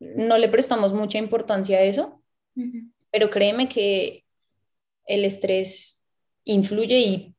no 0.00 0.38
le 0.38 0.48
prestamos 0.48 0.92
mucha 0.92 1.18
importancia 1.18 1.78
a 1.78 1.82
eso, 1.82 2.22
pero 3.12 3.30
créeme 3.30 3.68
que 3.68 4.24
el 5.06 5.24
estrés 5.24 6.04
influye 6.44 6.98
y 6.98 7.34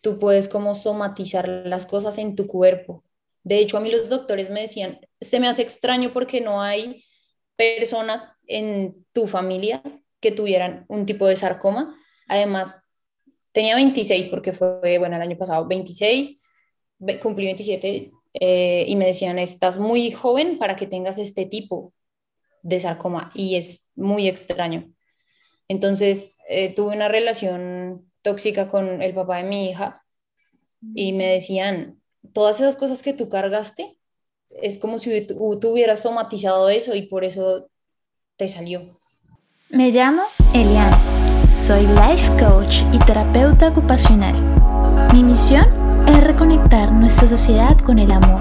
tú 0.00 0.18
puedes 0.18 0.48
como 0.48 0.74
somatizar 0.74 1.48
las 1.48 1.86
cosas 1.86 2.18
en 2.18 2.34
tu 2.34 2.46
cuerpo. 2.46 3.04
De 3.44 3.58
hecho, 3.58 3.76
a 3.76 3.80
mí 3.80 3.90
los 3.90 4.08
doctores 4.08 4.50
me 4.50 4.62
decían, 4.62 4.98
se 5.20 5.38
me 5.40 5.46
hace 5.46 5.62
extraño 5.62 6.12
porque 6.12 6.40
no 6.40 6.62
hay 6.62 7.04
personas 7.54 8.30
en 8.46 9.06
tu 9.12 9.28
familia 9.28 9.82
que 10.20 10.32
tuvieran 10.32 10.84
un 10.88 11.06
tipo 11.06 11.26
de 11.26 11.36
sarcoma. 11.36 11.96
Además, 12.28 12.82
tenía 13.52 13.76
26 13.76 14.28
porque 14.28 14.52
fue, 14.52 14.98
bueno, 14.98 15.16
el 15.16 15.22
año 15.22 15.36
pasado 15.36 15.66
26, 15.66 16.40
cumplí 17.22 17.44
27 17.44 18.10
eh, 18.34 18.84
y 18.88 18.96
me 18.96 19.06
decían, 19.06 19.38
estás 19.38 19.78
muy 19.78 20.10
joven 20.10 20.58
para 20.58 20.76
que 20.76 20.86
tengas 20.86 21.18
este 21.18 21.46
tipo 21.46 21.92
de 22.66 22.80
sarcoma 22.80 23.30
y 23.34 23.54
es 23.54 23.90
muy 23.94 24.28
extraño. 24.28 24.90
Entonces, 25.68 26.36
eh, 26.48 26.74
tuve 26.74 26.94
una 26.94 27.08
relación 27.08 28.10
tóxica 28.22 28.68
con 28.68 29.02
el 29.02 29.14
papá 29.14 29.38
de 29.38 29.44
mi 29.44 29.70
hija 29.70 30.02
y 30.94 31.12
me 31.12 31.28
decían, 31.28 32.00
todas 32.32 32.60
esas 32.60 32.76
cosas 32.76 33.02
que 33.02 33.12
tú 33.12 33.28
cargaste, 33.28 33.98
es 34.50 34.78
como 34.78 34.98
si 34.98 35.20
tú, 35.20 35.58
tú 35.60 35.70
hubieras 35.70 36.00
somatizado 36.00 36.68
eso 36.68 36.94
y 36.94 37.02
por 37.02 37.24
eso 37.24 37.68
te 38.36 38.48
salió. 38.48 39.00
Me 39.68 39.90
llamo 39.90 40.22
Eliana, 40.52 40.98
soy 41.52 41.86
life 41.86 42.28
coach 42.38 42.82
y 42.92 42.98
terapeuta 43.00 43.68
ocupacional. 43.68 44.34
Mi 45.12 45.22
misión 45.22 45.66
es 46.08 46.22
reconectar 46.22 46.92
nuestra 46.92 47.28
sociedad 47.28 47.78
con 47.78 47.98
el 47.98 48.10
amor, 48.10 48.40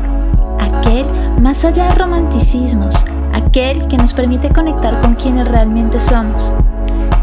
aquel 0.59 1.05
más 1.39 1.63
allá 1.66 1.89
de 1.89 1.95
romanticismos, 1.95 2.95
aquel 3.35 3.85
que 3.88 3.98
nos 3.98 4.13
permite 4.13 4.49
conectar 4.49 5.02
con 5.02 5.16
quienes 5.16 5.48
realmente 5.48 5.99
somos. 5.99 6.53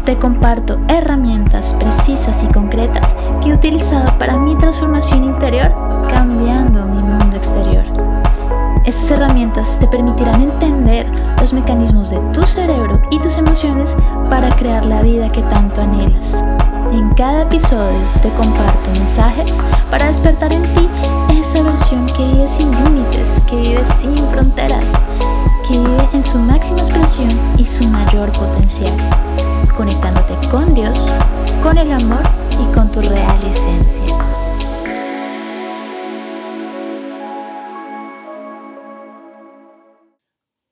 Te 0.05 0.15
comparto 0.17 0.77
herramientas 0.87 1.75
precisas 1.79 2.43
y 2.43 2.47
concretas 2.53 3.15
que 3.41 3.49
he 3.49 3.53
utilizado 3.53 4.17
para 4.19 4.37
mi 4.37 4.55
transformación 4.57 5.23
interior, 5.23 5.73
cambiando 6.09 6.85
mi 6.85 7.01
mundo 7.01 7.35
exterior. 7.35 7.83
Estas 8.85 9.11
herramientas 9.11 9.79
te 9.79 9.87
permitirán 9.87 10.41
entender 10.41 11.07
los 11.39 11.53
mecanismos 11.53 12.09
de 12.09 12.19
tu 12.33 12.43
cerebro 12.43 13.01
y 13.09 13.19
tus 13.19 13.37
emociones 13.37 13.95
para 14.29 14.49
crear 14.55 14.85
la 14.85 15.01
vida 15.01 15.31
que 15.31 15.41
tanto 15.43 15.81
anhelas. 15.81 16.35
En 16.91 17.09
cada 17.15 17.43
episodio 17.43 17.97
te 18.21 18.29
comparto 18.29 18.91
mensajes 18.91 19.53
para 19.89 20.07
despertar 20.07 20.51
en 20.53 20.63
ti 20.73 20.89
esa 21.39 21.63
versión 21.63 22.05
que 22.07 22.25
vive 22.25 22.47
sin 22.49 22.71
límites, 22.83 23.41
que 23.47 23.55
vive 23.55 23.85
sin 23.85 24.17
fronteras, 24.29 24.91
que 25.67 25.79
vive 25.79 26.09
en 26.13 26.23
su 26.23 26.37
máxima 26.37 26.79
expresión 26.79 27.29
y 27.57 27.65
su 27.65 27.85
mayor 27.85 28.31
potencial, 28.33 28.91
conectándote 29.77 30.35
con 30.49 30.73
Dios, 30.75 31.17
con 31.61 31.77
el 31.77 31.89
amor 31.89 32.23
y 32.51 32.73
con 32.73 32.91
tu 32.91 32.99
real 32.99 33.39
esencia. 33.45 34.17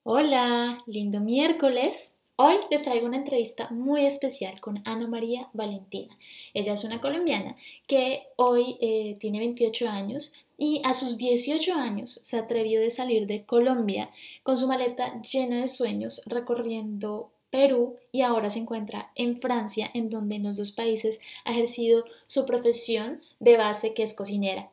Hola, 0.04 0.84
lindo 0.88 1.22
miércoles. 1.22 2.16
Hoy 2.36 2.56
les 2.70 2.84
traigo 2.84 3.06
una 3.06 3.18
entrevista 3.18 3.70
muy 3.70 4.06
especial 4.06 4.60
con 4.60 4.82
Ana 4.84 5.08
María 5.08 5.48
Valentina. 5.54 6.18
Ella 6.54 6.74
es 6.74 6.84
una 6.84 7.00
colombiana 7.00 7.56
que 7.88 8.24
hoy 8.36 8.78
eh, 8.82 9.16
tiene 9.22 9.40
28 9.40 9.88
años 9.88 10.34
y 10.62 10.80
a 10.86 10.94
sus 10.94 11.18
18 11.18 11.74
años 11.74 12.20
se 12.22 12.38
atrevió 12.38 12.80
de 12.80 12.92
salir 12.92 13.26
de 13.26 13.44
Colombia 13.44 14.12
con 14.44 14.60
su 14.60 14.68
maleta 14.68 15.20
llena 15.24 15.62
de 15.62 15.68
sueños 15.68 16.22
recorriendo 16.28 17.32
Perú 17.50 17.98
y 18.12 18.22
ahora 18.22 18.52
se 18.52 18.60
encuentra 18.60 19.12
en 19.16 19.42
Francia, 19.42 19.90
en 19.96 20.12
donde 20.12 20.36
en 20.36 20.44
los 20.44 20.58
dos 20.58 20.72
países 20.72 21.20
ha 21.46 21.54
ejercido 21.54 22.06
su 22.28 22.46
profesión 22.46 23.24
de 23.40 23.58
base 23.58 23.96
que 23.96 24.04
es 24.04 24.14
cocinera. 24.14 24.70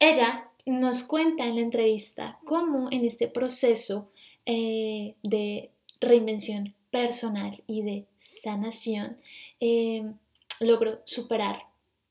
Ella 0.00 0.48
nos 0.64 1.02
cuenta 1.02 1.44
en 1.44 1.56
la 1.56 1.60
entrevista 1.60 2.38
cómo 2.46 2.88
en 2.90 3.04
este 3.04 3.28
proceso 3.28 4.08
eh, 4.46 5.16
de 5.22 5.68
reinvención 6.00 6.74
personal 6.90 7.62
y 7.66 7.82
de 7.82 8.06
sanación 8.18 9.18
eh, 9.60 10.10
logró 10.60 11.02
superar 11.04 11.64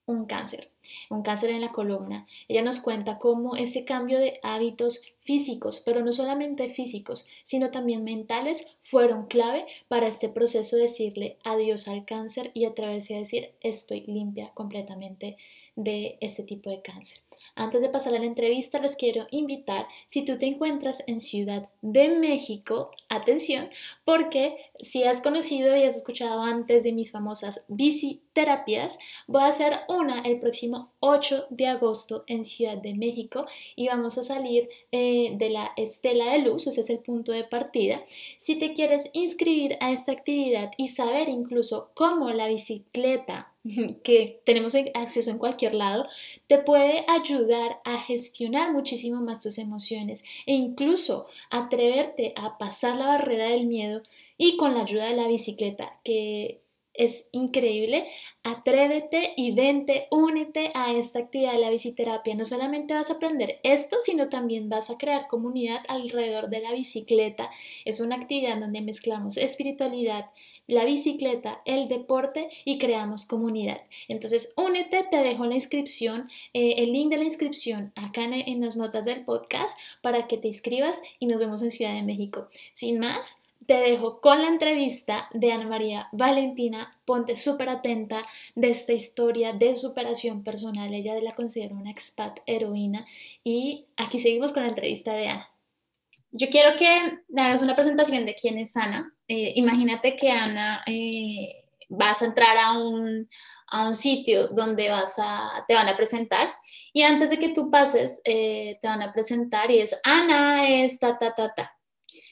un 0.05 0.25
cáncer, 0.25 0.69
un 1.09 1.21
cáncer 1.21 1.49
en 1.49 1.61
la 1.61 1.71
columna. 1.71 2.27
Ella 2.47 2.61
nos 2.61 2.79
cuenta 2.79 3.17
cómo 3.19 3.55
ese 3.55 3.85
cambio 3.85 4.19
de 4.19 4.39
hábitos 4.43 5.01
físicos, 5.21 5.81
pero 5.85 6.03
no 6.03 6.13
solamente 6.13 6.69
físicos, 6.69 7.27
sino 7.43 7.71
también 7.71 8.03
mentales, 8.03 8.75
fueron 8.81 9.27
clave 9.27 9.65
para 9.87 10.07
este 10.07 10.29
proceso 10.29 10.77
de 10.77 10.83
decirle 10.83 11.37
adiós 11.43 11.87
al 11.87 12.05
cáncer 12.05 12.51
y 12.53 12.65
atreverse 12.65 13.15
a 13.15 13.19
decir 13.19 13.51
estoy 13.61 14.01
limpia 14.07 14.51
completamente 14.53 15.37
de 15.75 16.17
este 16.21 16.43
tipo 16.43 16.69
de 16.69 16.81
cáncer. 16.81 17.26
Antes 17.57 17.81
de 17.81 17.89
pasar 17.89 18.13
a 18.13 18.19
la 18.19 18.25
entrevista, 18.25 18.79
los 18.79 18.95
quiero 18.95 19.25
invitar, 19.31 19.87
si 20.05 20.23
tú 20.23 20.37
te 20.37 20.45
encuentras 20.45 21.03
en 21.07 21.19
Ciudad 21.19 21.69
de 21.81 22.09
México, 22.09 22.91
atención, 23.09 23.69
porque 24.05 24.57
si 24.79 25.03
has 25.05 25.21
conocido 25.21 25.75
y 25.75 25.81
has 25.81 25.95
escuchado 25.95 26.43
antes 26.43 26.83
de 26.83 26.91
mis 26.91 27.11
famosas 27.11 27.63
visiterapias, 27.67 28.99
voy 29.25 29.41
a 29.41 29.47
hacer 29.47 29.73
una 29.89 30.21
el 30.21 30.39
próximo 30.39 30.91
8 30.99 31.47
de 31.49 31.65
agosto 31.65 32.23
en 32.27 32.43
Ciudad 32.43 32.77
de 32.77 32.93
México 32.93 33.47
y 33.75 33.87
vamos 33.87 34.19
a 34.19 34.23
salir 34.23 34.69
eh, 34.91 35.31
de 35.33 35.49
la 35.49 35.71
estela 35.77 36.31
de 36.33 36.43
luz, 36.43 36.67
ese 36.67 36.81
es 36.81 36.91
el 36.91 36.99
punto 36.99 37.31
de 37.31 37.43
partida. 37.43 38.03
Si 38.37 38.55
te 38.55 38.73
quieres 38.73 39.09
inscribir 39.13 39.77
a 39.81 39.91
esta 39.91 40.11
actividad 40.11 40.71
y 40.77 40.89
saber 40.89 41.27
incluso 41.27 41.89
cómo 41.95 42.29
la 42.29 42.47
bicicleta 42.47 43.51
que 44.03 44.41
tenemos 44.45 44.75
acceso 44.93 45.31
en 45.31 45.37
cualquier 45.37 45.73
lado, 45.73 46.07
te 46.47 46.57
puede 46.57 47.05
ayudar 47.07 47.79
a 47.85 47.99
gestionar 47.99 48.71
muchísimo 48.71 49.21
más 49.21 49.41
tus 49.41 49.57
emociones 49.57 50.23
e 50.45 50.53
incluso 50.53 51.27
atreverte 51.49 52.33
a 52.35 52.57
pasar 52.57 52.95
la 52.95 53.07
barrera 53.07 53.47
del 53.47 53.67
miedo 53.67 54.01
y 54.37 54.57
con 54.57 54.75
la 54.75 54.81
ayuda 54.81 55.07
de 55.07 55.15
la 55.15 55.27
bicicleta, 55.27 55.99
que 56.03 56.61
es 56.97 57.29
increíble, 57.31 58.07
atrévete 58.43 59.33
y 59.37 59.51
vente, 59.51 60.07
únete 60.09 60.71
a 60.73 60.93
esta 60.93 61.19
actividad 61.19 61.53
de 61.53 61.59
la 61.59 61.69
biciterapia. 61.69 62.35
No 62.35 62.43
solamente 62.43 62.95
vas 62.95 63.11
a 63.11 63.13
aprender 63.13 63.59
esto, 63.63 63.97
sino 64.01 64.29
también 64.29 64.67
vas 64.67 64.89
a 64.89 64.97
crear 64.97 65.27
comunidad 65.27 65.81
alrededor 65.87 66.49
de 66.49 66.61
la 66.61 66.73
bicicleta. 66.73 67.51
Es 67.85 67.99
una 67.99 68.15
actividad 68.15 68.57
donde 68.57 68.81
mezclamos 68.81 69.37
espiritualidad, 69.37 70.31
la 70.67 70.85
bicicleta, 70.85 71.61
el 71.65 71.87
deporte 71.87 72.49
y 72.65 72.77
creamos 72.77 73.25
comunidad. 73.25 73.81
Entonces, 74.07 74.53
únete, 74.55 75.03
te 75.09 75.17
dejo 75.17 75.45
la 75.45 75.55
inscripción, 75.55 76.29
eh, 76.53 76.75
el 76.77 76.93
link 76.93 77.09
de 77.09 77.17
la 77.17 77.23
inscripción 77.23 77.91
acá 77.95 78.23
en, 78.23 78.33
en 78.33 78.61
las 78.61 78.77
notas 78.77 79.05
del 79.05 79.23
podcast 79.23 79.77
para 80.01 80.27
que 80.27 80.37
te 80.37 80.47
inscribas 80.47 81.01
y 81.19 81.27
nos 81.27 81.39
vemos 81.39 81.61
en 81.63 81.71
Ciudad 81.71 81.93
de 81.93 82.03
México. 82.03 82.47
Sin 82.73 82.99
más, 82.99 83.41
te 83.65 83.75
dejo 83.75 84.21
con 84.21 84.41
la 84.41 84.47
entrevista 84.47 85.29
de 85.33 85.51
Ana 85.51 85.67
María 85.67 86.07
Valentina. 86.13 86.97
Ponte 87.05 87.35
súper 87.35 87.69
atenta 87.69 88.25
de 88.55 88.69
esta 88.69 88.93
historia 88.93 89.53
de 89.53 89.75
superación 89.75 90.43
personal. 90.43 90.93
Ella 90.93 91.19
la 91.21 91.35
considera 91.35 91.75
una 91.75 91.91
expat 91.91 92.39
heroína. 92.45 93.05
Y 93.43 93.85
aquí 93.97 94.19
seguimos 94.19 94.53
con 94.53 94.63
la 94.63 94.69
entrevista 94.69 95.13
de 95.13 95.27
Ana. 95.27 95.49
Yo 96.31 96.49
quiero 96.49 96.77
que 96.77 97.19
hagas 97.37 97.61
una 97.61 97.75
presentación 97.75 98.25
de 98.25 98.35
quién 98.35 98.57
es 98.57 98.75
Ana. 98.77 99.13
Eh, 99.27 99.53
imagínate 99.55 100.15
que 100.15 100.31
Ana 100.31 100.83
eh, 100.85 101.65
vas 101.89 102.21
a 102.21 102.25
entrar 102.25 102.57
a 102.57 102.77
un, 102.77 103.27
a 103.67 103.87
un 103.87 103.93
sitio 103.93 104.47
donde 104.47 104.89
vas 104.89 105.15
a, 105.17 105.65
te 105.67 105.73
van 105.73 105.89
a 105.89 105.97
presentar 105.97 106.47
y 106.93 107.01
antes 107.01 107.29
de 107.29 107.37
que 107.37 107.49
tú 107.49 107.69
pases 107.69 108.21
eh, 108.23 108.79
te 108.81 108.87
van 108.87 109.01
a 109.01 109.11
presentar 109.11 109.69
y 109.69 109.79
es 109.79 109.99
Ana 110.03 110.69
es 110.69 110.97
ta 110.99 111.17
ta 111.17 111.35
ta 111.35 111.53
ta. 111.53 111.73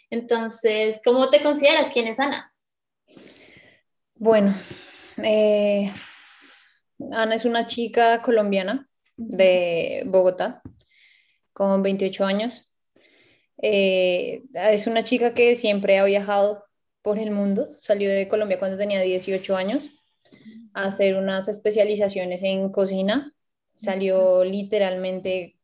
Entonces, 0.10 1.02
¿cómo 1.04 1.30
te 1.30 1.44
consideras? 1.44 1.92
¿Quién 1.92 2.08
es 2.08 2.20
Ana? 2.20 2.54
Bueno, 4.14 4.56
Ana 7.12 7.36
es 7.36 7.44
una 7.44 7.68
chica 7.68 8.22
colombiana 8.22 8.88
de 9.18 10.04
Bogotá 10.06 10.62
con 11.52 11.84
28 11.84 12.24
años. 12.24 12.72
Es 13.58 14.88
una 14.88 15.04
chica 15.04 15.34
que 15.34 15.56
siempre 15.56 15.98
ha 15.98 16.06
viajado 16.06 16.66
por 17.06 17.20
el 17.20 17.30
mundo. 17.30 17.70
Salió 17.80 18.10
de 18.10 18.28
Colombia 18.28 18.58
cuando 18.58 18.78
tenía 18.78 19.00
18 19.00 19.56
años 19.56 19.92
a 20.74 20.86
hacer 20.86 21.16
unas 21.16 21.48
especializaciones 21.48 22.42
en 22.42 22.72
cocina. 22.72 23.32
Salió 23.76 24.44
literalmente, 24.44 25.56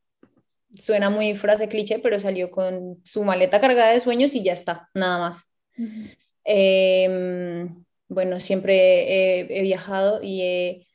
suena 0.72 1.10
muy 1.10 1.34
frase 1.34 1.68
cliché, 1.68 1.98
pero 1.98 2.20
salió 2.20 2.52
con 2.52 3.02
su 3.04 3.24
maleta 3.24 3.60
cargada 3.60 3.92
de 3.92 4.00
sueños 4.00 4.36
y 4.36 4.44
ya 4.44 4.54
está, 4.54 4.90
nada 4.94 5.18
más. 5.18 5.52
Em, 6.44 7.84
bueno, 8.08 8.40
siempre 8.40 9.58
he, 9.58 9.62
viajado 9.64 10.20
y 10.22 10.42
he, 10.44 10.88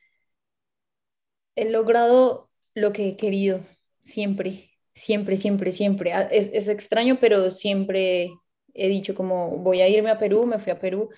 he 1.55 1.69
logrado 1.69 2.49
lo 2.73 2.93
que 2.93 3.09
he 3.09 3.17
querido, 3.17 3.65
siempre 4.03 4.69
siempre, 4.93 5.37
siempre, 5.37 5.71
siempre. 5.71 6.13
Ah, 6.13 6.23
es, 6.31 6.49
es 6.53 6.67
extraño, 6.67 7.19
pero 7.19 7.51
siempre 7.51 8.31
he 8.77 8.87
dicho 8.87 9.15
como 9.15 9.57
voy 9.57 9.81
a 9.81 9.89
irme 9.89 10.09
a 10.09 10.17
Perú, 10.17 10.45
me 10.45 10.59
fui 10.59 10.71
a 10.71 10.79
Perú, 10.79 11.09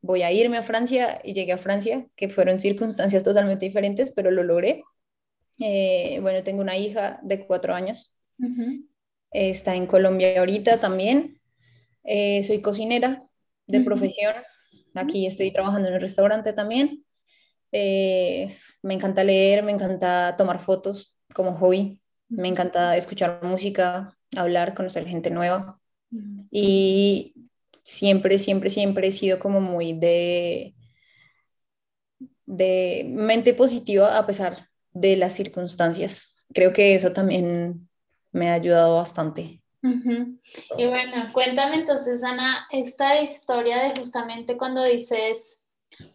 voy 0.00 0.22
a 0.22 0.32
irme 0.32 0.56
a 0.56 0.62
Francia 0.62 1.20
y 1.24 1.34
llegué 1.34 1.52
a 1.52 1.58
Francia, 1.58 2.06
que 2.16 2.28
fueron 2.28 2.60
circunstancias 2.60 3.24
totalmente 3.24 3.66
diferentes, 3.66 4.10
pero 4.10 4.30
lo 4.30 4.42
logré. 4.42 4.84
Eh, 5.58 6.18
bueno, 6.22 6.42
tengo 6.44 6.62
una 6.62 6.76
hija 6.76 7.18
de 7.22 7.44
cuatro 7.46 7.74
años, 7.74 8.14
está 9.30 9.74
en 9.74 9.86
Colombia 9.86 10.38
ahorita 10.38 10.78
también. 10.78 11.40
Eh, 12.04 12.42
soy 12.44 12.62
cocinera 12.62 13.24
de 13.66 13.80
profesión, 13.80 14.34
aquí 14.94 15.26
estoy 15.26 15.50
trabajando 15.50 15.88
en 15.88 15.94
el 15.94 16.00
restaurante 16.00 16.52
también. 16.52 17.04
Eh, 17.72 18.56
me 18.82 18.94
encanta 18.94 19.24
leer, 19.24 19.62
me 19.62 19.72
encanta 19.72 20.34
tomar 20.36 20.58
fotos 20.58 21.14
como 21.34 21.56
hobby, 21.56 22.00
me 22.28 22.48
encanta 22.48 22.96
escuchar 22.96 23.42
música, 23.42 24.16
hablar, 24.36 24.74
conocer 24.74 25.06
gente 25.06 25.30
nueva. 25.30 25.77
Y 26.50 27.34
siempre, 27.82 28.38
siempre, 28.38 28.70
siempre 28.70 29.08
he 29.08 29.12
sido 29.12 29.38
como 29.38 29.60
muy 29.60 29.92
de, 29.92 30.74
de 32.46 33.04
mente 33.08 33.54
positiva 33.54 34.18
a 34.18 34.26
pesar 34.26 34.56
de 34.92 35.16
las 35.16 35.34
circunstancias. 35.34 36.46
Creo 36.52 36.72
que 36.72 36.94
eso 36.94 37.12
también 37.12 37.88
me 38.32 38.50
ha 38.50 38.54
ayudado 38.54 38.96
bastante. 38.96 39.62
Y 39.82 40.86
bueno, 40.86 41.28
cuéntame 41.32 41.76
entonces, 41.76 42.22
Ana, 42.22 42.66
esta 42.70 43.20
historia 43.22 43.78
de 43.78 43.98
justamente 43.98 44.56
cuando 44.56 44.82
dices, 44.82 45.58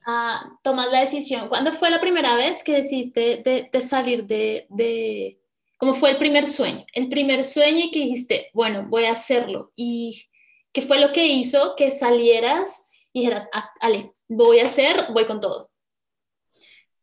ah, 0.05 0.57
tomas 0.63 0.91
la 0.91 0.99
decisión, 0.99 1.47
¿cuándo 1.47 1.71
fue 1.73 1.89
la 1.89 2.01
primera 2.01 2.35
vez 2.35 2.63
que 2.63 2.73
decidiste 2.73 3.41
de, 3.43 3.69
de 3.71 3.81
salir 3.81 4.25
de, 4.25 4.67
de, 4.69 5.39
cómo 5.83 5.95
fue 5.95 6.11
el 6.11 6.17
primer 6.17 6.47
sueño? 6.47 6.85
El 6.93 7.09
primer 7.09 7.43
sueño 7.43 7.79
y 7.83 7.91
que 7.91 7.99
dijiste, 7.99 8.49
bueno, 8.53 8.87
voy 8.87 9.03
a 9.03 9.11
hacerlo. 9.11 9.73
¿Y 9.75 10.29
qué 10.71 10.81
fue 10.81 10.97
lo 10.97 11.11
que 11.11 11.27
hizo 11.27 11.73
que 11.75 11.91
salieras 11.91 12.87
y 13.11 13.19
dijeras, 13.19 13.49
ah, 13.51 13.69
Ale, 13.81 14.13
voy 14.29 14.59
a 14.59 14.67
hacer, 14.67 15.07
voy 15.11 15.25
con 15.25 15.41
todo? 15.41 15.69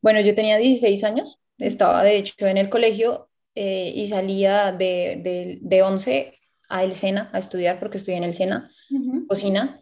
Bueno, 0.00 0.22
yo 0.22 0.34
tenía 0.34 0.56
16 0.56 1.04
años, 1.04 1.38
estaba 1.58 2.02
de 2.02 2.16
hecho 2.16 2.46
en 2.46 2.56
el 2.56 2.70
colegio 2.70 3.28
eh, 3.54 3.92
y 3.94 4.08
salía 4.08 4.72
de, 4.72 5.20
de, 5.22 5.58
de 5.60 5.82
11 5.82 6.38
a 6.70 6.82
el 6.82 6.94
Sena 6.94 7.28
a 7.34 7.38
estudiar 7.38 7.80
porque 7.80 7.98
estoy 7.98 8.14
en 8.14 8.24
el 8.24 8.32
Sena, 8.32 8.70
cocina. 9.28 9.78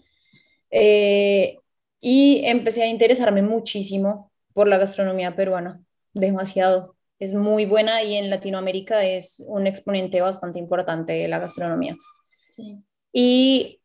Eh, 0.72 1.60
y 2.00 2.42
empecé 2.46 2.82
a 2.82 2.88
interesarme 2.88 3.42
muchísimo 3.42 4.32
por 4.54 4.66
la 4.66 4.76
gastronomía 4.76 5.36
peruana, 5.36 5.80
demasiado. 6.14 6.97
Es 7.18 7.34
muy 7.34 7.66
buena 7.66 8.02
y 8.02 8.14
en 8.14 8.30
Latinoamérica 8.30 9.04
es 9.04 9.44
un 9.46 9.66
exponente 9.66 10.20
bastante 10.20 10.58
importante 10.58 11.14
de 11.14 11.28
la 11.28 11.38
gastronomía. 11.38 11.96
Y 13.12 13.80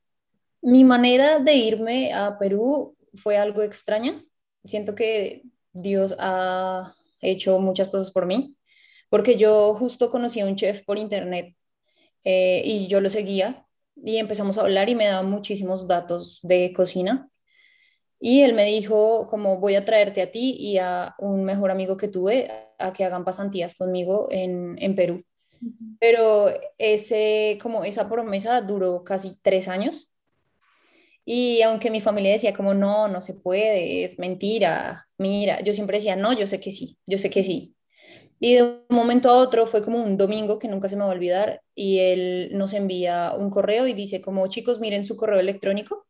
mi 0.61 0.83
manera 0.83 1.39
de 1.39 1.53
irme 1.55 2.13
a 2.13 2.37
Perú 2.37 2.95
fue 3.15 3.37
algo 3.37 3.61
extraña. 3.63 4.23
Siento 4.63 4.95
que 4.95 5.43
Dios 5.71 6.15
ha 6.19 6.93
hecho 7.21 7.59
muchas 7.59 7.89
cosas 7.89 8.11
por 8.11 8.25
mí, 8.25 8.55
porque 9.09 9.37
yo 9.37 9.75
justo 9.75 10.09
conocí 10.09 10.39
a 10.39 10.45
un 10.45 10.55
chef 10.55 10.83
por 10.85 10.97
internet 10.97 11.55
eh, 12.23 12.61
y 12.65 12.87
yo 12.87 13.01
lo 13.01 13.09
seguía 13.09 13.65
y 13.95 14.17
empezamos 14.17 14.57
a 14.57 14.61
hablar 14.61 14.89
y 14.89 14.95
me 14.95 15.05
daba 15.05 15.23
muchísimos 15.23 15.87
datos 15.87 16.39
de 16.43 16.73
cocina. 16.73 17.29
Y 18.25 18.43
él 18.43 18.53
me 18.53 18.63
dijo, 18.63 19.27
como 19.27 19.59
voy 19.59 19.75
a 19.75 19.83
traerte 19.83 20.21
a 20.21 20.31
ti 20.31 20.55
y 20.57 20.77
a 20.77 21.13
un 21.19 21.43
mejor 21.43 21.71
amigo 21.71 21.97
que 21.97 22.07
tuve 22.07 22.49
a 22.79 22.93
que 22.93 23.03
hagan 23.03 23.25
pasantías 23.25 23.75
conmigo 23.75 24.29
en, 24.31 24.77
en 24.79 24.95
Perú. 24.95 25.25
Pero 25.99 26.47
ese, 26.77 27.59
como 27.61 27.83
esa 27.83 28.07
promesa 28.07 28.61
duró 28.61 29.03
casi 29.03 29.37
tres 29.41 29.67
años. 29.67 30.09
Y 31.25 31.63
aunque 31.63 31.91
mi 31.91 31.99
familia 31.99 32.31
decía 32.31 32.53
como, 32.53 32.73
no, 32.73 33.09
no 33.09 33.19
se 33.19 33.33
puede, 33.33 34.05
es 34.05 34.17
mentira, 34.17 35.03
mira, 35.17 35.59
yo 35.61 35.73
siempre 35.73 35.97
decía, 35.97 36.15
no, 36.15 36.31
yo 36.31 36.47
sé 36.47 36.61
que 36.61 36.71
sí, 36.71 36.97
yo 37.05 37.17
sé 37.17 37.29
que 37.29 37.43
sí. 37.43 37.75
Y 38.39 38.53
de 38.53 38.63
un 38.63 38.85
momento 38.87 39.29
a 39.29 39.37
otro 39.37 39.67
fue 39.67 39.83
como 39.83 40.01
un 40.01 40.15
domingo 40.15 40.59
que 40.59 40.69
nunca 40.69 40.87
se 40.87 40.95
me 40.95 41.03
va 41.03 41.09
a 41.09 41.13
olvidar 41.13 41.61
y 41.75 41.99
él 41.99 42.51
nos 42.53 42.71
envía 42.71 43.33
un 43.37 43.49
correo 43.49 43.85
y 43.85 43.93
dice 43.93 44.21
como 44.21 44.47
chicos 44.47 44.79
miren 44.79 45.03
su 45.03 45.17
correo 45.17 45.41
electrónico. 45.41 46.07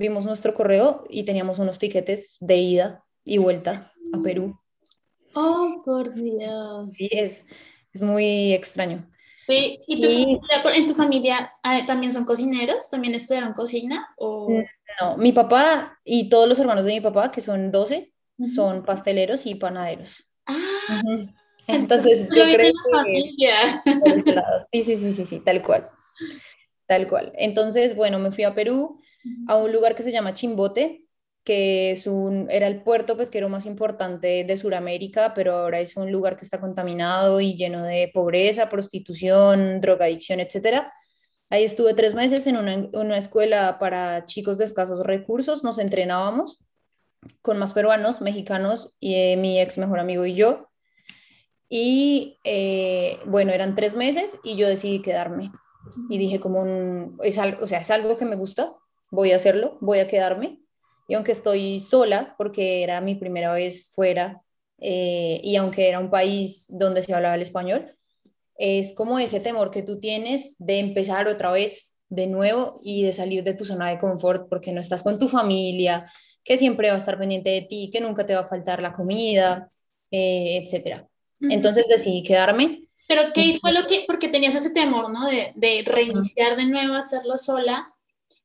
Vimos 0.00 0.24
nuestro 0.24 0.54
correo 0.54 1.04
y 1.10 1.24
teníamos 1.24 1.58
unos 1.58 1.78
tiquetes 1.78 2.38
de 2.40 2.56
ida 2.56 3.04
y 3.22 3.36
vuelta 3.36 3.92
a 4.14 4.22
Perú. 4.22 4.58
Oh, 5.34 5.82
por 5.84 6.14
Dios. 6.14 6.88
Sí, 6.96 7.10
es, 7.12 7.44
es 7.92 8.00
muy 8.00 8.54
extraño. 8.54 9.06
Sí, 9.46 9.78
¿y, 9.86 10.00
tu 10.00 10.08
Familia, 10.08 10.40
en 10.74 10.86
tu 10.86 10.94
familia 10.94 11.52
ah, 11.62 11.84
también 11.86 12.12
son 12.12 12.24
cocineros? 12.24 12.88
¿También 12.88 13.14
estudiaron 13.14 13.52
cocina? 13.52 14.08
O... 14.16 14.48
No, 15.02 15.18
mi 15.18 15.32
papá 15.32 15.98
y 16.02 16.30
todos 16.30 16.48
los 16.48 16.58
hermanos 16.58 16.86
de 16.86 16.94
mi 16.94 17.02
papá, 17.02 17.30
que 17.30 17.42
son 17.42 17.70
12, 17.70 18.10
son 18.42 18.86
pasteleros 18.86 19.44
y 19.44 19.56
panaderos. 19.56 20.24
Ah, 20.46 21.02
entonces, 21.66 22.26
yo 22.34 22.44
creo 22.44 22.72
que 23.04 23.22
Sí, 24.72 24.82
sí, 24.82 24.96
sí, 24.96 25.12
sí, 25.12 25.26
sí, 25.26 25.40
tal 25.40 25.62
cual. 25.62 25.90
Tal 26.86 27.06
cual. 27.06 27.34
Entonces, 27.36 27.94
bueno, 27.94 28.18
me 28.18 28.32
fui 28.32 28.44
a 28.44 28.54
Perú, 28.54 28.98
a 29.48 29.56
un 29.56 29.72
lugar 29.72 29.94
que 29.94 30.02
se 30.02 30.12
llama 30.12 30.34
Chimbote, 30.34 31.04
que 31.44 31.92
es 31.92 32.06
un, 32.06 32.48
era 32.50 32.66
el 32.66 32.82
puerto 32.82 33.16
pesquero 33.16 33.48
más 33.48 33.66
importante 33.66 34.44
de 34.44 34.56
Sudamérica, 34.56 35.32
pero 35.34 35.54
ahora 35.54 35.80
es 35.80 35.96
un 35.96 36.12
lugar 36.12 36.36
que 36.36 36.44
está 36.44 36.60
contaminado 36.60 37.40
y 37.40 37.56
lleno 37.56 37.82
de 37.82 38.10
pobreza, 38.12 38.68
prostitución, 38.68 39.80
drogadicción, 39.80 40.40
etc. 40.40 40.84
Ahí 41.48 41.64
estuve 41.64 41.94
tres 41.94 42.14
meses 42.14 42.46
en 42.46 42.56
una, 42.56 42.88
una 42.92 43.16
escuela 43.16 43.78
para 43.78 44.26
chicos 44.26 44.58
de 44.58 44.66
escasos 44.66 45.04
recursos, 45.04 45.64
nos 45.64 45.78
entrenábamos 45.78 46.60
con 47.42 47.58
más 47.58 47.72
peruanos, 47.72 48.20
mexicanos 48.20 48.94
y 48.98 49.14
eh, 49.14 49.36
mi 49.36 49.60
ex 49.60 49.78
mejor 49.78 50.00
amigo 50.00 50.24
y 50.26 50.34
yo. 50.34 50.68
Y 51.68 52.38
eh, 52.44 53.18
bueno, 53.26 53.52
eran 53.52 53.74
tres 53.74 53.94
meses 53.94 54.38
y 54.42 54.56
yo 54.56 54.68
decidí 54.68 55.02
quedarme. 55.02 55.52
Y 56.08 56.18
dije 56.18 56.40
como, 56.40 56.60
un, 56.60 57.18
es 57.22 57.38
algo, 57.38 57.64
o 57.64 57.66
sea, 57.66 57.78
es 57.78 57.90
algo 57.90 58.16
que 58.16 58.24
me 58.24 58.36
gusta, 58.36 58.72
voy 59.10 59.32
a 59.32 59.36
hacerlo, 59.36 59.78
voy 59.80 59.98
a 59.98 60.08
quedarme. 60.08 60.60
Y 61.08 61.14
aunque 61.14 61.32
estoy 61.32 61.80
sola, 61.80 62.34
porque 62.38 62.82
era 62.82 63.00
mi 63.00 63.14
primera 63.14 63.52
vez 63.52 63.90
fuera, 63.94 64.42
eh, 64.78 65.40
y 65.42 65.56
aunque 65.56 65.88
era 65.88 65.98
un 65.98 66.10
país 66.10 66.66
donde 66.70 67.02
se 67.02 67.12
hablaba 67.12 67.34
el 67.34 67.42
español, 67.42 67.96
es 68.56 68.94
como 68.94 69.18
ese 69.18 69.40
temor 69.40 69.70
que 69.70 69.82
tú 69.82 69.98
tienes 69.98 70.56
de 70.58 70.78
empezar 70.78 71.28
otra 71.28 71.50
vez 71.50 71.96
de 72.08 72.26
nuevo 72.26 72.80
y 72.82 73.04
de 73.04 73.12
salir 73.12 73.42
de 73.42 73.54
tu 73.54 73.64
zona 73.64 73.88
de 73.90 73.98
confort 73.98 74.48
porque 74.48 74.72
no 74.72 74.80
estás 74.80 75.02
con 75.02 75.18
tu 75.18 75.28
familia, 75.28 76.10
que 76.44 76.56
siempre 76.56 76.88
va 76.88 76.94
a 76.94 76.98
estar 76.98 77.18
pendiente 77.18 77.50
de 77.50 77.62
ti, 77.62 77.90
que 77.92 78.00
nunca 78.00 78.26
te 78.26 78.34
va 78.34 78.40
a 78.40 78.44
faltar 78.44 78.82
la 78.82 78.92
comida, 78.92 79.68
eh, 80.10 80.60
etcétera. 80.62 81.06
Entonces 81.40 81.86
decidí 81.88 82.22
quedarme. 82.22 82.88
Pero 83.08 83.22
¿qué 83.34 83.58
fue 83.60 83.72
lo 83.72 83.86
que, 83.86 84.04
porque 84.06 84.28
tenías 84.28 84.54
ese 84.54 84.70
temor, 84.70 85.10
¿no? 85.10 85.26
De, 85.26 85.52
de 85.56 85.82
reiniciar 85.86 86.56
de 86.56 86.66
nuevo, 86.66 86.94
hacerlo 86.94 87.38
sola. 87.38 87.92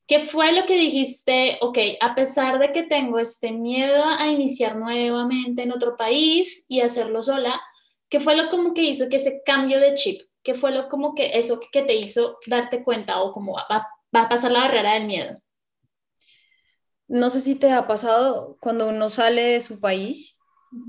¿Qué 0.08 0.20
fue 0.20 0.54
lo 0.54 0.68
que 0.68 0.78
dijiste? 0.78 1.58
Ok, 1.62 1.80
a 2.00 2.14
pesar 2.14 2.60
de 2.60 2.72
que 2.72 2.84
tengo 2.84 3.18
este 3.18 3.52
miedo 3.52 4.04
a 4.04 4.28
iniciar 4.28 4.76
nuevamente 4.76 5.64
en 5.64 5.72
otro 5.72 5.98
país 5.98 6.66
y 6.70 6.82
hacerlo 6.82 7.24
sola, 7.24 7.60
¿qué 8.08 8.20
fue 8.20 8.36
lo 8.36 8.50
como 8.50 8.76
que 8.76 8.84
hizo 8.84 9.10
que 9.10 9.16
ese 9.16 9.42
cambio 9.44 9.80
de 9.80 9.96
chip? 9.96 10.22
¿Qué 10.44 10.54
fue 10.54 10.72
lo 10.72 10.90
como 10.90 11.16
que 11.16 11.40
eso 11.40 11.60
que 11.72 11.82
te 11.82 11.96
hizo 11.96 12.38
darte 12.46 12.84
cuenta 12.84 13.24
o 13.24 13.32
cómo 13.32 13.54
va, 13.54 13.88
va 14.16 14.22
a 14.22 14.30
pasar 14.30 14.52
la 14.52 14.60
barrera 14.60 14.94
del 14.94 15.08
miedo? 15.08 15.42
No 17.08 17.32
sé 17.32 17.42
si 17.42 17.56
te 17.56 17.72
ha 17.72 17.88
pasado 17.88 18.58
cuando 18.62 18.88
uno 18.88 19.10
sale 19.10 19.42
de 19.42 19.62
su 19.62 19.80
país 19.80 20.38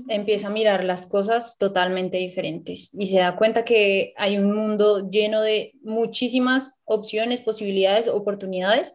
empieza 0.09 0.47
a 0.47 0.51
mirar 0.51 0.83
las 0.83 1.07
cosas 1.07 1.57
totalmente 1.57 2.17
diferentes 2.17 2.93
y 2.93 3.07
se 3.07 3.19
da 3.19 3.37
cuenta 3.37 3.63
que 3.63 4.13
hay 4.17 4.37
un 4.37 4.53
mundo 4.55 5.09
lleno 5.09 5.41
de 5.41 5.73
muchísimas 5.81 6.81
opciones, 6.85 7.41
posibilidades, 7.41 8.07
oportunidades 8.07 8.93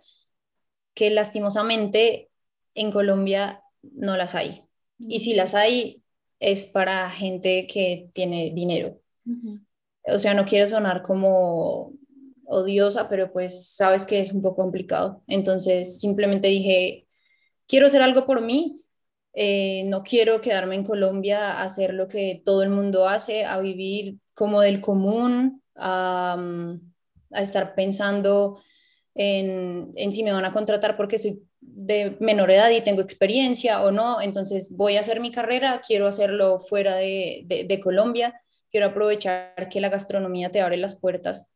que 0.95 1.11
lastimosamente 1.11 2.31
en 2.75 2.91
Colombia 2.91 3.63
no 3.83 4.17
las 4.17 4.35
hay. 4.35 4.65
Y 4.99 5.21
si 5.21 5.35
las 5.35 5.55
hay, 5.55 6.03
es 6.39 6.67
para 6.67 7.11
gente 7.11 7.67
que 7.67 8.11
tiene 8.13 8.53
dinero. 8.55 9.01
O 10.05 10.19
sea, 10.19 10.35
no 10.35 10.45
quiero 10.45 10.67
sonar 10.67 11.03
como 11.03 11.93
odiosa, 12.47 13.09
pero 13.09 13.33
pues 13.33 13.69
sabes 13.69 14.07
que 14.07 14.21
es 14.21 14.33
un 14.33 14.43
poco 14.43 14.63
complicado. 14.63 15.23
Entonces 15.27 16.01
simplemente 16.01 16.49
dije, 16.49 17.07
quiero 17.67 17.87
hacer 17.87 18.03
algo 18.03 18.27
por 18.27 18.43
mí, 18.43 18.83
eh, 19.35 19.85
no 19.87 20.03
quiero 20.03 20.41
quedarme 20.41 20.75
en 20.75 20.85
Colombia 20.85 21.53
a 21.53 21.63
hacer 21.63 21.95
lo 21.95 22.09
que 22.09 22.43
todo 22.45 22.63
el 22.63 22.71
mundo 22.71 23.09
hace, 23.09 23.45
a 23.45 23.59
vivir 23.61 24.19
como 24.35 24.61
del 24.61 24.81
común, 24.81 25.63
a, 25.75 26.37
estar 27.31 27.75
pensando 27.75 28.61
en, 29.15 29.93
si 30.11 30.23
me 30.23 30.33
van 30.33 30.45
a 30.45 30.53
contratar 30.53 30.97
porque 30.97 31.19
soy 31.19 31.43
de 31.61 32.17
menor 32.21 32.51
edad 32.51 32.71
y 32.71 32.81
tengo 32.81 33.03
experiencia 33.03 33.83
o 33.83 33.91
no, 33.91 34.21
entonces 34.21 34.77
voy 34.77 34.97
a 34.97 35.01
hacer 35.01 35.21
mi 35.21 35.31
carrera, 35.31 35.81
quiero 35.87 36.07
hacerlo 36.07 36.61
fuera 36.61 36.97
de, 36.97 37.45
de 37.69 37.81
Colombia, 37.81 38.41
quiero 38.71 38.87
aprovechar 38.87 39.69
que 39.71 39.81
la 39.81 39.91
gastronomía 39.91 40.51
te 40.51 40.61
abre 40.61 40.77
las 40.77 40.95
puertas 40.95 41.47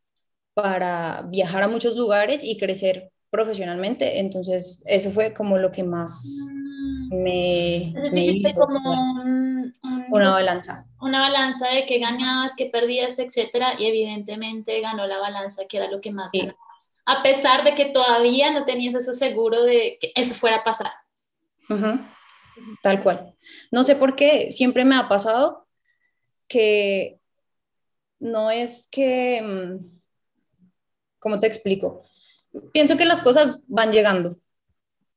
para 0.55 1.27
viajar 1.29 1.63
a 1.63 1.69
muchos 1.69 1.97
lugares 1.97 2.43
y 2.43 2.57
crecer 2.57 3.11
profesionalmente, 3.31 4.21
entonces 4.21 4.83
eso 4.87 5.11
fue 5.11 5.35
como 5.35 5.59
lo 5.59 5.71
que 5.71 5.83
más 5.83 6.49
mm. 7.11 7.23
me, 7.23 7.93
me 8.13 8.55
como 8.55 8.81
una 10.11 10.31
balanza. 10.31 10.87
Una 11.01 11.21
balanza 11.21 11.69
de 11.69 11.85
que 11.85 11.99
ganabas, 11.99 12.55
que 12.57 12.67
perdías, 12.67 13.19
etcétera, 13.19 13.75
y 13.79 13.87
evidentemente 13.87 14.81
ganó 14.81 15.07
la 15.07 15.19
balanza, 15.19 15.65
que 15.69 15.77
era 15.77 15.91
lo 15.91 16.01
que 16.01 16.13
más 16.13 16.31
A 17.05 17.23
pesar 17.23 17.65
de 17.65 17.75
que 17.75 17.87
todavía 17.87 18.51
no 18.53 18.65
tenías 18.65 18.95
eso 18.95 19.13
seguro 19.13 19.63
de 19.63 19.99
que 20.01 20.13
eso 20.15 20.35
fuera 20.35 20.57
a 20.57 20.65
pasar. 20.65 20.93
Tal 22.83 23.03
cual. 23.03 23.35
No 23.71 23.85
sé 23.85 23.97
por 23.97 24.17
qué, 24.17 24.51
siempre 24.51 24.85
me 24.85 24.97
ha 24.97 25.09
pasado 25.09 25.67
que 26.49 27.21
no 28.19 28.51
es 28.51 28.89
que, 28.91 29.43
mm, 29.43 30.01
¿cómo 31.19 31.39
te 31.39 31.47
explico? 31.47 32.03
Pienso 32.73 32.97
que 32.97 33.05
las 33.05 33.21
cosas 33.21 33.65
van 33.69 33.93
llegando. 33.93 34.39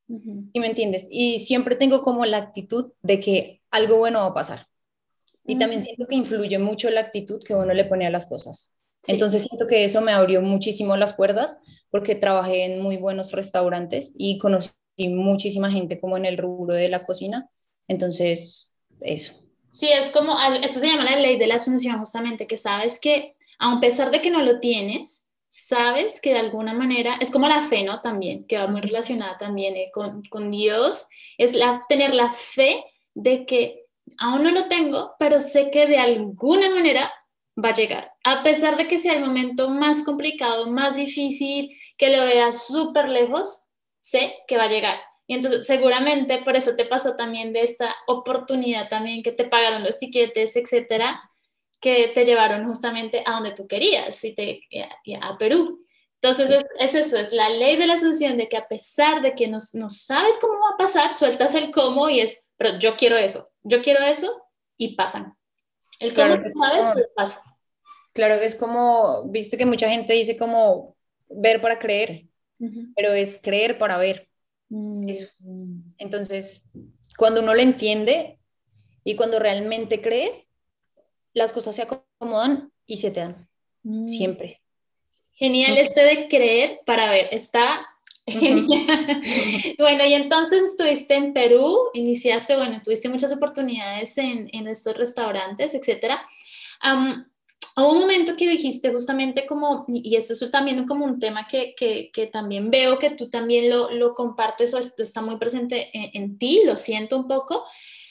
¿Y 0.08 0.60
me 0.60 0.68
entiendes? 0.68 1.08
Y 1.12 1.40
siempre 1.40 1.76
tengo 1.76 2.02
como 2.02 2.26
la 2.26 2.38
actitud 2.38 2.94
de 3.04 3.20
que 3.20 3.62
algo 3.70 3.98
bueno 3.98 4.20
va 4.20 4.26
a 4.26 4.34
pasar. 4.34 4.68
Y 5.46 5.58
también 5.58 5.82
siento 5.82 6.08
que 6.08 6.16
influye 6.16 6.58
mucho 6.58 6.90
la 6.90 7.02
actitud 7.02 7.42
que 7.44 7.54
uno 7.54 7.74
le 7.74 7.86
pone 7.86 8.08
a 8.08 8.10
las 8.10 8.26
cosas. 8.26 8.74
Entonces 9.10 9.44
siento 9.44 9.68
que 9.68 9.84
eso 9.84 10.02
me 10.02 10.12
abrió 10.12 10.42
muchísimo 10.42 10.96
las 10.96 11.14
puertas 11.14 11.58
porque 11.90 12.16
trabajé 12.16 12.66
en 12.66 12.82
muy 12.82 12.98
buenos 12.98 13.32
restaurantes 13.32 14.14
y 14.18 14.38
conocí 14.38 14.72
muchísima 14.98 15.72
gente 15.72 16.00
como 16.00 16.18
en 16.18 16.26
el 16.26 16.38
rubro 16.38 16.76
de 16.76 16.90
la 16.90 17.04
cocina. 17.04 17.50
Entonces, 17.88 18.72
eso. 19.02 19.34
Sí, 19.70 19.90
es 19.92 20.10
como, 20.10 20.36
esto 20.62 20.80
se 20.80 20.88
llama 20.88 21.06
la 21.06 21.16
ley 21.16 21.38
de 21.38 21.48
la 21.48 21.56
asunción 21.56 21.98
justamente, 22.00 22.48
que 22.48 22.58
sabes 22.58 23.00
que 23.00 23.36
a 23.60 23.80
pesar 23.80 24.12
de 24.12 24.22
que 24.22 24.32
no 24.32 24.42
lo 24.42 24.60
tienes, 24.60 25.26
sabes 25.48 26.22
que 26.22 26.34
de 26.34 26.40
alguna 26.40 26.74
manera, 26.74 27.18
es 27.20 27.32
como 27.32 27.48
la 27.48 27.64
fe, 27.64 27.84
¿no? 27.84 28.02
También, 28.02 28.46
que 28.46 28.58
va 28.58 28.68
muy 28.68 28.82
relacionada 28.82 29.38
también 29.38 29.76
eh, 29.76 29.90
con, 29.94 30.24
con 30.30 30.50
Dios, 30.50 31.08
es 31.38 31.54
la, 31.54 31.82
tener 31.90 32.14
la 32.14 32.30
fe 32.30 32.84
de 33.14 33.46
que 33.46 33.86
aún 34.18 34.44
no 34.44 34.52
lo 34.52 34.68
tengo, 34.68 35.16
pero 35.20 35.40
sé 35.40 35.72
que 35.72 35.88
de 35.88 35.98
alguna 35.98 36.70
manera 36.70 37.12
va 37.64 37.70
a 37.70 37.74
llegar. 37.74 38.14
A 38.24 38.44
pesar 38.44 38.78
de 38.78 38.88
que 38.88 38.98
sea 38.98 39.14
el 39.14 39.26
momento 39.26 39.70
más 39.70 40.04
complicado, 40.04 40.70
más 40.72 40.96
difícil, 40.96 41.78
que 41.98 42.10
lo 42.10 42.24
veas 42.26 42.68
súper 42.68 43.10
lejos, 43.10 43.68
sé 44.00 44.36
que 44.48 44.58
va 44.58 44.64
a 44.64 44.70
llegar. 44.70 45.00
Y 45.28 45.36
entonces 45.36 45.66
seguramente 45.68 46.42
por 46.44 46.56
eso 46.56 46.76
te 46.76 46.86
pasó 46.86 47.16
también 47.16 47.54
de 47.54 47.62
esta 47.62 47.96
oportunidad 48.08 48.90
también 48.90 49.22
que 49.22 49.32
te 49.32 49.44
pagaron 49.44 49.84
los 49.84 50.00
tiquetes, 50.00 50.56
etcétera, 50.56 51.22
que 51.80 52.08
te 52.14 52.26
llevaron 52.26 52.66
justamente 52.66 53.24
a 53.26 53.34
donde 53.34 53.52
tú 53.52 53.68
querías, 53.68 54.24
y 54.24 54.34
te, 54.34 54.68
a, 55.22 55.38
Perú. 55.38 55.80
Entonces 56.22 56.64
es, 56.80 56.96
eso, 56.96 57.18
es 57.18 57.32
la 57.32 57.50
ley 57.50 57.78
de 57.78 57.88
la 57.88 57.94
asunción 57.94 58.38
de 58.38 58.50
que 58.50 58.58
a 58.58 58.68
pesar 58.68 59.22
de 59.22 59.36
que 59.36 59.48
no, 59.48 59.60
no 59.74 59.90
sabes 59.90 60.36
cómo 60.42 60.56
va 60.56 60.74
a 60.74 60.78
pasar, 60.78 61.14
sueltas 61.14 61.54
el 61.54 61.72
cómo 61.72 62.10
y 62.10 62.22
es, 62.22 62.44
pero 62.58 62.78
yo 62.80 62.98
quiero 62.98 63.16
eso, 63.16 63.50
yo 63.62 63.82
quiero 63.82 64.04
eso 64.04 64.44
y 64.78 64.96
pasan. 64.96 65.38
El 66.00 66.14
cómo 66.14 66.28
claro, 66.28 66.44
sabes, 66.60 66.88
pero 66.94 67.08
pasa. 67.16 67.44
Claro, 68.20 68.34
es 68.34 68.56
como, 68.56 69.30
viste 69.30 69.56
que 69.58 69.66
mucha 69.66 69.90
gente 69.90 70.12
dice 70.12 70.38
como 70.38 70.98
ver 71.30 71.62
para 71.62 71.80
creer, 71.80 72.26
pero 72.94 73.14
es 73.14 73.40
creer 73.42 73.78
para 73.78 73.96
ver. 73.98 74.28
Mm. 74.68 75.10
Entonces, 75.98 76.70
cuando 77.18 77.40
uno 77.40 77.54
lo 77.54 77.62
entiende 77.62 78.38
y 79.06 79.16
cuando 79.16 79.40
realmente 79.40 80.02
crees, 80.02 80.54
las 81.32 81.54
cosas 81.54 81.78
se 81.78 81.84
acomodan 81.84 82.74
y 82.86 82.98
se 82.98 83.12
te 83.12 83.22
dan. 83.22 83.48
Mm. 83.84 84.10
Siempre. 84.10 84.62
Genial 85.36 85.78
este 85.78 86.02
de 86.02 86.28
creer 86.28 86.82
para 86.86 87.10
ver. 87.10 87.30
Está 87.32 87.88
bueno, 89.78 90.06
y 90.06 90.14
entonces 90.14 90.62
estuviste 90.72 91.16
en 91.16 91.32
Perú, 91.32 91.90
iniciaste, 91.94 92.58
bueno, 92.58 92.82
tuviste 92.84 93.08
muchas 93.08 93.32
oportunidades 93.32 94.18
en, 94.18 94.50
en 94.52 94.68
estos 94.68 94.98
restaurantes, 94.98 95.74
etcétera. 95.74 96.28
Um, 96.84 97.24
hubo 97.76 97.92
un 97.92 98.00
momento 98.00 98.36
que 98.36 98.50
dijiste 98.50 98.92
justamente 98.92 99.46
como, 99.46 99.86
y 99.88 100.16
esto 100.16 100.34
es 100.34 100.52
también 100.52 100.86
como 100.86 101.06
un 101.06 101.20
tema 101.20 101.48
que, 101.48 101.76
que, 101.76 102.12
que 102.12 102.28
también 102.28 102.72
veo 102.72 103.00
que 103.00 103.12
tú 103.12 103.30
también 103.30 103.70
lo, 103.70 103.92
lo 103.92 104.14
compartes 104.14 104.74
o 104.74 104.78
está 104.78 105.22
muy 105.22 105.38
presente 105.38 105.90
en, 105.94 106.10
en, 106.14 106.38
ti, 106.38 106.62
lo 106.66 106.76
siento 106.76 107.18
un 107.18 107.28
poco, 107.28 107.66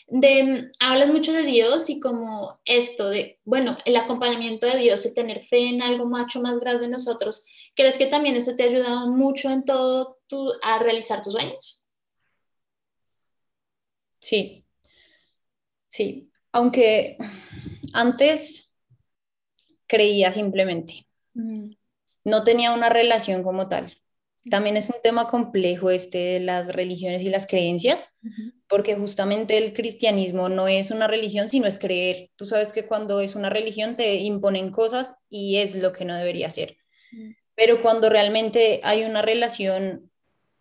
de, 0.06 0.70
hablas 0.80 1.08
mucho 1.08 1.32
de 1.32 1.42
Dios 1.42 1.90
y 1.90 2.00
como 2.00 2.60
esto 2.64 3.10
de, 3.10 3.40
bueno, 3.44 3.76
el 3.84 3.96
acompañamiento 3.96 4.66
de 4.66 4.78
Dios, 4.78 5.04
y 5.04 5.14
tener 5.14 5.44
fe 5.46 5.68
en 5.68 5.82
algo 5.82 6.06
mucho 6.06 6.40
más 6.40 6.58
grande 6.58 6.82
de 6.82 6.88
nosotros, 6.88 7.44
¿Crees 7.78 7.96
que 7.96 8.06
también 8.06 8.34
eso 8.34 8.56
te 8.56 8.64
ha 8.64 8.66
ayudado 8.66 9.06
mucho 9.08 9.48
en 9.50 9.64
todo 9.64 10.18
tu, 10.26 10.52
a 10.64 10.80
realizar 10.80 11.22
tus 11.22 11.34
sueños? 11.34 11.84
Sí, 14.18 14.66
sí, 15.86 16.28
aunque 16.50 17.16
antes 17.92 18.67
creía 19.88 20.30
simplemente, 20.30 21.06
mm. 21.34 21.70
no 22.24 22.44
tenía 22.44 22.72
una 22.72 22.88
relación 22.88 23.42
como 23.42 23.68
tal. 23.68 23.98
También 24.50 24.76
es 24.76 24.88
un 24.88 24.96
tema 25.02 25.28
complejo 25.28 25.90
este 25.90 26.18
de 26.18 26.40
las 26.40 26.68
religiones 26.68 27.22
y 27.22 27.28
las 27.28 27.46
creencias, 27.46 28.10
porque 28.68 28.94
justamente 28.94 29.58
el 29.58 29.74
cristianismo 29.74 30.48
no 30.48 30.68
es 30.68 30.90
una 30.90 31.06
religión, 31.06 31.48
sino 31.48 31.66
es 31.66 31.78
creer. 31.78 32.30
Tú 32.36 32.46
sabes 32.46 32.72
que 32.72 32.86
cuando 32.86 33.20
es 33.20 33.34
una 33.34 33.50
religión 33.50 33.96
te 33.96 34.16
imponen 34.16 34.70
cosas 34.70 35.16
y 35.28 35.56
es 35.56 35.74
lo 35.74 35.92
que 35.92 36.04
no 36.04 36.16
debería 36.16 36.48
ser. 36.50 36.76
Mm. 37.12 37.32
Pero 37.54 37.82
cuando 37.82 38.08
realmente 38.08 38.80
hay 38.84 39.04
una 39.04 39.20
relación, 39.20 40.10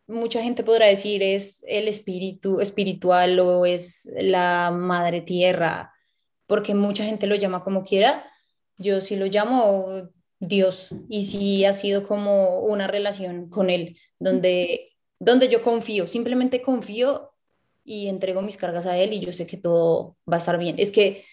mucha 0.08 0.42
gente 0.42 0.64
podrá 0.64 0.88
decir 0.88 1.22
es 1.22 1.64
el 1.68 1.88
espíritu 1.88 2.60
espiritual 2.60 3.40
o 3.40 3.66
es 3.66 4.12
la 4.20 4.72
madre 4.72 5.22
tierra, 5.22 5.94
porque 6.48 6.74
mucha 6.74 7.04
gente 7.04 7.28
lo 7.28 7.36
llama 7.36 7.64
como 7.64 7.84
quiera. 7.84 8.26
Yo 8.78 9.02
sí 9.02 9.16
lo 9.16 9.26
llamo 9.26 10.10
Dios 10.40 10.94
y 11.10 11.26
sí 11.26 11.66
ha 11.66 11.74
sido 11.74 12.08
como 12.08 12.60
una 12.62 12.88
relación 12.88 13.50
con 13.50 13.70
Él, 13.70 13.98
donde, 14.20 14.96
donde 15.20 15.50
yo 15.50 15.64
confío, 15.64 16.08
simplemente 16.08 16.62
confío 16.62 17.32
y 17.84 18.08
entrego 18.08 18.42
mis 18.42 18.58
cargas 18.58 18.86
a 18.86 18.98
Él 18.98 19.14
y 19.14 19.20
yo 19.20 19.32
sé 19.32 19.48
que 19.48 19.58
todo 19.58 20.18
va 20.30 20.36
a 20.36 20.40
estar 20.40 20.58
bien. 20.60 20.76
Es 20.78 20.92
que, 20.92 21.24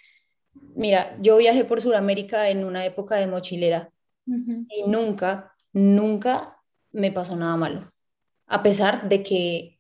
mira, 0.75 1.17
yo 1.21 1.37
viajé 1.37 1.65
por 1.65 1.81
Sudamérica 1.81 2.49
en 2.49 2.65
una 2.65 2.87
época 2.87 3.17
de 3.17 3.27
mochilera 3.27 3.91
y 4.27 4.85
nunca 4.87 5.55
nunca 5.75 6.57
me 6.93 7.13
pasó 7.13 7.37
nada 7.37 7.57
malo, 7.57 7.93
a 8.47 8.63
pesar 8.63 9.09
de 9.09 9.23
que 9.23 9.74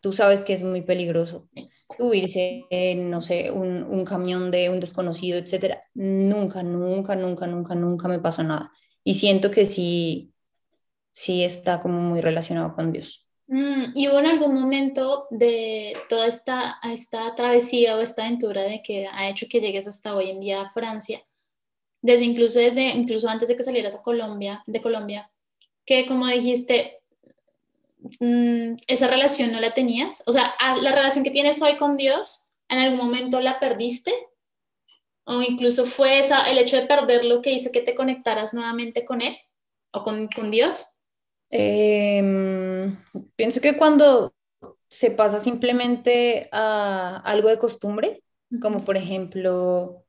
tú 0.00 0.12
sabes 0.12 0.44
que 0.44 0.52
es 0.52 0.62
muy 0.62 0.82
peligroso 0.82 1.48
subirse 1.96 2.64
en, 2.70 3.10
no 3.10 3.22
sé, 3.22 3.50
un, 3.50 4.04
camión 4.04 4.50
de 4.50 4.70
un 4.70 4.80
desconocido, 4.80 5.38
etcétera. 5.38 5.82
Nunca, 5.94 6.62
nunca, 6.62 7.14
nunca, 7.14 7.46
nunca, 7.46 7.74
nunca 7.74 8.08
me 8.08 8.18
pasó 8.18 8.42
nada. 8.42 8.72
Y 9.02 9.14
siento 9.14 9.50
que 9.50 9.66
sí, 9.66 10.32
sí 11.12 11.44
está 11.44 11.80
como 11.80 12.00
muy 12.00 12.20
relacionado 12.20 12.74
con 12.74 12.92
Dios. 12.92 13.26
Mm, 13.48 13.92
¿Y 13.94 14.08
hubo 14.08 14.18
en 14.18 14.26
algún 14.26 14.54
momento 14.54 15.28
de 15.30 15.96
toda 16.08 16.26
esta, 16.26 16.78
esta 16.82 17.34
travesía 17.34 17.96
o 17.96 18.00
esta 18.00 18.24
aventura 18.24 18.62
de 18.62 18.82
que 18.82 19.06
ha 19.06 19.28
hecho 19.28 19.46
que 19.48 19.60
llegues 19.60 19.86
hasta 19.86 20.14
hoy 20.14 20.30
en 20.30 20.40
día 20.40 20.62
a 20.62 20.70
Francia, 20.70 21.22
desde 22.02 22.24
incluso, 22.24 22.58
desde, 22.58 22.88
incluso 22.88 23.28
antes 23.28 23.48
de 23.48 23.56
que 23.56 23.62
salieras 23.62 23.94
a 23.94 24.02
Colombia, 24.02 24.62
de 24.66 24.82
Colombia, 24.82 25.30
que 25.84 26.06
como 26.06 26.26
dijiste, 26.26 27.00
mm, 28.20 28.76
esa 28.86 29.06
relación 29.06 29.52
no 29.52 29.60
la 29.60 29.74
tenías, 29.74 30.22
o 30.26 30.32
sea, 30.32 30.54
la 30.80 30.92
relación 30.92 31.24
que 31.24 31.30
tienes 31.30 31.60
hoy 31.62 31.76
con 31.76 31.96
Dios, 31.96 32.50
¿en 32.68 32.78
algún 32.78 32.98
momento 32.98 33.40
la 33.40 33.60
perdiste? 33.60 34.12
O 35.24 35.42
incluso 35.42 35.86
fue 35.86 36.20
esa, 36.20 36.50
el 36.50 36.58
hecho 36.58 36.76
de 36.76 36.86
perder 36.86 37.24
lo 37.24 37.42
que 37.42 37.52
hizo 37.52 37.72
que 37.72 37.80
te 37.80 37.94
conectaras 37.94 38.54
nuevamente 38.54 39.04
con 39.04 39.22
Él 39.22 39.36
o 39.92 40.02
con, 40.04 40.28
con 40.28 40.50
Dios. 40.50 41.02
Em, 41.50 42.96
pienso 43.34 43.60
que 43.60 43.76
cuando 43.76 44.34
se 44.88 45.10
pasa 45.10 45.38
simplemente 45.38 46.48
a 46.52 47.20
algo 47.24 47.48
de 47.48 47.58
costumbre, 47.58 48.22
como 48.60 48.84
por 48.84 48.96
ejemplo, 48.96 50.04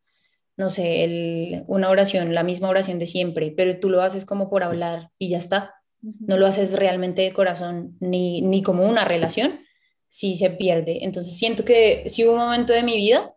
no 0.55 0.69
sé, 0.69 1.63
una 1.67 1.89
oración, 1.89 2.33
la 2.33 2.43
misma 2.43 2.69
oración 2.69 2.99
de 2.99 3.05
siempre, 3.05 3.53
pero 3.55 3.79
tú 3.79 3.89
lo 3.89 4.01
haces 4.01 4.25
como 4.25 4.49
por 4.49 4.63
hablar 4.63 5.11
y 5.17 5.29
ya 5.29 5.37
está. 5.37 5.76
No 6.01 6.37
lo 6.37 6.45
haces 6.45 6.73
realmente 6.77 7.21
de 7.23 7.33
corazón 7.33 7.97
ni, 7.99 8.41
ni 8.41 8.61
como 8.61 8.87
una 8.87 9.03
relación, 9.03 9.59
si 10.07 10.35
se 10.37 10.49
pierde. 10.49 11.03
Entonces 11.03 11.37
siento 11.37 11.65
que 11.65 12.07
sí 12.07 12.25
hubo 12.25 12.33
un 12.33 12.39
momento 12.39 12.73
de 12.73 12.83
mi 12.83 12.97
vida 12.97 13.33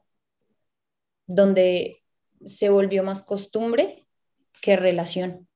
donde 1.26 2.02
se 2.44 2.70
volvió 2.70 3.02
más 3.02 3.22
costumbre 3.22 4.06
que 4.60 4.76
relación. 4.76 5.48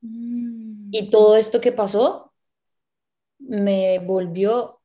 Mm. 0.00 0.88
Y 0.92 1.10
todo 1.10 1.36
esto 1.36 1.60
que 1.60 1.72
pasó 1.72 2.32
me 3.38 3.98
volvió 3.98 4.80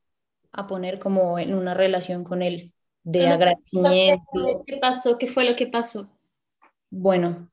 a 0.52 0.68
poner 0.68 1.00
como 1.00 1.38
en 1.38 1.54
una 1.54 1.74
relación 1.74 2.24
con 2.24 2.42
él 2.42 2.74
de 3.04 3.28
agradecimiento. 3.28 4.64
¿Qué 4.66 4.78
pasó? 4.78 5.18
¿Qué 5.18 5.28
fue 5.28 5.46
lo 5.46 5.56
que 5.56 5.68
pasó? 5.68 6.10
Bueno, 6.90 7.50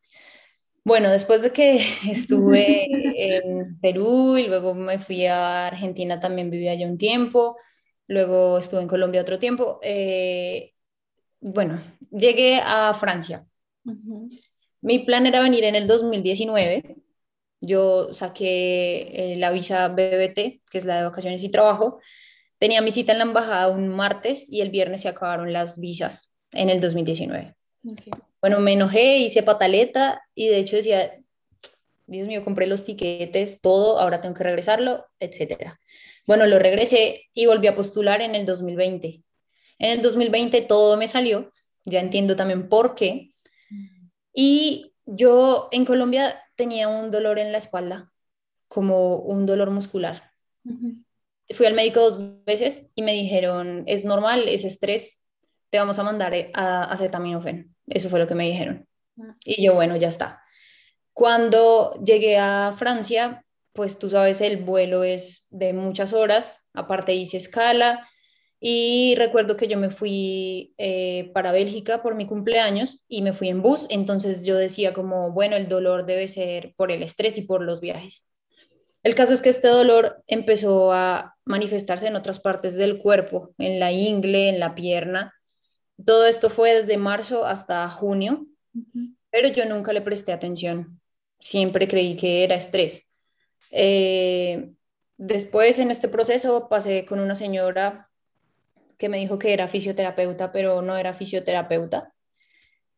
Bueno, 0.84 1.10
después 1.10 1.42
de 1.42 1.50
que 1.50 1.76
estuve 2.10 2.86
en 3.40 3.80
Perú 3.80 4.36
y 4.36 4.46
luego 4.46 4.74
me 4.74 4.98
fui 4.98 5.26
a 5.26 5.66
Argentina, 5.66 6.20
también 6.20 6.50
viví 6.50 6.68
allá 6.68 6.86
un 6.86 6.98
tiempo, 6.98 7.56
luego 8.06 8.58
estuve 8.58 8.82
en 8.82 8.88
Colombia 8.88 9.22
otro 9.22 9.38
tiempo, 9.38 9.80
eh, 9.82 10.72
bueno, 11.40 11.80
llegué 12.10 12.60
a 12.62 12.94
Francia. 12.94 13.46
Mi 14.80 14.98
plan 15.00 15.26
era 15.26 15.40
venir 15.40 15.64
en 15.64 15.74
el 15.74 15.86
2019. 15.86 16.96
Yo 17.60 18.12
saqué 18.12 19.32
eh, 19.32 19.36
la 19.36 19.50
visa 19.50 19.88
BBT, 19.88 20.62
que 20.70 20.78
es 20.78 20.84
la 20.86 20.98
de 20.98 21.04
vacaciones 21.04 21.42
y 21.42 21.50
trabajo. 21.50 22.00
Tenía 22.58 22.80
mi 22.80 22.90
cita 22.90 23.12
en 23.12 23.18
la 23.18 23.24
embajada 23.24 23.68
un 23.68 23.88
martes 23.88 24.50
y 24.50 24.62
el 24.62 24.70
viernes 24.70 25.02
se 25.02 25.08
acabaron 25.08 25.52
las 25.52 25.78
visas 25.78 26.34
en 26.52 26.70
el 26.70 26.80
2019. 26.80 27.54
Bueno, 28.44 28.60
me 28.60 28.74
enojé, 28.74 29.16
hice 29.16 29.42
pataleta 29.42 30.20
y 30.34 30.48
de 30.48 30.58
hecho 30.58 30.76
decía, 30.76 31.18
Dios 32.06 32.28
mío, 32.28 32.44
compré 32.44 32.66
los 32.66 32.84
tiquetes, 32.84 33.62
todo, 33.62 33.98
ahora 33.98 34.20
tengo 34.20 34.34
que 34.34 34.44
regresarlo, 34.44 35.06
etcétera. 35.18 35.80
Bueno, 36.26 36.44
lo 36.46 36.58
regresé 36.58 37.22
y 37.32 37.46
volví 37.46 37.68
a 37.68 37.74
postular 37.74 38.20
en 38.20 38.34
el 38.34 38.44
2020. 38.44 39.24
En 39.78 39.90
el 39.90 40.02
2020 40.02 40.60
todo 40.60 40.98
me 40.98 41.08
salió, 41.08 41.52
ya 41.86 42.00
entiendo 42.00 42.36
también 42.36 42.68
por 42.68 42.94
qué. 42.94 43.32
Y 44.34 44.92
yo 45.06 45.70
en 45.72 45.86
Colombia 45.86 46.38
tenía 46.54 46.88
un 46.88 47.10
dolor 47.10 47.38
en 47.38 47.50
la 47.50 47.56
espalda, 47.56 48.12
como 48.68 49.16
un 49.16 49.46
dolor 49.46 49.70
muscular. 49.70 50.32
Fui 51.48 51.64
al 51.64 51.72
médico 51.72 52.00
dos 52.00 52.44
veces 52.44 52.90
y 52.94 53.00
me 53.00 53.14
dijeron, 53.14 53.84
es 53.86 54.04
normal, 54.04 54.48
es 54.48 54.66
estrés, 54.66 55.22
te 55.70 55.78
vamos 55.78 55.98
a 55.98 56.02
mandar 56.02 56.34
a 56.52 56.92
acetaminofén. 56.92 57.73
Eso 57.86 58.08
fue 58.08 58.18
lo 58.18 58.26
que 58.26 58.34
me 58.34 58.46
dijeron. 58.46 58.86
Ah. 59.20 59.36
Y 59.44 59.64
yo, 59.64 59.74
bueno, 59.74 59.96
ya 59.96 60.08
está. 60.08 60.42
Cuando 61.12 62.00
llegué 62.04 62.38
a 62.38 62.72
Francia, 62.76 63.44
pues 63.72 63.98
tú 63.98 64.08
sabes, 64.08 64.40
el 64.40 64.64
vuelo 64.64 65.04
es 65.04 65.46
de 65.50 65.72
muchas 65.72 66.12
horas, 66.12 66.70
aparte 66.74 67.14
hice 67.14 67.36
escala 67.36 68.08
y 68.60 69.14
recuerdo 69.16 69.56
que 69.56 69.68
yo 69.68 69.76
me 69.76 69.90
fui 69.90 70.74
eh, 70.78 71.30
para 71.34 71.52
Bélgica 71.52 72.02
por 72.02 72.14
mi 72.14 72.26
cumpleaños 72.26 73.02
y 73.08 73.20
me 73.22 73.32
fui 73.32 73.48
en 73.48 73.62
bus, 73.62 73.86
entonces 73.90 74.44
yo 74.46 74.56
decía 74.56 74.94
como, 74.94 75.32
bueno, 75.32 75.56
el 75.56 75.68
dolor 75.68 76.06
debe 76.06 76.28
ser 76.28 76.72
por 76.76 76.90
el 76.90 77.02
estrés 77.02 77.36
y 77.36 77.42
por 77.42 77.62
los 77.62 77.80
viajes. 77.80 78.30
El 79.02 79.14
caso 79.14 79.34
es 79.34 79.42
que 79.42 79.50
este 79.50 79.68
dolor 79.68 80.22
empezó 80.26 80.92
a 80.92 81.36
manifestarse 81.44 82.06
en 82.06 82.16
otras 82.16 82.40
partes 82.40 82.74
del 82.76 82.98
cuerpo, 82.98 83.54
en 83.58 83.78
la 83.78 83.92
ingle, 83.92 84.48
en 84.48 84.60
la 84.60 84.74
pierna, 84.74 85.34
todo 86.04 86.26
esto 86.26 86.50
fue 86.50 86.74
desde 86.74 86.96
marzo 86.96 87.46
hasta 87.46 87.88
junio, 87.90 88.46
pero 89.30 89.48
yo 89.48 89.64
nunca 89.66 89.92
le 89.92 90.00
presté 90.00 90.32
atención. 90.32 91.00
Siempre 91.38 91.88
creí 91.88 92.16
que 92.16 92.44
era 92.44 92.56
estrés. 92.56 93.06
Eh, 93.70 94.72
después 95.16 95.78
en 95.78 95.90
este 95.90 96.08
proceso 96.08 96.68
pasé 96.68 97.04
con 97.06 97.20
una 97.20 97.34
señora 97.34 98.10
que 98.98 99.08
me 99.08 99.18
dijo 99.18 99.38
que 99.38 99.52
era 99.52 99.68
fisioterapeuta, 99.68 100.52
pero 100.52 100.82
no 100.82 100.96
era 100.96 101.12
fisioterapeuta. 101.12 102.12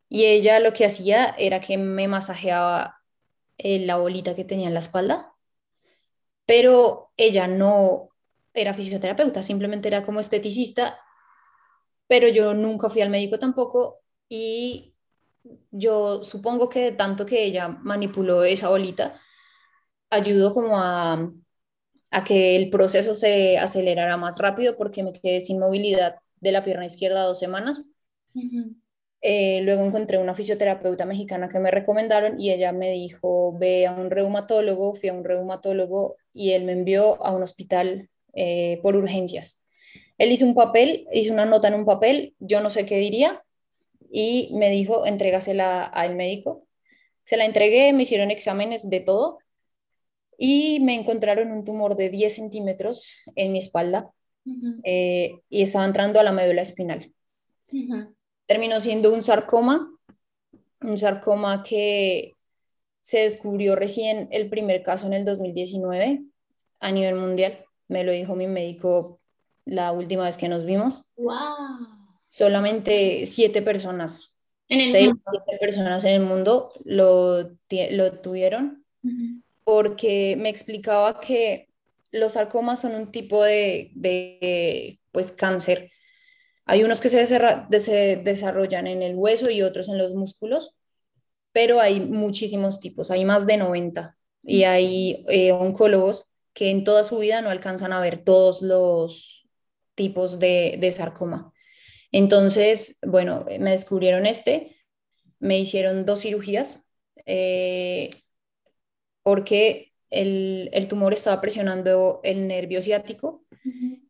Y 0.08 0.24
ella 0.26 0.60
lo 0.60 0.72
que 0.72 0.84
hacía 0.84 1.34
era 1.38 1.60
que 1.60 1.78
me 1.78 2.08
masajeaba 2.08 3.00
eh, 3.58 3.80
la 3.80 3.96
bolita 3.96 4.34
que 4.34 4.44
tenía 4.44 4.68
en 4.68 4.74
la 4.74 4.80
espalda, 4.80 5.32
pero 6.46 7.10
ella 7.16 7.48
no 7.48 8.10
era 8.54 8.72
fisioterapeuta, 8.72 9.42
simplemente 9.42 9.88
era 9.88 10.04
como 10.04 10.20
esteticista 10.20 10.98
pero 12.06 12.28
yo 12.28 12.54
nunca 12.54 12.88
fui 12.88 13.02
al 13.02 13.10
médico 13.10 13.38
tampoco 13.38 14.00
y 14.28 14.94
yo 15.70 16.24
supongo 16.24 16.68
que 16.68 16.92
tanto 16.92 17.26
que 17.26 17.44
ella 17.44 17.68
manipuló 17.68 18.44
esa 18.44 18.68
bolita, 18.68 19.20
ayudó 20.10 20.54
como 20.54 20.76
a, 20.78 21.30
a 22.10 22.24
que 22.24 22.56
el 22.56 22.70
proceso 22.70 23.14
se 23.14 23.58
acelerara 23.58 24.16
más 24.16 24.38
rápido 24.38 24.76
porque 24.76 25.02
me 25.02 25.12
quedé 25.12 25.40
sin 25.40 25.58
movilidad 25.58 26.16
de 26.40 26.52
la 26.52 26.64
pierna 26.64 26.86
izquierda 26.86 27.22
dos 27.24 27.38
semanas. 27.38 27.92
Eh, 29.22 29.60
luego 29.62 29.82
encontré 29.84 30.18
una 30.18 30.34
fisioterapeuta 30.34 31.04
mexicana 31.04 31.48
que 31.48 31.58
me 31.58 31.70
recomendaron 31.70 32.38
y 32.38 32.52
ella 32.52 32.72
me 32.72 32.92
dijo, 32.92 33.56
ve 33.58 33.86
a 33.86 33.92
un 33.92 34.10
reumatólogo, 34.10 34.94
fui 34.94 35.08
a 35.08 35.14
un 35.14 35.24
reumatólogo 35.24 36.16
y 36.32 36.52
él 36.52 36.64
me 36.64 36.72
envió 36.72 37.22
a 37.24 37.32
un 37.34 37.42
hospital 37.42 38.08
eh, 38.34 38.78
por 38.82 38.94
urgencias. 38.94 39.62
Él 40.18 40.32
hizo 40.32 40.46
un 40.46 40.54
papel, 40.54 41.06
hizo 41.12 41.32
una 41.32 41.44
nota 41.44 41.68
en 41.68 41.74
un 41.74 41.84
papel, 41.84 42.34
yo 42.38 42.60
no 42.60 42.70
sé 42.70 42.86
qué 42.86 42.96
diría, 42.96 43.42
y 44.10 44.50
me 44.54 44.70
dijo, 44.70 45.06
entrégasela 45.06 45.84
al 45.84 46.16
médico. 46.16 46.66
Se 47.22 47.36
la 47.36 47.44
entregué, 47.44 47.92
me 47.92 48.04
hicieron 48.04 48.30
exámenes 48.30 48.88
de 48.88 49.00
todo 49.00 49.38
y 50.38 50.80
me 50.80 50.94
encontraron 50.94 51.50
un 51.50 51.64
tumor 51.64 51.96
de 51.96 52.10
10 52.10 52.34
centímetros 52.34 53.10
en 53.34 53.52
mi 53.52 53.58
espalda 53.58 54.10
eh, 54.84 55.40
y 55.48 55.62
estaba 55.62 55.84
entrando 55.84 56.20
a 56.20 56.22
la 56.22 56.32
médula 56.32 56.62
espinal. 56.62 57.12
Terminó 58.46 58.80
siendo 58.80 59.12
un 59.12 59.22
sarcoma, 59.22 59.92
un 60.80 60.96
sarcoma 60.98 61.62
que 61.62 62.32
se 63.00 63.20
descubrió 63.20 63.76
recién 63.76 64.28
el 64.30 64.48
primer 64.48 64.82
caso 64.82 65.06
en 65.06 65.14
el 65.14 65.24
2019 65.24 66.22
a 66.80 66.92
nivel 66.92 67.16
mundial. 67.16 67.64
Me 67.88 68.04
lo 68.04 68.12
dijo 68.12 68.36
mi 68.36 68.46
médico 68.46 69.20
la 69.66 69.92
última 69.92 70.24
vez 70.24 70.38
que 70.38 70.48
nos 70.48 70.64
vimos. 70.64 71.02
¡Wow! 71.16 71.34
Solamente 72.26 73.26
siete 73.26 73.60
personas, 73.60 74.36
seis, 74.68 75.10
siete 75.30 75.58
personas 75.60 76.04
en 76.04 76.14
el 76.14 76.20
mundo 76.22 76.72
lo, 76.84 77.50
lo 77.90 78.12
tuvieron, 78.20 78.84
porque 79.64 80.36
me 80.38 80.48
explicaba 80.48 81.20
que 81.20 81.68
los 82.10 82.32
sarcomas 82.32 82.80
son 82.80 82.94
un 82.94 83.10
tipo 83.10 83.44
de, 83.44 83.90
de 83.94 85.00
pues, 85.12 85.32
cáncer. 85.32 85.90
Hay 86.64 86.82
unos 86.82 87.00
que 87.00 87.08
se, 87.08 87.26
se 87.26 88.16
desarrollan 88.16 88.86
en 88.86 89.02
el 89.02 89.14
hueso 89.14 89.50
y 89.50 89.62
otros 89.62 89.88
en 89.88 89.98
los 89.98 90.14
músculos, 90.14 90.74
pero 91.52 91.80
hay 91.80 92.00
muchísimos 92.00 92.80
tipos, 92.80 93.10
hay 93.10 93.24
más 93.24 93.46
de 93.46 93.56
90 93.56 94.16
y 94.42 94.64
hay 94.64 95.24
eh, 95.28 95.52
oncólogos 95.52 96.30
que 96.52 96.70
en 96.70 96.84
toda 96.84 97.04
su 97.04 97.18
vida 97.18 97.40
no 97.42 97.50
alcanzan 97.50 97.92
a 97.92 98.00
ver 98.00 98.24
todos 98.24 98.62
los, 98.62 99.35
tipos 99.96 100.38
de, 100.38 100.76
de 100.78 100.92
sarcoma. 100.92 101.52
Entonces, 102.12 103.00
bueno, 103.04 103.44
me 103.58 103.72
descubrieron 103.72 104.26
este, 104.26 104.76
me 105.38 105.58
hicieron 105.58 106.06
dos 106.06 106.22
cirugías 106.22 106.84
eh, 107.26 108.10
porque 109.22 109.92
el, 110.10 110.70
el, 110.72 110.88
tumor 110.88 111.12
estaba 111.12 111.40
presionando 111.40 112.20
el 112.22 112.46
nervio 112.46 112.80
ciático 112.80 113.44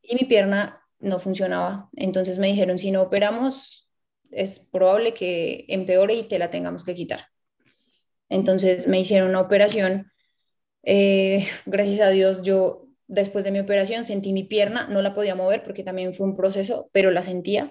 y 0.03 0.14
mi 0.14 0.27
pierna 0.27 0.83
no 0.99 1.18
funcionaba. 1.18 1.88
Entonces 1.96 2.38
me 2.38 2.49
dijeron, 2.49 2.79
si 2.79 2.90
no 2.90 3.03
operamos, 3.03 3.88
es 4.31 4.59
probable 4.59 5.14
que 5.14 5.64
empeore 5.68 6.14
y 6.14 6.29
te 6.29 6.38
la 6.38 6.51
tengamos 6.51 6.85
que 6.85 6.94
quitar. 6.94 7.29
Entonces 8.29 8.87
me 8.87 9.01
hicieron 9.01 9.31
una 9.31 9.40
operación. 9.40 10.12
Eh, 10.83 11.46
gracias 11.66 12.01
a 12.01 12.11
Dios 12.11 12.42
yo 12.42 12.86
después 13.09 13.45
de 13.45 13.53
mi 13.53 13.61
operación 13.61 14.05
sentí 14.05 14.33
mi 14.33 14.45
pierna, 14.45 14.88
no 14.88 15.03
la 15.03 15.14
podía 15.14 15.35
mover 15.35 15.62
porque 15.62 15.83
también 15.83 16.14
fue 16.14 16.27
un 16.27 16.37
proceso, 16.37 16.90
pero 16.92 17.11
la 17.11 17.23
sentía. 17.23 17.71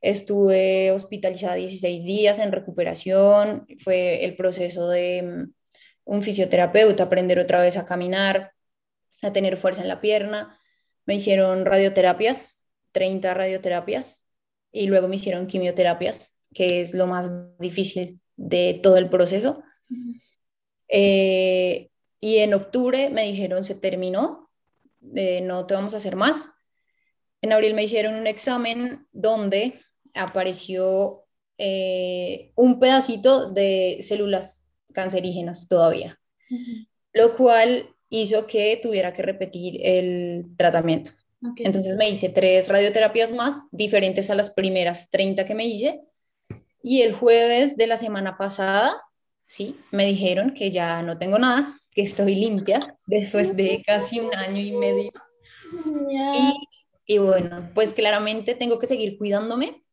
Estuve 0.00 0.90
hospitalizada 0.90 1.54
16 1.54 2.04
días 2.04 2.38
en 2.38 2.52
recuperación, 2.52 3.66
fue 3.78 4.24
el 4.24 4.36
proceso 4.36 4.88
de 4.88 5.22
mm, 5.22 5.52
un 6.04 6.22
fisioterapeuta, 6.22 7.04
aprender 7.04 7.38
otra 7.38 7.62
vez 7.62 7.76
a 7.76 7.86
caminar, 7.86 8.52
a 9.22 9.32
tener 9.32 9.56
fuerza 9.56 9.82
en 9.82 9.88
la 9.88 10.00
pierna. 10.00 10.58
Me 11.06 11.14
hicieron 11.14 11.64
radioterapias, 11.64 12.68
30 12.92 13.32
radioterapias, 13.32 14.26
y 14.70 14.88
luego 14.88 15.08
me 15.08 15.16
hicieron 15.16 15.46
quimioterapias, 15.46 16.38
que 16.52 16.82
es 16.82 16.94
lo 16.94 17.06
más 17.06 17.30
difícil 17.58 18.20
de 18.36 18.78
todo 18.82 18.98
el 18.98 19.08
proceso. 19.08 19.62
Eh, 20.88 21.90
y 22.24 22.38
en 22.38 22.54
octubre 22.54 23.10
me 23.10 23.24
dijeron, 23.24 23.64
se 23.64 23.74
terminó, 23.74 24.48
eh, 25.14 25.42
no 25.42 25.66
te 25.66 25.74
vamos 25.74 25.92
a 25.92 25.98
hacer 25.98 26.16
más. 26.16 26.48
En 27.42 27.52
abril 27.52 27.74
me 27.74 27.82
hicieron 27.82 28.14
un 28.14 28.26
examen 28.26 29.06
donde 29.12 29.78
apareció 30.14 31.26
eh, 31.58 32.50
un 32.54 32.80
pedacito 32.80 33.52
de 33.52 33.98
células 34.00 34.66
cancerígenas 34.94 35.68
todavía, 35.68 36.18
lo 37.12 37.36
cual 37.36 37.90
hizo 38.08 38.46
que 38.46 38.80
tuviera 38.82 39.12
que 39.12 39.20
repetir 39.20 39.80
el 39.84 40.46
tratamiento. 40.56 41.10
Entonces 41.58 41.94
me 41.94 42.08
hice 42.08 42.30
tres 42.30 42.70
radioterapias 42.70 43.32
más, 43.32 43.66
diferentes 43.70 44.30
a 44.30 44.34
las 44.34 44.48
primeras 44.48 45.10
30 45.10 45.44
que 45.44 45.54
me 45.54 45.66
hice. 45.66 46.00
Y 46.82 47.02
el 47.02 47.12
jueves 47.12 47.76
de 47.76 47.86
la 47.86 47.98
semana 47.98 48.38
pasada, 48.38 49.02
sí, 49.44 49.76
me 49.90 50.06
dijeron 50.06 50.54
que 50.54 50.70
ya 50.70 51.02
no 51.02 51.18
tengo 51.18 51.38
nada, 51.38 51.82
que 51.94 52.02
estoy 52.02 52.34
limpia 52.34 52.98
después 53.06 53.56
de 53.56 53.82
casi 53.86 54.20
un 54.20 54.34
año 54.34 54.60
y 54.60 54.72
medio. 54.72 55.12
Y, 56.10 57.14
y, 57.14 57.18
bueno, 57.18 57.70
pues 57.74 57.92
claramente 57.92 58.54
tengo 58.54 58.78
que 58.78 58.86
seguir 58.86 59.16
cuidándome. 59.16 59.84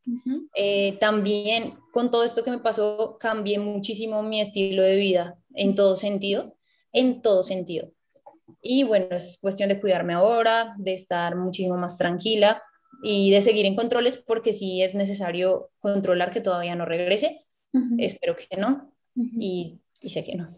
Eh, 0.56 0.98
también 1.00 1.76
con 1.92 2.10
todo 2.10 2.24
esto 2.24 2.44
que 2.44 2.52
me 2.52 2.60
pasó, 2.60 3.18
cambié 3.20 3.60
muchísimo 3.60 4.24
mi 4.24 4.42
estilo 4.42 4.82
de 4.84 4.96
vida 4.96 5.38
en 5.54 5.76
todo 5.76 5.96
sentido, 5.96 6.58
en 6.92 7.22
todo 7.22 7.44
sentido. 7.44 7.92
Y 8.62 8.84
bueno, 8.84 9.08
es 9.12 9.38
cuestión 9.40 9.70
de 9.70 9.80
cuidarme 9.80 10.14
ahora, 10.14 10.76
de 10.78 10.94
estar 10.94 11.36
muchísimo 11.36 11.78
más 11.78 11.98
tranquila 11.98 12.62
y 13.04 13.32
de 13.32 13.42
seguir 13.42 13.66
en 13.66 13.76
controles 13.76 14.18
porque 14.18 14.54
si 14.54 14.82
es 14.82 14.94
necesario 14.94 15.72
controlar 15.80 16.32
que 16.32 16.42
todavía 16.42 16.76
no 16.76 16.86
regrese, 16.86 17.46
espero 17.98 18.36
que 18.36 18.58
no. 18.58 18.94
Y, 19.16 19.82
y, 20.00 20.10
sé 20.10 20.24
que 20.24 20.36
no. 20.36 20.56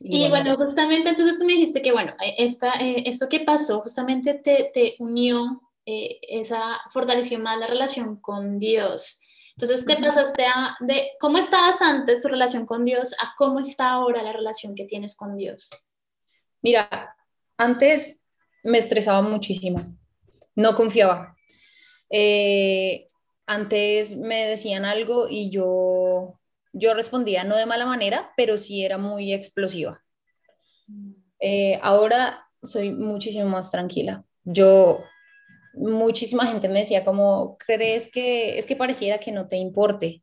Y, 0.00 0.28
bueno, 0.28 0.56
justamente 0.56 1.08
entonces 1.10 1.38
tú 1.38 1.44
me 1.44 1.52
dijiste 1.52 1.80
que 1.80 1.92
bueno, 1.92 2.14
eh, 2.24 2.34
esta, 2.38 2.72
eh, 2.80 3.04
esto 3.06 3.28
que 3.28 3.40
pasó 3.40 3.80
justamente 3.80 4.34
te, 4.34 4.70
te 4.74 4.96
unió, 4.98 5.62
eh, 5.84 6.20
esa 6.28 6.80
fortaleció 6.92 7.38
más 7.38 7.58
la 7.58 7.66
relación 7.66 8.16
con 8.20 8.58
Dios. 8.58 9.20
Entonces 9.56 9.84
te 9.84 9.96
pasaste 9.96 10.46
a, 10.46 10.76
de 10.80 11.10
cómo 11.20 11.38
estabas 11.38 11.82
antes 11.82 12.22
tu 12.22 12.28
relación 12.28 12.66
con 12.66 12.84
Dios 12.84 13.14
a 13.20 13.34
cómo 13.36 13.60
está 13.60 13.90
ahora 13.90 14.22
la 14.22 14.32
relación 14.32 14.74
que 14.74 14.84
tienes 14.84 15.14
con 15.16 15.36
Dios. 15.36 15.70
Mira, 16.62 17.14
antes 17.56 18.26
me 18.62 18.78
estresaba 18.78 19.22
muchísimo, 19.22 19.80
no 20.54 20.74
confiaba. 20.74 21.36
Eh, 22.10 23.06
antes 23.46 24.16
me 24.16 24.46
decían 24.46 24.84
algo 24.84 25.26
y 25.28 25.50
yo, 25.50 26.38
yo 26.72 26.94
respondía 26.94 27.44
no 27.44 27.56
de 27.56 27.66
mala 27.66 27.86
manera, 27.86 28.32
pero 28.36 28.58
sí 28.58 28.84
era 28.84 28.98
muy 28.98 29.32
explosiva. 29.32 30.02
Eh, 31.40 31.78
ahora 31.82 32.46
soy 32.62 32.92
muchísimo 32.92 33.46
más 33.48 33.70
tranquila. 33.70 34.24
Yo, 34.44 35.02
muchísima 35.74 36.46
gente 36.46 36.68
me 36.68 36.80
decía 36.80 37.04
como, 37.04 37.56
¿crees 37.58 38.10
que 38.10 38.58
es 38.58 38.66
que 38.66 38.76
pareciera 38.76 39.18
que 39.18 39.32
no 39.32 39.48
te 39.48 39.56
importe? 39.56 40.22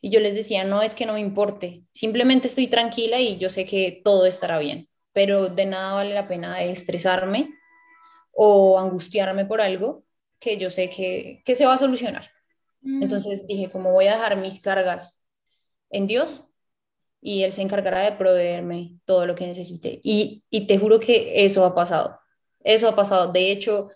Y 0.00 0.10
yo 0.10 0.20
les 0.20 0.34
decía, 0.34 0.64
no 0.64 0.82
es 0.82 0.94
que 0.94 1.06
no 1.06 1.14
me 1.14 1.20
importe, 1.20 1.82
simplemente 1.92 2.46
estoy 2.48 2.68
tranquila 2.68 3.20
y 3.20 3.36
yo 3.38 3.50
sé 3.50 3.66
que 3.66 4.00
todo 4.04 4.26
estará 4.26 4.58
bien 4.58 4.88
pero 5.18 5.48
de 5.48 5.66
nada 5.66 5.94
vale 5.94 6.14
la 6.14 6.28
pena 6.28 6.62
estresarme 6.62 7.52
o 8.30 8.78
angustiarme 8.78 9.46
por 9.46 9.60
algo 9.60 10.04
que 10.38 10.58
yo 10.58 10.70
sé 10.70 10.88
que, 10.90 11.42
que 11.44 11.56
se 11.56 11.66
va 11.66 11.74
a 11.74 11.78
solucionar. 11.78 12.30
Mm. 12.82 13.02
Entonces 13.02 13.44
dije, 13.44 13.68
como 13.68 13.90
voy 13.90 14.06
a 14.06 14.14
dejar 14.14 14.36
mis 14.36 14.60
cargas 14.60 15.24
en 15.90 16.06
Dios 16.06 16.44
y 17.20 17.42
Él 17.42 17.52
se 17.52 17.62
encargará 17.62 18.00
de 18.02 18.12
proveerme 18.12 18.98
todo 19.04 19.26
lo 19.26 19.34
que 19.34 19.46
necesite. 19.46 20.00
Y, 20.02 20.44
y 20.50 20.66
te 20.66 20.78
juro 20.78 21.00
que 21.00 21.44
eso 21.44 21.64
ha 21.64 21.74
pasado. 21.74 22.18
Eso 22.62 22.88
ha 22.88 22.94
pasado. 22.94 23.32
De 23.32 23.50
hecho, 23.50 23.90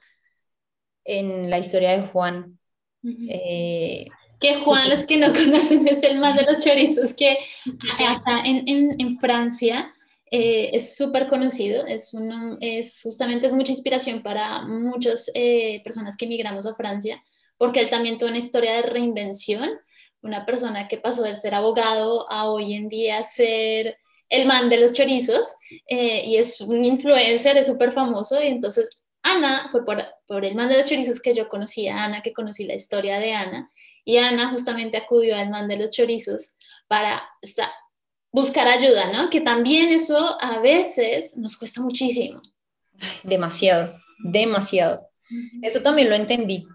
en 1.04 1.50
la 1.50 1.58
historia 1.58 1.92
de 1.92 2.02
Juan, 2.08 2.58
eh, 3.28 4.06
que 4.40 4.56
Juan, 4.56 4.90
los 4.90 5.04
que 5.04 5.16
no 5.16 5.32
conocen, 5.32 5.86
es 5.86 6.02
el 6.02 6.18
más 6.18 6.36
de 6.36 6.44
los 6.44 6.64
chorizos 6.64 7.14
que 7.14 7.38
acá 8.06 8.42
en, 8.44 8.68
en, 8.68 9.00
en 9.00 9.18
Francia 9.18 9.92
eh, 10.30 10.70
es 10.72 10.96
súper 10.96 11.28
conocido, 11.28 11.86
es, 11.86 12.16
es 12.60 13.00
justamente 13.02 13.46
es 13.46 13.52
mucha 13.52 13.72
inspiración 13.72 14.22
para 14.22 14.66
muchas 14.66 15.30
eh, 15.34 15.80
personas 15.84 16.16
que 16.16 16.24
emigramos 16.24 16.66
a 16.66 16.74
Francia, 16.74 17.22
porque 17.56 17.80
él 17.80 17.90
también 17.90 18.18
tuvo 18.18 18.30
una 18.30 18.38
historia 18.38 18.72
de 18.72 18.82
reinvención, 18.82 19.70
una 20.22 20.46
persona 20.46 20.88
que 20.88 20.98
pasó 20.98 21.22
de 21.22 21.34
ser 21.34 21.54
abogado 21.54 22.30
a 22.30 22.48
hoy 22.48 22.74
en 22.74 22.88
día 22.88 23.22
ser 23.24 23.98
el 24.28 24.46
man 24.46 24.70
de 24.70 24.78
los 24.78 24.92
chorizos, 24.92 25.54
eh, 25.86 26.22
y 26.24 26.36
es 26.36 26.60
un 26.60 26.84
influencer, 26.84 27.58
es 27.58 27.66
súper 27.66 27.92
famoso, 27.92 28.42
y 28.42 28.46
entonces 28.46 28.88
Ana, 29.22 29.68
fue 29.70 29.84
por, 29.84 30.02
por, 30.26 30.44
el 30.44 30.54
man 30.54 30.68
de 30.68 30.78
los 30.78 30.86
chorizos 30.86 31.20
que 31.20 31.34
yo 31.34 31.48
conocí 31.48 31.86
a 31.86 32.04
Ana, 32.04 32.22
que 32.22 32.32
conocí 32.32 32.64
la 32.64 32.74
historia 32.74 33.18
de 33.18 33.34
Ana, 33.34 33.70
y 34.04 34.16
Ana 34.16 34.50
justamente 34.50 34.96
acudió 34.96 35.36
al 35.36 35.50
man 35.50 35.68
de 35.68 35.76
los 35.76 35.90
chorizos 35.90 36.54
para 36.88 37.22
buscar 38.32 38.66
ayuda, 38.66 39.12
¿no? 39.12 39.30
Que 39.30 39.40
también 39.40 39.90
eso 39.90 40.36
a 40.40 40.58
veces 40.58 41.36
nos 41.36 41.56
cuesta 41.56 41.80
muchísimo. 41.80 42.40
demasiado, 43.22 43.96
demasiado. 44.24 45.08
Eso 45.62 45.82
también 45.82 46.08
lo 46.10 46.16
entendí, 46.16 46.66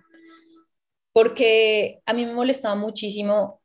porque 1.17 2.03
a 2.05 2.13
mí 2.13 2.27
me 2.27 2.33
molestaba 2.35 2.75
muchísimo 2.75 3.59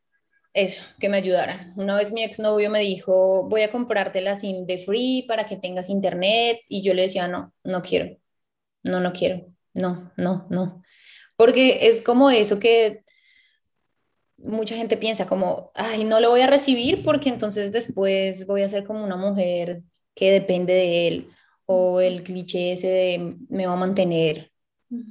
eso, 0.54 0.82
que 0.98 1.10
me 1.10 1.18
ayudaran. 1.18 1.74
Una 1.76 1.94
vez 1.96 2.10
mi 2.10 2.22
exnovio 2.22 2.70
me 2.70 2.80
dijo, 2.80 3.46
voy 3.46 3.60
a 3.60 3.70
comprarte 3.70 4.22
la 4.22 4.36
SIM 4.36 4.64
de 4.64 4.78
free 4.78 5.26
para 5.28 5.44
que 5.44 5.58
tengas 5.58 5.90
internet, 5.90 6.60
y 6.66 6.82
yo 6.82 6.94
le 6.94 7.02
decía, 7.02 7.28
no, 7.28 7.52
no 7.62 7.82
quiero, 7.82 8.16
no, 8.84 9.00
no 9.00 9.12
quiero, 9.12 9.52
no, 9.74 10.10
no, 10.16 10.46
no. 10.48 10.82
Porque 11.36 11.88
es 11.88 12.00
como 12.00 12.30
eso 12.30 12.58
que 12.58 13.00
mucha 14.38 14.74
gente 14.74 14.96
piensa 14.96 15.26
como, 15.26 15.72
ay, 15.74 16.04
no 16.04 16.20
lo 16.20 16.30
voy 16.30 16.40
a 16.40 16.46
recibir 16.46 17.04
porque 17.04 17.28
entonces 17.28 17.70
después 17.70 18.46
voy 18.46 18.62
a 18.62 18.68
ser 18.70 18.84
como 18.86 19.04
una 19.04 19.16
mujer 19.16 19.82
que 20.14 20.30
depende 20.30 20.72
de 20.72 21.06
él 21.06 21.28
o 21.66 22.00
el 22.00 22.22
cliché 22.22 22.72
ese 22.72 22.88
de 22.88 23.36
me 23.50 23.66
va 23.66 23.74
a 23.74 23.76
mantener. 23.76 24.51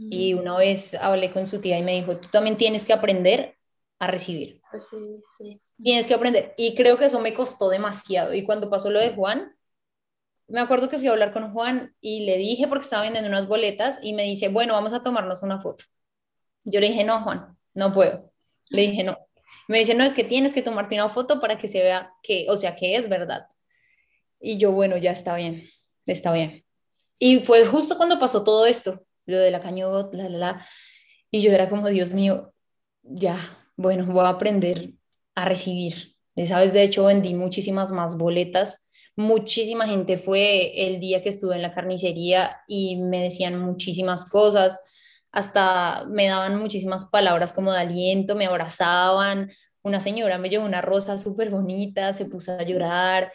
Y 0.09 0.33
una 0.33 0.57
vez 0.57 0.93
hablé 0.93 1.31
con 1.31 1.47
su 1.47 1.59
tía 1.59 1.79
y 1.79 1.83
me 1.83 1.95
dijo, 1.95 2.17
tú 2.17 2.27
también 2.29 2.55
tienes 2.55 2.85
que 2.85 2.93
aprender 2.93 3.57
a 3.97 4.07
recibir. 4.07 4.61
Pues 4.69 4.87
sí, 4.87 5.21
sí. 5.37 5.61
Tienes 5.81 6.05
que 6.05 6.13
aprender. 6.13 6.53
Y 6.57 6.75
creo 6.75 6.97
que 6.97 7.05
eso 7.05 7.19
me 7.19 7.33
costó 7.33 7.69
demasiado. 7.69 8.33
Y 8.33 8.43
cuando 8.43 8.69
pasó 8.69 8.91
lo 8.91 8.99
de 8.99 9.13
Juan, 9.13 9.55
me 10.47 10.59
acuerdo 10.59 10.89
que 10.89 10.99
fui 10.99 11.07
a 11.07 11.11
hablar 11.11 11.33
con 11.33 11.51
Juan 11.53 11.95
y 11.99 12.25
le 12.25 12.37
dije, 12.37 12.67
porque 12.67 12.83
estaba 12.83 13.03
vendiendo 13.03 13.29
unas 13.29 13.47
boletas, 13.47 13.99
y 14.03 14.13
me 14.13 14.23
dice, 14.23 14.49
bueno, 14.49 14.73
vamos 14.73 14.93
a 14.93 15.01
tomarnos 15.01 15.41
una 15.41 15.59
foto. 15.59 15.83
Yo 16.63 16.79
le 16.79 16.89
dije, 16.89 17.03
no, 17.03 17.23
Juan, 17.23 17.57
no 17.73 17.93
puedo. 17.93 18.31
Le 18.69 18.83
dije, 18.83 19.03
no. 19.03 19.17
Me 19.67 19.79
dice, 19.79 19.95
no, 19.95 20.03
es 20.03 20.13
que 20.13 20.23
tienes 20.23 20.53
que 20.53 20.61
tomarte 20.61 20.95
una 20.95 21.09
foto 21.09 21.39
para 21.39 21.57
que 21.57 21.67
se 21.67 21.81
vea 21.81 22.13
que, 22.21 22.45
o 22.49 22.57
sea, 22.57 22.75
que 22.75 22.95
es 22.95 23.07
verdad. 23.09 23.47
Y 24.39 24.57
yo, 24.57 24.71
bueno, 24.71 24.97
ya 24.97 25.11
está 25.11 25.35
bien, 25.35 25.67
está 26.05 26.33
bien. 26.33 26.65
Y 27.17 27.39
fue 27.39 27.65
justo 27.65 27.95
cuando 27.97 28.19
pasó 28.19 28.43
todo 28.43 28.65
esto, 28.65 29.05
lo 29.25 29.37
de 29.37 29.51
la 29.51 29.61
cañota, 29.61 30.15
la, 30.17 30.29
la, 30.29 30.37
la. 30.37 30.67
Y 31.31 31.41
yo 31.41 31.51
era 31.51 31.69
como, 31.69 31.89
Dios 31.89 32.13
mío, 32.13 32.53
ya, 33.03 33.37
bueno, 33.75 34.05
voy 34.05 34.25
a 34.25 34.29
aprender 34.29 34.93
a 35.35 35.45
recibir. 35.45 36.15
Y 36.35 36.45
sabes, 36.45 36.73
de 36.73 36.83
hecho, 36.83 37.05
vendí 37.05 37.33
muchísimas 37.33 37.91
más 37.91 38.17
boletas. 38.17 38.89
Muchísima 39.15 39.87
gente 39.87 40.17
fue 40.17 40.87
el 40.87 40.99
día 40.99 41.21
que 41.21 41.29
estuve 41.29 41.55
en 41.55 41.61
la 41.61 41.73
carnicería 41.73 42.61
y 42.67 42.97
me 42.97 43.21
decían 43.23 43.59
muchísimas 43.59 44.25
cosas 44.25 44.79
hasta 45.31 46.05
me 46.09 46.27
daban 46.27 46.57
muchísimas 46.57 47.05
palabras 47.05 47.53
como 47.53 47.71
de 47.71 47.79
aliento, 47.79 48.35
me 48.35 48.45
abrazaban, 48.45 49.49
una 49.81 49.99
señora 49.99 50.37
me 50.37 50.49
llevó 50.49 50.65
una 50.65 50.81
rosa 50.81 51.17
súper 51.17 51.49
bonita, 51.49 52.13
se 52.13 52.25
puso 52.25 52.53
a 52.53 52.63
llorar 52.63 53.31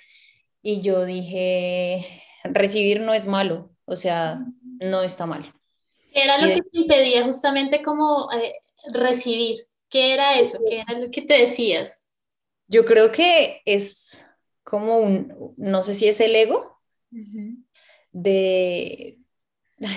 y 0.63 0.81
yo 0.81 1.05
dije, 1.05 2.07
recibir 2.45 3.01
no 3.01 3.15
es 3.15 3.27
malo, 3.27 3.71
o 3.85 3.97
sea, 3.97 4.41
no 4.81 5.03
está 5.03 5.27
mal. 5.27 5.56
¿Qué 6.17 6.25
era 6.25 6.39
lo 6.39 6.55
que 6.55 6.63
te 6.63 6.79
impedía 6.79 7.25
justamente 7.25 7.83
como 7.83 8.33
eh, 8.33 8.55
recibir? 8.91 9.67
¿Qué 9.91 10.15
era 10.15 10.39
eso? 10.39 10.59
¿Qué 10.67 10.81
era 10.81 10.99
lo 10.99 11.11
que 11.11 11.21
te 11.21 11.35
decías? 11.35 12.03
Yo 12.69 12.87
creo 12.87 13.13
que 13.13 13.61
es 13.67 14.25
como 14.65 14.97
un, 14.97 15.55
no 15.59 15.83
sé 15.83 15.93
si 15.93 16.09
es 16.09 16.19
el 16.21 16.35
ego, 16.35 16.81
de, 18.13 19.19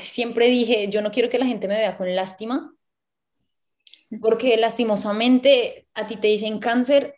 siempre 0.02 0.48
dije, 0.48 0.90
yo 0.90 1.02
no 1.02 1.14
quiero 1.14 1.30
que 1.30 1.40
la 1.40 1.46
gente 1.46 1.70
me 1.70 1.78
vea 1.78 1.96
con 1.96 2.14
lástima, 2.14 2.76
porque 4.20 4.58
lastimosamente 4.58 5.88
a 5.94 6.06
ti 6.06 6.18
te 6.18 6.28
dicen 6.28 6.60
cáncer 6.60 7.16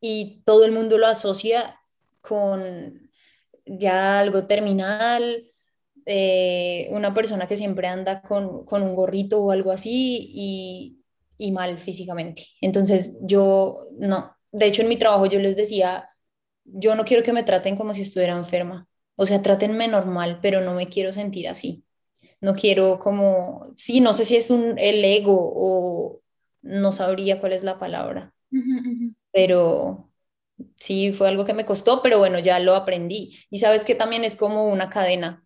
y 0.00 0.42
todo 0.44 0.64
el 0.64 0.72
mundo 0.72 0.98
lo 0.98 1.06
asocia 1.06 1.80
con 2.20 3.08
ya 3.66 4.18
algo 4.18 4.48
terminal, 4.48 5.46
eh, 6.06 6.88
una 6.90 7.14
persona 7.14 7.46
que 7.46 7.56
siempre 7.56 7.88
anda 7.88 8.22
con, 8.22 8.66
un 8.68 8.94
gorrito 8.94 9.42
o 9.42 9.50
algo 9.50 9.70
así 9.72 10.30
y, 10.34 11.02
y 11.36 11.52
mal 11.52 11.78
físicamente. 11.78 12.46
Entonces 12.60 13.18
yo 13.22 13.86
no, 13.98 14.34
de 14.52 14.66
hecho 14.66 14.82
en 14.82 14.88
mi 14.88 14.96
trabajo 14.96 15.26
yo 15.26 15.38
les 15.40 15.56
decía, 15.56 16.08
yo 16.64 16.94
no 16.94 17.04
quiero 17.04 17.22
que 17.22 17.32
me 17.32 17.42
traten 17.44 17.76
como 17.76 17.94
si 17.94 18.02
estuviera 18.02 18.36
enferma 18.36 18.88
o 19.20 19.26
sea, 19.26 19.42
trátenme 19.42 19.86
normal, 19.86 20.38
pero 20.40 20.62
no 20.62 20.72
me 20.72 20.88
quiero 20.88 21.12
sentir 21.12 21.46
así. 21.46 21.84
No 22.40 22.54
quiero 22.54 22.98
como, 23.00 23.70
sí, 23.76 24.00
no 24.00 24.14
sé 24.14 24.24
si 24.24 24.34
es 24.34 24.48
un, 24.48 24.78
el 24.78 25.04
ego 25.04 25.36
o 25.38 26.22
no 26.62 26.92
sabría 26.92 27.38
cuál 27.38 27.52
es 27.52 27.62
la 27.62 27.78
palabra, 27.78 28.32
pero 29.30 30.10
sí 30.78 31.12
fue 31.12 31.28
algo 31.28 31.44
que 31.44 31.52
me 31.52 31.66
costó, 31.66 32.00
pero 32.02 32.18
bueno, 32.18 32.38
ya 32.38 32.58
lo 32.60 32.74
aprendí. 32.74 33.36
Y 33.50 33.58
sabes 33.58 33.84
que 33.84 33.94
también 33.94 34.24
es 34.24 34.36
como 34.36 34.68
una 34.68 34.88
cadena, 34.88 35.44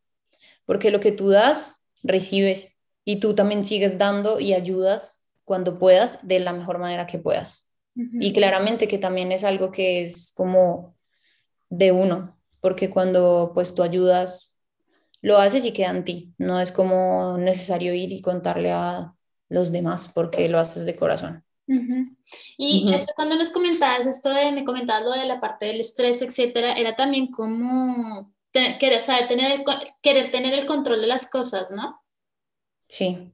porque 0.67 0.91
lo 0.91 1.01
que 1.01 1.13
tú 1.13 1.29
das, 1.29 1.85
recibes 2.03 2.75
y 3.05 3.21
tú 3.21 3.35
también 3.35 3.65
sigues 3.65 3.99
dando 3.99 4.41
y 4.41 4.55
ayudas 4.55 5.27
cuando 5.45 5.79
puedas 5.79 6.27
de 6.27 6.41
la 6.41 6.53
mejor 6.53 6.79
manera 6.79 7.07
que 7.07 7.19
puedas. 7.19 7.71
Y 7.97 8.33
claramente 8.33 8.89
que 8.89 8.99
también 8.99 9.31
es 9.31 9.45
algo 9.45 9.71
que 9.71 10.03
es 10.03 10.33
como 10.35 10.97
de 11.71 11.93
uno, 11.93 12.37
porque 12.61 12.91
cuando 12.91 13.53
pues 13.55 13.73
tú 13.73 13.85
ayudas, 13.85 14.59
lo 15.21 15.39
haces 15.39 15.65
y 15.65 15.73
queda 15.73 15.91
en 15.91 16.05
ti, 16.05 16.35
no 16.37 16.61
es 16.61 16.73
como 16.73 17.39
necesario 17.39 17.95
ir 17.95 18.11
y 18.11 18.21
contarle 18.21 18.73
a 18.73 19.15
los 19.49 19.71
demás 19.71 20.11
porque 20.13 20.49
lo 20.49 20.59
haces 20.59 20.87
de 20.87 20.97
corazón. 20.97 21.45
Y 22.57 22.93
cuando 23.15 23.37
nos 23.37 23.51
comentabas 23.51 24.07
esto 24.07 24.31
de, 24.31 24.51
me 24.51 24.65
comentabas 24.65 25.05
lo 25.05 25.13
de 25.13 25.27
la 25.27 25.41
parte 25.41 25.67
del 25.67 25.81
estrés, 25.81 26.21
etcétera, 26.21 26.75
era 26.75 26.97
también 26.97 27.31
como 27.31 28.34
querer 28.79 29.01
saber 29.01 29.29
tener 29.29 29.65
querer 30.03 30.31
tener 30.31 30.55
el 30.55 30.67
control 30.67 31.01
de 31.01 31.07
las 31.09 31.29
cosas, 31.29 31.71
¿no? 31.71 32.01
Sí, 32.89 33.33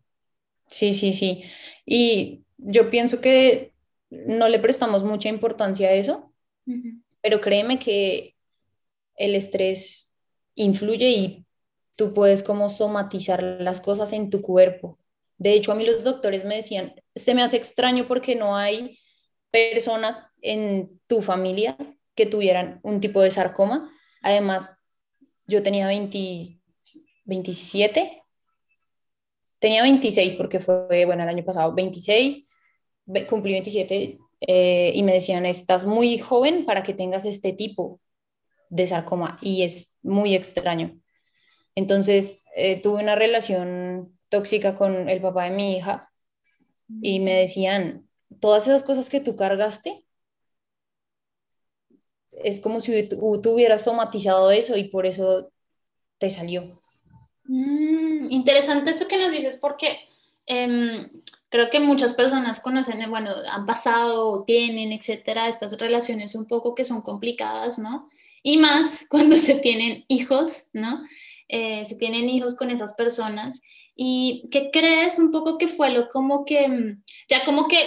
sí, 0.66 0.94
sí, 0.94 1.12
sí. 1.12 1.44
Y 1.84 2.44
yo 2.56 2.90
pienso 2.90 3.20
que 3.20 3.74
no 4.10 4.48
le 4.48 4.58
prestamos 4.58 5.04
mucha 5.04 5.28
importancia 5.28 5.88
a 5.88 5.92
eso, 5.92 6.32
pero 7.20 7.40
créeme 7.40 7.78
que 7.78 8.36
el 9.16 9.34
estrés 9.34 10.16
influye 10.54 11.10
y 11.10 11.46
tú 11.96 12.14
puedes 12.14 12.42
como 12.42 12.70
somatizar 12.70 13.42
las 13.42 13.80
cosas 13.80 14.12
en 14.12 14.30
tu 14.30 14.42
cuerpo. 14.42 14.98
De 15.36 15.52
hecho, 15.52 15.72
a 15.72 15.74
mí 15.74 15.84
los 15.84 16.02
doctores 16.04 16.44
me 16.44 16.56
decían, 16.56 16.94
se 17.14 17.34
me 17.34 17.42
hace 17.42 17.56
extraño 17.56 18.06
porque 18.06 18.36
no 18.36 18.56
hay 18.56 18.98
personas 19.50 20.24
en 20.42 21.00
tu 21.06 21.22
familia 21.22 21.76
que 22.14 22.26
tuvieran 22.26 22.80
un 22.82 23.00
tipo 23.00 23.20
de 23.20 23.30
sarcoma. 23.30 23.90
Además, 24.22 24.76
yo 25.50 25.62
tenía 25.62 25.86
27, 25.88 28.22
tenía 29.58 29.82
26 29.82 30.34
porque 30.36 30.60
fue, 30.60 31.04
bueno, 31.04 31.24
el 31.24 31.28
año 31.28 31.44
pasado 31.44 31.74
26, 31.74 32.48
cumplí 33.28 33.52
27 33.52 34.18
eh, 34.40 34.92
y 34.94 35.02
me 35.02 35.12
decían, 35.12 35.44
estás 35.44 35.84
muy 35.84 36.16
joven 36.18 36.64
para 36.64 36.84
que 36.84 36.94
tengas 36.94 37.24
este 37.24 37.52
tipo 37.52 38.00
de 38.68 38.86
sarcoma 38.86 39.38
y 39.42 39.62
es 39.62 39.98
muy 40.02 40.36
extraño. 40.36 40.96
Entonces, 41.74 42.44
eh, 42.54 42.80
tuve 42.80 43.02
una 43.02 43.16
relación 43.16 44.16
tóxica 44.28 44.76
con 44.76 45.08
el 45.08 45.20
papá 45.20 45.44
de 45.44 45.50
mi 45.50 45.76
hija 45.76 46.12
y 47.02 47.20
me 47.20 47.34
decían, 47.34 48.08
todas 48.40 48.68
esas 48.68 48.84
cosas 48.84 49.10
que 49.10 49.20
tú 49.20 49.34
cargaste, 49.34 50.06
es 52.44 52.60
como 52.60 52.80
si 52.80 53.08
tú, 53.08 53.18
hubieras 53.20 53.84
somatizado 53.84 54.50
eso 54.50 54.76
y 54.76 54.84
por 54.84 55.06
eso 55.06 55.50
te 56.18 56.30
salió. 56.30 56.82
Mm, 57.44 58.30
interesante 58.30 58.90
esto 58.90 59.08
que 59.08 59.18
nos 59.18 59.32
dices 59.32 59.58
porque 59.60 59.98
em, 60.46 61.10
creo 61.48 61.70
que 61.70 61.80
muchas 61.80 62.14
personas 62.14 62.60
conocen, 62.60 63.08
bueno, 63.10 63.30
han 63.50 63.66
pasado, 63.66 64.44
tienen, 64.44 64.92
etcétera, 64.92 65.48
estas 65.48 65.76
relaciones 65.78 66.34
un 66.34 66.46
poco 66.46 66.74
que 66.74 66.84
son 66.84 67.02
complicadas, 67.02 67.78
¿no? 67.78 68.08
Y 68.42 68.58
más 68.58 69.06
cuando 69.10 69.36
se 69.36 69.56
tienen 69.56 70.04
hijos, 70.08 70.68
¿no? 70.72 71.02
Eh, 71.48 71.84
se 71.84 71.96
tienen 71.96 72.28
hijos 72.28 72.54
con 72.54 72.70
esas 72.70 72.94
personas. 72.94 73.60
¿Y 73.96 74.48
qué 74.52 74.70
crees 74.72 75.18
un 75.18 75.32
poco 75.32 75.58
que 75.58 75.68
fue 75.68 75.90
lo 75.90 76.08
como 76.08 76.44
que, 76.44 76.68
mm, 76.68 77.02
ya 77.28 77.44
como 77.44 77.66
que 77.68 77.78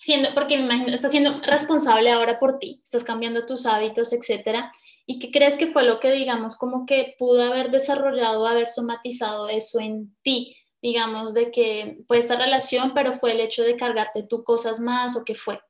siendo, 0.00 0.30
porque 0.32 0.56
me 0.56 0.64
imagino, 0.64 0.94
estás 0.94 1.10
siendo 1.10 1.42
responsable 1.42 2.10
ahora 2.10 2.38
por 2.38 2.58
ti, 2.58 2.80
estás 2.82 3.04
cambiando 3.04 3.44
tus 3.44 3.66
hábitos, 3.66 4.14
etcétera, 4.14 4.72
y 5.04 5.18
qué 5.18 5.30
crees 5.30 5.58
que 5.58 5.66
fue 5.66 5.82
lo 5.82 6.00
que, 6.00 6.10
digamos, 6.10 6.56
como 6.56 6.86
que 6.86 7.16
pudo 7.18 7.42
haber 7.42 7.70
desarrollado, 7.70 8.46
haber 8.46 8.70
somatizado 8.70 9.50
eso 9.50 9.78
en 9.78 10.16
ti, 10.22 10.56
digamos, 10.80 11.34
de 11.34 11.50
que 11.50 11.98
fue 12.08 12.16
esta 12.16 12.36
relación, 12.36 12.94
pero 12.94 13.18
fue 13.18 13.32
el 13.32 13.40
hecho 13.40 13.62
de 13.62 13.76
cargarte 13.76 14.22
tú 14.22 14.42
cosas 14.42 14.80
más 14.80 15.18
o 15.18 15.22
qué 15.22 15.34
fue? 15.34 15.60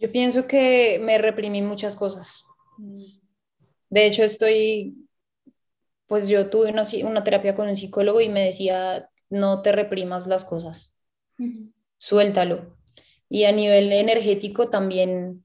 Yo 0.00 0.10
pienso 0.10 0.48
que 0.48 0.98
me 1.00 1.18
reprimí 1.18 1.62
muchas 1.62 1.94
cosas. 1.94 2.44
De 3.88 4.04
hecho, 4.04 4.24
estoy, 4.24 4.96
pues 6.08 6.26
yo 6.26 6.50
tuve 6.50 6.72
una, 6.72 6.82
una 7.04 7.22
terapia 7.22 7.54
con 7.54 7.68
un 7.68 7.76
psicólogo 7.76 8.20
y 8.20 8.28
me 8.28 8.46
decía, 8.46 9.08
no 9.30 9.62
te 9.62 9.70
reprimas 9.70 10.26
las 10.26 10.44
cosas 10.44 10.92
suéltalo. 11.98 12.76
Y 13.28 13.44
a 13.44 13.52
nivel 13.52 13.92
energético 13.92 14.68
también 14.70 15.44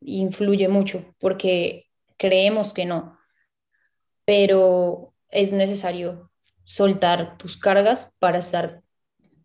influye 0.00 0.68
mucho, 0.68 1.14
porque 1.18 1.86
creemos 2.16 2.72
que 2.72 2.84
no, 2.84 3.18
pero 4.24 5.14
es 5.30 5.52
necesario 5.52 6.30
soltar 6.64 7.38
tus 7.38 7.56
cargas 7.56 8.14
para 8.18 8.38
estar 8.38 8.82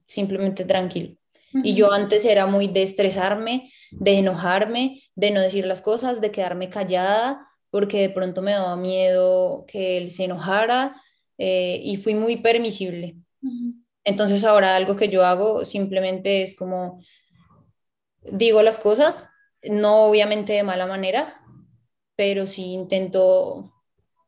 simplemente 0.06 0.66
tranquilo. 0.66 1.16
Y 1.64 1.76
yo 1.76 1.92
antes 1.92 2.26
era 2.26 2.48
muy 2.48 2.68
de 2.68 2.82
estresarme, 2.82 3.72
de 3.92 4.18
enojarme, 4.18 5.02
de 5.16 5.30
no 5.30 5.40
decir 5.40 5.68
las 5.68 5.82
cosas, 5.82 6.20
de 6.20 6.32
quedarme 6.32 6.70
callada, 6.70 7.48
porque 7.70 8.02
de 8.02 8.10
pronto 8.10 8.42
me 8.42 8.52
daba 8.52 8.76
miedo 8.76 9.66
que 9.68 9.98
él 9.98 10.10
se 10.10 10.24
enojara 10.24 11.00
eh, 11.38 11.80
y 11.84 11.98
fui 11.98 12.16
muy 12.16 12.38
permisible. 12.38 13.18
Entonces 14.04 14.44
ahora 14.44 14.76
algo 14.76 14.96
que 14.96 15.10
yo 15.10 15.26
hago 15.26 15.66
simplemente 15.66 16.44
es 16.44 16.56
como 16.56 17.02
digo 18.24 18.62
las 18.62 18.78
cosas, 18.78 19.30
no 19.64 20.06
obviamente 20.06 20.54
de 20.54 20.64
mala 20.64 20.88
manera, 20.88 21.42
pero 22.16 22.46
sí 22.46 22.74
intento 22.74 23.74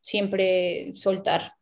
siempre 0.02 0.94
soltar. 0.96 1.54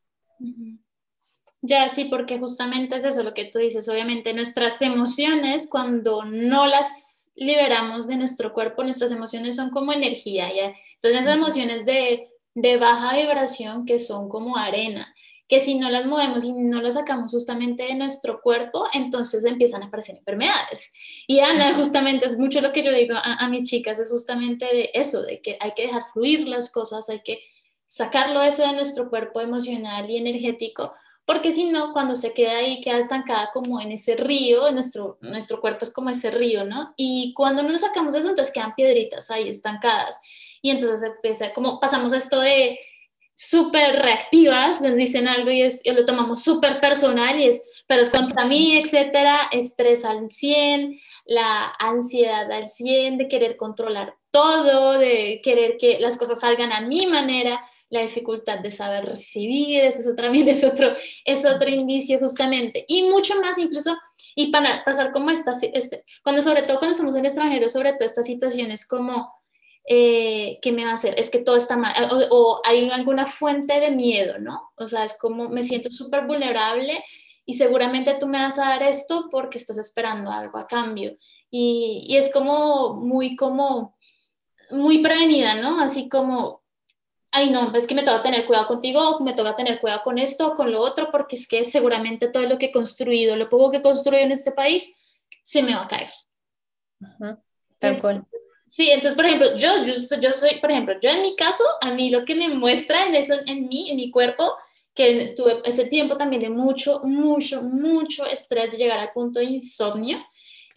Ya, 1.61 1.87
sí, 1.87 2.05
porque 2.05 2.39
justamente 2.39 2.95
es 2.95 3.05
eso 3.05 3.23
lo 3.23 3.33
que 3.33 3.45
tú 3.45 3.59
dices. 3.59 3.87
Obviamente 3.87 4.33
nuestras 4.33 4.81
emociones, 4.81 5.67
cuando 5.69 6.25
no 6.25 6.67
las 6.67 7.29
liberamos 7.35 8.07
de 8.07 8.17
nuestro 8.17 8.53
cuerpo, 8.53 8.83
nuestras 8.83 9.11
emociones 9.11 9.55
son 9.55 9.69
como 9.69 9.93
energía, 9.93 10.53
¿ya? 10.53 10.73
Entonces 10.95 11.21
esas 11.21 11.35
emociones 11.35 11.85
de, 11.85 12.29
de 12.53 12.77
baja 12.77 13.15
vibración 13.15 13.85
que 13.85 13.99
son 13.99 14.29
como 14.29 14.57
arena 14.57 15.13
que 15.47 15.59
si 15.59 15.75
no 15.75 15.89
las 15.89 16.05
movemos 16.05 16.43
y 16.43 16.53
no 16.53 16.81
las 16.81 16.95
sacamos 16.95 17.31
justamente 17.31 17.83
de 17.83 17.95
nuestro 17.95 18.41
cuerpo, 18.41 18.87
entonces 18.93 19.43
empiezan 19.43 19.83
a 19.83 19.87
aparecer 19.87 20.17
enfermedades. 20.17 20.91
Y 21.27 21.39
Ana, 21.39 21.73
justamente, 21.73 22.25
es 22.25 22.37
mucho 22.37 22.61
lo 22.61 22.71
que 22.71 22.83
yo 22.83 22.91
digo 22.91 23.15
a, 23.21 23.47
mis 23.49 23.69
chicas, 23.69 23.99
es 23.99 24.09
justamente 24.09 24.65
de 24.65 24.89
eso, 24.93 25.21
de 25.21 25.41
que 25.41 25.57
hay 25.59 25.73
que 25.73 25.87
dejar 25.87 26.03
fluir 26.13 26.47
las 26.47 26.71
cosas, 26.71 27.09
hay 27.09 27.21
que 27.21 27.39
sacarlo 27.87 28.41
eso 28.41 28.65
de 28.65 28.73
nuestro 28.73 29.09
cuerpo 29.09 29.41
emocional 29.41 30.09
y 30.09 30.17
energético, 30.17 30.93
porque 31.25 31.51
si 31.51 31.65
no, 31.65 31.93
cuando 31.93 32.15
se 32.15 32.33
queda 32.33 32.57
ahí, 32.57 32.81
queda 32.81 32.97
estancada 32.97 33.49
como 33.53 33.79
en 33.79 33.91
ese 33.91 34.15
río, 34.15 34.71
nuestro, 34.71 35.17
nuestro 35.21 35.61
cuerpo 35.61 35.85
es 35.85 35.91
como 35.91 36.09
ese 36.09 36.31
río, 36.31 36.65
¿no? 36.65 36.93
Y 36.97 37.33
cuando 37.33 37.63
no 37.63 37.69
nos 37.69 37.81
sacamos 37.81 38.13
eso, 38.15 38.27
entonces 38.27 38.53
quedan 38.53 38.75
piedritas 38.75 39.31
ahí 39.31 39.47
estancadas. 39.47 40.19
Y 40.61 40.71
entonces 40.71 41.01
empieza, 41.03 41.53
como 41.53 41.79
pasamos 41.79 42.11
esto 42.11 42.41
de 42.41 42.77
súper 43.33 44.01
reactivas, 44.01 44.81
nos 44.81 44.95
dicen 44.95 45.27
algo 45.27 45.51
y, 45.51 45.61
es, 45.61 45.81
lo 45.85 46.05
tomamos 46.05 46.43
súper 46.43 46.79
personal 46.79 47.39
y 47.39 47.45
es, 47.45 47.63
pero 47.87 48.01
es 48.01 48.09
contra 48.09 48.45
mí, 48.45 48.77
etcétera, 48.77 49.49
estrés 49.51 50.05
al 50.05 50.31
100, 50.31 50.99
la 51.25 51.73
ansiedad 51.79 52.51
al 52.51 52.67
100 52.67 53.17
de 53.17 53.27
querer 53.27 53.57
controlar 53.57 54.15
todo, 54.31 54.99
de 54.99 55.41
querer 55.43 55.77
que 55.77 55.99
las 55.99 56.17
cosas 56.17 56.39
salgan 56.39 56.71
a 56.71 56.81
mi 56.81 57.07
manera, 57.07 57.61
la 57.89 58.01
dificultad 58.01 58.59
de 58.59 58.71
saber 58.71 59.05
recibir, 59.05 59.83
eso 59.83 60.15
también 60.15 60.47
es 60.49 60.63
otro, 60.63 60.93
es 61.25 61.45
otro 61.45 61.69
indicio 61.69 62.19
justamente, 62.19 62.85
y 62.87 63.03
mucho 63.03 63.39
más 63.39 63.57
incluso, 63.57 63.95
y 64.35 64.51
para 64.51 64.83
pasar 64.83 65.11
como 65.11 65.29
esta, 65.29 65.53
este, 65.73 66.03
cuando 66.23 66.41
sobre 66.41 66.63
todo 66.63 66.79
cuando 66.79 66.93
estamos 66.93 67.15
en 67.15 67.25
extranjero, 67.25 67.69
sobre 67.69 67.93
todo 67.93 68.05
estas 68.05 68.25
situaciones 68.25 68.87
como 68.87 69.31
eh, 69.85 70.59
¿qué 70.61 70.71
me 70.71 70.85
va 70.85 70.91
a 70.91 70.95
hacer? 70.95 71.15
Es 71.17 71.29
que 71.29 71.39
todo 71.39 71.57
está 71.57 71.77
mal, 71.77 71.93
o, 72.29 72.61
hay 72.63 72.89
alguna 72.89 73.25
fuente 73.25 73.79
de 73.79 73.91
miedo, 73.91 74.39
¿no? 74.39 74.71
O 74.75 74.87
sea, 74.87 75.05
es 75.05 75.15
como 75.17 75.49
me 75.49 75.63
siento 75.63 75.91
súper 75.91 76.25
vulnerable 76.25 77.03
y 77.45 77.55
seguramente 77.55 78.15
tú 78.19 78.27
me 78.27 78.39
vas 78.39 78.57
a 78.57 78.69
dar 78.69 78.83
esto 78.83 79.27
porque 79.29 79.57
estás 79.57 79.77
esperando 79.77 80.31
algo 80.31 80.57
a 80.57 80.67
cambio. 80.67 81.17
Y, 81.49 82.05
y 82.07 82.17
es 82.17 82.31
como 82.31 82.95
muy, 82.95 83.35
como, 83.35 83.97
muy 84.71 85.03
prevenida, 85.03 85.55
¿no? 85.55 85.79
Así 85.81 86.07
como, 86.09 86.63
ay, 87.31 87.49
no, 87.49 87.73
es 87.75 87.85
que 87.85 87.95
me 87.95 88.03
toca 88.03 88.23
tener 88.23 88.45
cuidado 88.45 88.67
contigo, 88.67 89.19
me 89.19 89.33
toca 89.33 89.55
tener 89.55 89.81
cuidado 89.81 90.03
con 90.03 90.17
esto, 90.17 90.55
con 90.55 90.71
lo 90.71 90.79
otro, 90.79 91.09
porque 91.11 91.35
es 91.35 91.47
que 91.47 91.65
seguramente 91.65 92.29
todo 92.29 92.43
lo 92.43 92.57
que 92.57 92.67
he 92.67 92.71
construido, 92.71 93.35
lo 93.35 93.49
poco 93.49 93.71
que 93.71 93.77
he 93.77 93.81
construido 93.81 94.23
en 94.23 94.31
este 94.31 94.51
país, 94.51 94.93
se 95.43 95.61
me 95.61 95.75
va 95.75 95.83
a 95.83 95.87
caer. 95.87 96.11
Tal 97.79 97.99
cual. 97.99 98.25
Sí, 98.75 98.89
entonces, 98.89 99.13
por 99.13 99.25
ejemplo, 99.27 99.55
yo, 99.55 99.85
yo, 99.85 99.93
yo, 100.19 100.33
soy, 100.33 100.55
por 100.59 100.71
ejemplo, 100.71 100.95
yo 100.99 101.07
en 101.11 101.21
mi 101.21 101.35
caso, 101.35 101.63
a 101.79 101.91
mí 101.93 102.09
lo 102.09 102.25
que 102.25 102.33
me 102.33 102.49
muestra 102.49 103.05
en 103.05 103.13
eso, 103.13 103.35
en 103.45 103.67
mí, 103.67 103.91
en 103.91 103.97
mi 103.97 104.09
cuerpo, 104.09 104.51
que 104.95 105.25
estuve 105.25 105.61
ese 105.63 105.85
tiempo 105.85 106.17
también 106.17 106.41
de 106.41 106.49
mucho, 106.49 107.01
mucho, 107.03 107.61
mucho 107.61 108.25
estrés, 108.25 108.71
de 108.71 108.79
llegar 108.79 108.97
al 108.97 109.11
punto 109.11 109.37
de 109.37 109.45
insomnio, 109.45 110.17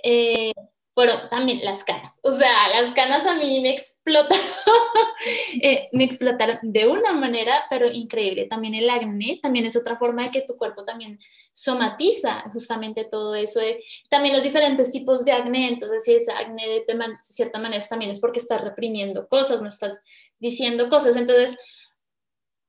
eh, 0.03 0.53
bueno, 0.97 1.13
también 1.29 1.63
las 1.63 1.85
canas. 1.85 2.19
O 2.23 2.33
sea, 2.33 2.69
las 2.71 2.95
canas 2.95 3.27
a 3.27 3.35
mí 3.35 3.61
me 3.61 3.69
explotaron, 3.69 4.41
eh, 5.63 5.91
me 5.93 6.05
explotaron 6.05 6.59
de 6.63 6.89
una 6.89 7.13
manera, 7.13 7.67
pero 7.69 7.87
increíble. 7.87 8.47
También 8.47 8.75
el 8.75 8.89
acné, 8.89 9.39
también 9.43 9.67
es 9.67 9.77
otra 9.77 9.99
forma 9.99 10.23
de 10.23 10.31
que 10.31 10.41
tu 10.41 10.57
cuerpo 10.57 10.87
también 10.87 11.21
somatiza 11.53 12.45
justamente 12.51 13.05
todo 13.05 13.35
eso. 13.35 13.61
también 14.09 14.35
los 14.35 14.43
diferentes 14.43 14.91
tipos 14.91 15.27
de 15.27 15.33
acné, 15.33 15.69
entonces 15.69 16.03
si 16.03 16.15
es 16.15 16.31
acné 16.31 16.67
de, 16.67 16.85
cierta 17.21 17.59
manera 17.59 17.85
también 17.87 18.11
es 18.11 18.19
porque 18.21 18.41
estás 18.41 18.63
reprimiendo 18.63 19.29
cosas, 19.29 19.61
no 19.61 19.69
estás 19.69 20.03
diciendo 20.39 20.89
cosas. 20.89 21.15
Entonces, 21.17 21.59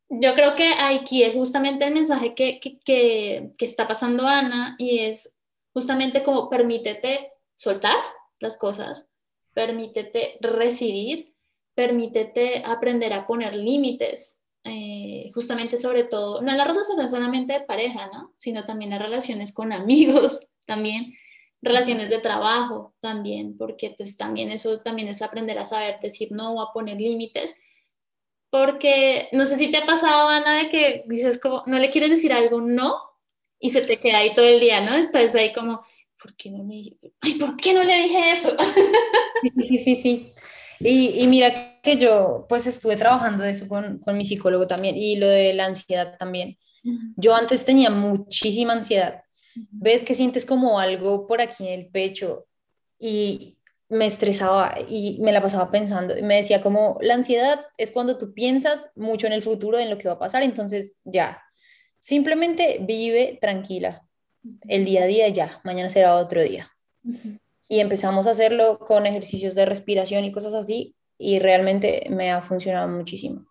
yo 0.09 0.35
creo 0.35 0.53
que 0.55 0.73
aquí 0.77 1.23
es 1.23 1.33
justamente 1.33 1.85
el 1.85 1.93
mensaje 1.93 2.35
que, 2.35 2.59
que 2.59 3.51
está 3.59 3.87
pasando 3.87 4.27
Ana 4.27 4.75
y 4.77 4.99
es 4.99 5.33
justamente 5.71 6.23
como 6.23 6.49
permítete 6.49 7.31
soltar 7.55 7.95
las 8.39 8.57
cosas, 8.57 9.09
permítete 9.53 10.37
recibir, 10.41 11.33
permítete 11.73 12.63
aprender 12.65 13.13
a 13.13 13.25
poner 13.25 13.55
límites, 13.55 14.39
eh, 14.63 15.29
justamente 15.33 15.77
sobre 15.77 16.03
todo, 16.03 16.41
no 16.41 16.51
en 16.51 16.57
las 16.57 16.67
relaciones 16.67 17.11
solamente 17.11 17.53
de 17.53 17.61
pareja, 17.61 18.09
¿no? 18.13 18.33
Sino 18.37 18.65
también 18.65 18.91
las 18.91 19.01
relaciones 19.01 19.53
con 19.53 19.71
amigos, 19.71 20.45
también 20.65 21.13
relaciones 21.61 22.09
de 22.09 22.19
trabajo, 22.19 22.93
también, 22.99 23.57
porque 23.57 23.93
pues, 23.97 24.17
también 24.17 24.51
eso 24.51 24.81
también 24.81 25.07
es 25.07 25.21
aprender 25.21 25.57
a 25.57 25.65
saber 25.65 25.99
decir 26.01 26.29
no 26.31 26.53
o 26.53 26.61
a 26.61 26.73
poner 26.73 26.97
límites, 26.97 27.55
porque 28.49 29.29
no 29.31 29.45
sé 29.45 29.57
si 29.57 29.71
te 29.71 29.77
ha 29.77 29.85
pasado, 29.85 30.29
Ana, 30.29 30.57
de 30.57 30.69
que 30.69 31.03
dices 31.07 31.39
como, 31.39 31.63
no 31.65 31.79
le 31.79 31.89
quieres 31.89 32.09
decir 32.09 32.31
algo, 32.33 32.61
no, 32.61 33.01
y 33.59 33.71
se 33.71 33.81
te 33.81 33.99
queda 33.99 34.19
ahí 34.19 34.35
todo 34.35 34.45
el 34.45 34.59
día, 34.59 34.81
¿no? 34.81 34.95
Estás 34.95 35.33
ahí 35.35 35.53
como, 35.53 35.81
¿por 36.21 36.35
qué 36.35 36.51
no 36.51 36.63
le, 36.63 36.97
Ay, 37.21 37.35
¿por 37.35 37.55
qué 37.55 37.73
no 37.73 37.83
le 37.83 38.03
dije 38.03 38.31
eso? 38.31 38.55
Sí, 39.55 39.61
sí, 39.61 39.77
sí, 39.77 39.95
sí. 39.95 40.33
Y, 40.79 41.21
y, 41.21 41.27
mira 41.27 41.79
que 41.81 41.97
yo 41.97 42.47
pues 42.49 42.65
estuve 42.65 42.95
trabajando 42.95 43.43
de 43.43 43.51
eso 43.51 43.67
con, 43.67 43.99
con, 43.99 44.17
mi 44.17 44.25
psicólogo 44.25 44.65
también 44.65 44.97
y 44.97 45.15
lo 45.15 45.27
de 45.27 45.53
la 45.53 45.65
ansiedad 45.65 46.17
también. 46.17 46.57
Yo 47.17 47.35
antes 47.35 47.63
tenía 47.63 47.91
muchísima 47.91 48.73
ansiedad. 48.73 49.21
Ves 49.71 50.03
que 50.03 50.15
sientes 50.15 50.45
como 50.45 50.79
algo 50.79 51.27
por 51.27 51.39
aquí 51.39 51.67
en 51.67 51.79
el 51.79 51.87
pecho 51.89 52.47
y 52.97 53.57
me 53.89 54.05
estresaba 54.05 54.75
y 54.87 55.19
me 55.21 55.31
la 55.31 55.41
pasaba 55.41 55.69
pensando 55.69 56.17
y 56.17 56.23
me 56.23 56.37
decía 56.37 56.61
como 56.61 56.97
la 57.01 57.13
ansiedad 57.13 57.59
es 57.77 57.91
cuando 57.91 58.17
tú 58.17 58.33
piensas 58.33 58.89
mucho 58.95 59.27
en 59.27 59.33
el 59.33 59.43
futuro, 59.43 59.77
en 59.77 59.89
lo 59.89 59.97
que 59.97 60.07
va 60.07 60.15
a 60.15 60.19
pasar, 60.19 60.43
entonces 60.43 60.97
ya, 61.03 61.41
simplemente 61.99 62.79
vive 62.81 63.37
tranquila 63.39 64.06
el 64.67 64.85
día 64.85 65.03
a 65.03 65.07
día 65.07 65.27
ya, 65.29 65.61
mañana 65.63 65.89
será 65.89 66.15
otro 66.15 66.41
día 66.41 66.71
y 67.69 67.79
empezamos 67.79 68.27
a 68.27 68.31
hacerlo 68.31 68.79
con 68.79 69.05
ejercicios 69.05 69.55
de 69.55 69.65
respiración 69.65 70.23
y 70.25 70.31
cosas 70.31 70.53
así 70.53 70.95
y 71.17 71.39
realmente 71.39 72.07
me 72.09 72.31
ha 72.31 72.41
funcionado 72.41 72.87
muchísimo. 72.87 73.45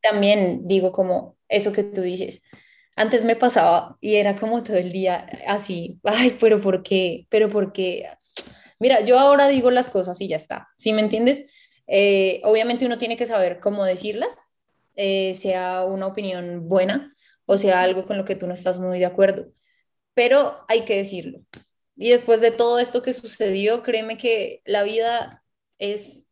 También 0.00 0.66
digo 0.66 0.92
como 0.92 1.36
eso 1.48 1.72
que 1.72 1.84
tú 1.84 2.02
dices, 2.02 2.42
antes 2.96 3.24
me 3.24 3.36
pasaba 3.36 3.96
y 4.00 4.16
era 4.16 4.36
como 4.36 4.62
todo 4.62 4.76
el 4.76 4.92
día 4.92 5.26
así, 5.46 5.98
ay, 6.04 6.36
pero 6.40 6.60
¿por 6.60 6.82
qué? 6.82 7.26
Pero 7.28 7.48
¿por 7.48 7.72
qué? 7.72 8.08
Mira, 8.78 9.00
yo 9.00 9.18
ahora 9.18 9.48
digo 9.48 9.70
las 9.70 9.90
cosas 9.90 10.20
y 10.20 10.28
ya 10.28 10.36
está, 10.36 10.68
¿sí 10.76 10.92
me 10.92 11.00
entiendes? 11.00 11.50
Eh, 11.86 12.40
obviamente 12.44 12.86
uno 12.86 12.98
tiene 12.98 13.16
que 13.16 13.26
saber 13.26 13.60
cómo 13.60 13.84
decirlas, 13.84 14.48
eh, 14.96 15.34
sea 15.34 15.84
una 15.84 16.06
opinión 16.06 16.68
buena 16.68 17.14
o 17.46 17.58
sea 17.58 17.82
algo 17.82 18.06
con 18.06 18.16
lo 18.16 18.24
que 18.24 18.36
tú 18.36 18.46
no 18.46 18.54
estás 18.54 18.78
muy 18.78 18.98
de 18.98 19.06
acuerdo, 19.06 19.48
pero 20.14 20.64
hay 20.68 20.84
que 20.84 20.96
decirlo. 20.96 21.40
Y 21.96 22.10
después 22.10 22.40
de 22.40 22.50
todo 22.50 22.78
esto 22.78 23.02
que 23.02 23.12
sucedió, 23.12 23.82
créeme 23.82 24.18
que 24.18 24.62
la 24.64 24.82
vida 24.82 25.44
es, 25.78 26.28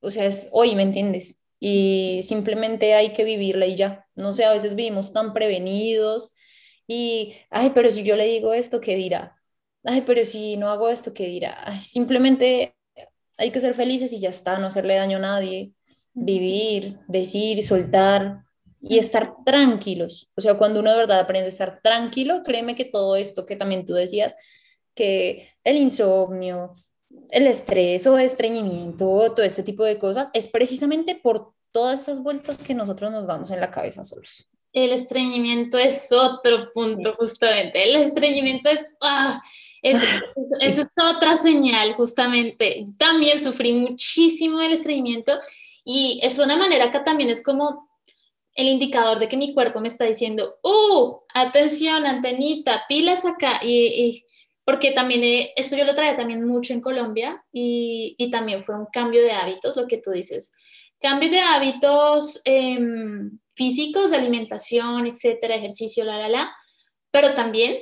o 0.00 0.10
sea, 0.10 0.26
es 0.26 0.48
hoy, 0.52 0.74
¿me 0.74 0.82
entiendes? 0.82 1.42
Y 1.58 2.20
simplemente 2.22 2.94
hay 2.94 3.12
que 3.12 3.24
vivirla 3.24 3.66
y 3.66 3.76
ya. 3.76 4.06
No 4.14 4.32
sé, 4.32 4.44
a 4.44 4.52
veces 4.52 4.74
vivimos 4.74 5.12
tan 5.12 5.34
prevenidos 5.34 6.32
y, 6.86 7.34
ay, 7.50 7.72
pero 7.74 7.90
si 7.90 8.02
yo 8.04 8.16
le 8.16 8.26
digo 8.26 8.54
esto, 8.54 8.80
¿qué 8.80 8.96
dirá? 8.96 9.36
Ay, 9.84 10.02
pero 10.02 10.24
si 10.24 10.56
no 10.56 10.70
hago 10.70 10.88
esto, 10.88 11.14
¿qué 11.14 11.26
dirá? 11.26 11.80
simplemente 11.82 12.74
hay 13.38 13.50
que 13.50 13.60
ser 13.60 13.74
felices 13.74 14.12
y 14.12 14.20
ya 14.20 14.28
está, 14.30 14.58
no 14.58 14.66
hacerle 14.66 14.96
daño 14.96 15.16
a 15.18 15.20
nadie, 15.20 15.72
vivir, 16.12 16.98
decir, 17.08 17.64
soltar 17.64 18.44
y 18.80 18.98
estar 18.98 19.34
tranquilos. 19.44 20.30
O 20.36 20.40
sea, 20.40 20.56
cuando 20.56 20.80
uno 20.80 20.90
de 20.90 20.96
verdad 20.96 21.20
aprende 21.20 21.46
a 21.46 21.48
estar 21.48 21.80
tranquilo, 21.82 22.42
créeme 22.44 22.74
que 22.74 22.84
todo 22.84 23.16
esto 23.16 23.46
que 23.46 23.56
también 23.56 23.86
tú 23.86 23.94
decías, 23.94 24.34
que 24.94 25.50
el 25.64 25.76
insomnio, 25.76 26.72
el 27.30 27.46
estrés 27.46 28.06
o 28.06 28.18
estreñimiento, 28.18 29.32
todo 29.34 29.42
este 29.42 29.62
tipo 29.62 29.84
de 29.84 29.98
cosas, 29.98 30.30
es 30.32 30.48
precisamente 30.48 31.14
por 31.14 31.52
todas 31.72 32.00
esas 32.00 32.22
vueltas 32.22 32.58
que 32.58 32.74
nosotros 32.74 33.10
nos 33.10 33.26
damos 33.26 33.50
en 33.50 33.60
la 33.60 33.70
cabeza 33.70 34.02
solos. 34.02 34.48
El 34.72 34.92
estreñimiento 34.92 35.78
es 35.78 36.10
otro 36.12 36.72
punto, 36.72 37.14
justamente. 37.18 37.82
El 37.82 37.96
estreñimiento 37.96 38.70
es, 38.70 38.86
ah, 39.02 39.42
es, 39.82 40.02
es, 40.60 40.86
otra 40.96 41.36
señal, 41.36 41.94
justamente. 41.94 42.84
También 42.96 43.38
sufrí 43.40 43.72
muchísimo 43.72 44.60
el 44.60 44.72
estreñimiento 44.72 45.32
y 45.84 46.20
es 46.22 46.38
una 46.38 46.56
manera 46.56 46.90
que 46.90 47.00
también 47.00 47.30
es 47.30 47.42
como 47.42 47.89
el 48.54 48.68
indicador 48.68 49.18
de 49.18 49.28
que 49.28 49.36
mi 49.36 49.54
cuerpo 49.54 49.80
me 49.80 49.88
está 49.88 50.04
diciendo, 50.04 50.58
¡uh! 50.62 51.20
Atención, 51.34 52.06
antenita, 52.06 52.84
pilas 52.88 53.24
acá. 53.24 53.60
y 53.62 54.24
porque 54.70 54.92
también 54.92 55.24
eh, 55.24 55.52
esto 55.56 55.76
yo 55.76 55.84
lo 55.84 55.96
traía 55.96 56.16
también 56.16 56.46
mucho 56.46 56.72
en 56.72 56.80
Colombia 56.80 57.44
y, 57.52 58.30
también 58.30 58.62
fue 58.62 58.76
un 58.76 58.86
cambio 58.86 59.20
de 59.20 59.32
hábitos, 59.32 59.74
lo 59.74 59.88
que 59.88 59.98
tú 59.98 60.12
dices. 60.12 60.52
Cambio 61.00 61.28
de 61.28 61.40
hábitos 61.40 62.40
em, 62.44 63.40
físicos, 63.50 64.12
alimentación, 64.12 65.08
etcétera, 65.08 65.56
ejercicio, 65.56 66.04
la, 66.04 66.18
la, 66.18 66.28
la, 66.28 66.56
pero 67.10 67.34
también 67.34 67.78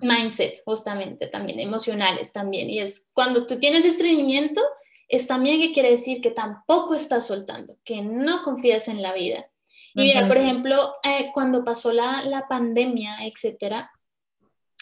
mindset, 0.00 0.62
justamente, 0.64 1.26
también 1.26 1.58
emocionales 1.58 2.32
también. 2.32 2.70
Y 2.70 2.78
es 2.78 3.08
cuando 3.14 3.44
tú 3.44 3.58
tienes 3.58 3.84
estreñimiento, 3.84 4.60
es 5.08 5.26
también 5.26 5.60
que 5.60 5.72
quiere 5.72 5.90
decir 5.90 6.20
que 6.20 6.30
tampoco 6.30 6.94
estás 6.94 7.26
soltando, 7.26 7.78
que 7.84 8.00
no 8.00 8.44
confías 8.44 8.86
en 8.86 9.02
la 9.02 9.12
vida. 9.12 9.50
Y 9.94 10.02
mira, 10.02 10.26
por 10.26 10.36
ejemplo, 10.36 10.94
eh, 11.02 11.30
cuando 11.32 11.64
pasó 11.64 11.92
la, 11.92 12.24
la 12.24 12.48
pandemia, 12.48 13.26
etcétera, 13.26 13.90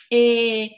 eh, 0.09 0.77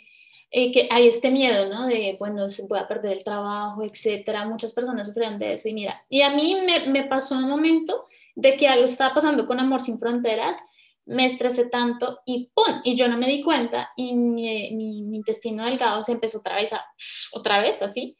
eh, 0.50 0.70
que 0.70 0.88
hay 0.90 1.08
este 1.08 1.30
miedo, 1.30 1.68
¿no? 1.68 1.86
De, 1.86 2.16
bueno, 2.18 2.48
se 2.48 2.66
voy 2.66 2.78
a 2.78 2.88
perder 2.88 3.18
el 3.18 3.24
trabajo, 3.24 3.82
etcétera. 3.82 4.46
Muchas 4.46 4.72
personas 4.72 5.08
sufren 5.08 5.38
de 5.38 5.54
eso. 5.54 5.68
Y 5.68 5.74
mira, 5.74 6.04
y 6.08 6.22
a 6.22 6.30
mí 6.30 6.58
me, 6.66 6.86
me 6.88 7.04
pasó 7.04 7.36
un 7.36 7.48
momento 7.48 8.06
de 8.34 8.56
que 8.56 8.68
algo 8.68 8.84
estaba 8.84 9.14
pasando 9.14 9.46
con 9.46 9.60
Amor 9.60 9.80
Sin 9.80 9.98
Fronteras, 9.98 10.58
me 11.04 11.26
estresé 11.26 11.66
tanto 11.66 12.20
y 12.24 12.50
¡pum! 12.54 12.80
Y 12.84 12.94
yo 12.96 13.08
no 13.08 13.16
me 13.16 13.26
di 13.26 13.42
cuenta 13.42 13.90
y 13.96 14.14
mi, 14.14 14.70
mi, 14.72 15.16
intestino 15.16 15.64
delgado 15.64 16.04
se 16.04 16.12
empezó 16.12 16.38
otra 16.38 16.56
vez, 16.56 16.72
a, 16.72 16.84
otra 17.32 17.60
vez 17.60 17.82
así. 17.82 18.16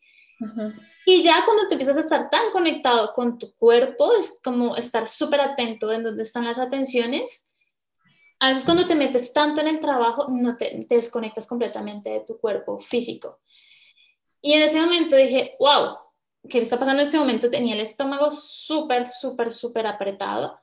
Y 1.06 1.22
ya 1.22 1.44
cuando 1.44 1.66
te 1.66 1.74
empiezas 1.74 1.96
a 1.96 2.00
estar 2.00 2.30
tan 2.30 2.50
conectado 2.52 3.12
con 3.12 3.38
tu 3.38 3.54
cuerpo, 3.54 4.12
es 4.14 4.38
como 4.42 4.76
estar 4.76 5.08
súper 5.08 5.40
atento 5.40 5.90
en 5.92 6.04
dónde 6.04 6.22
están 6.22 6.44
las 6.44 6.58
atenciones 6.58 7.46
a 8.42 8.48
veces 8.48 8.64
cuando 8.64 8.88
te 8.88 8.96
metes 8.96 9.32
tanto 9.32 9.60
en 9.60 9.68
el 9.68 9.78
trabajo, 9.78 10.26
no 10.28 10.56
te, 10.56 10.84
desconectas 10.88 11.46
completamente 11.46 12.10
de 12.10 12.24
tu 12.26 12.40
cuerpo 12.40 12.80
físico. 12.80 13.38
Y 14.40 14.54
en 14.54 14.62
ese 14.62 14.80
momento 14.80 15.14
dije, 15.14 15.54
wow, 15.60 15.96
¿qué 16.48 16.58
está 16.58 16.76
pasando 16.76 17.02
en 17.02 17.06
este 17.06 17.20
momento? 17.20 17.48
Tenía 17.48 17.74
el 17.74 17.80
estómago 17.80 18.32
súper, 18.32 19.06
súper, 19.06 19.52
súper 19.52 19.86
apretado. 19.86 20.58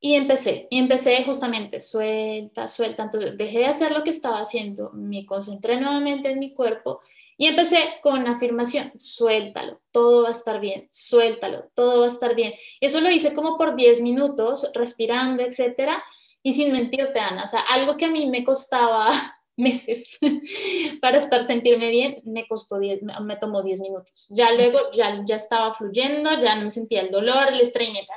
Y 0.00 0.14
empecé, 0.14 0.66
y 0.68 0.80
empecé 0.80 1.22
justamente, 1.22 1.80
suelta, 1.80 2.66
suelta. 2.66 3.04
Entonces 3.04 3.38
dejé 3.38 3.60
de 3.60 3.66
hacer 3.66 3.92
lo 3.92 4.02
que 4.02 4.10
estaba 4.10 4.40
haciendo, 4.40 4.90
me 4.92 5.24
concentré 5.26 5.80
nuevamente 5.80 6.28
en 6.28 6.40
mi 6.40 6.54
cuerpo 6.54 7.02
y 7.38 7.46
empecé 7.46 7.78
con 8.02 8.20
una 8.20 8.36
afirmación, 8.36 8.92
suéltalo, 8.98 9.80
todo 9.90 10.22
va 10.22 10.30
a 10.30 10.32
estar 10.32 10.58
bien, 10.58 10.86
suéltalo, 10.90 11.70
todo 11.74 12.00
va 12.00 12.06
a 12.06 12.10
estar 12.10 12.34
bien. 12.34 12.54
Y 12.80 12.86
eso 12.86 13.00
lo 13.00 13.10
hice 13.10 13.34
como 13.34 13.58
por 13.58 13.76
10 13.76 14.00
minutos, 14.00 14.70
respirando, 14.74 15.42
etcétera. 15.42 16.02
Y 16.42 16.54
sin 16.54 16.72
mentirte, 16.72 17.20
Ana, 17.20 17.44
o 17.44 17.46
sea, 17.46 17.60
algo 17.60 17.96
que 17.96 18.06
a 18.06 18.10
mí 18.10 18.26
me 18.26 18.44
costaba 18.44 19.10
meses 19.56 20.18
para 21.00 21.18
estar 21.18 21.46
sentirme 21.46 21.90
bien, 21.90 22.22
me 22.24 22.46
costó 22.46 22.78
10, 22.78 23.00
me 23.02 23.36
tomó 23.36 23.62
10 23.62 23.80
minutos. 23.80 24.28
Ya 24.30 24.52
luego 24.52 24.78
ya, 24.92 25.22
ya 25.26 25.36
estaba 25.36 25.74
fluyendo, 25.74 26.30
ya 26.40 26.56
no 26.56 26.64
me 26.64 26.70
sentía 26.70 27.02
el 27.02 27.10
dolor, 27.10 27.48
el 27.48 27.60
estreñimiento, 27.60 28.12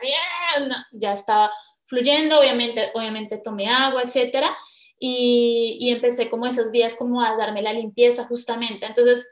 ya 0.91 1.13
estaba 1.13 1.51
fluyendo, 1.87 2.39
obviamente, 2.39 2.91
obviamente 2.93 3.39
tomé 3.39 3.67
agua, 3.67 4.03
etcétera, 4.03 4.55
y, 4.99 5.89
empecé 5.89 6.29
como 6.29 6.45
esos 6.45 6.71
días 6.71 6.95
como 6.95 7.21
a 7.21 7.35
darme 7.37 7.61
la 7.61 7.73
limpieza 7.73 8.25
justamente. 8.25 8.85
Entonces, 8.85 9.31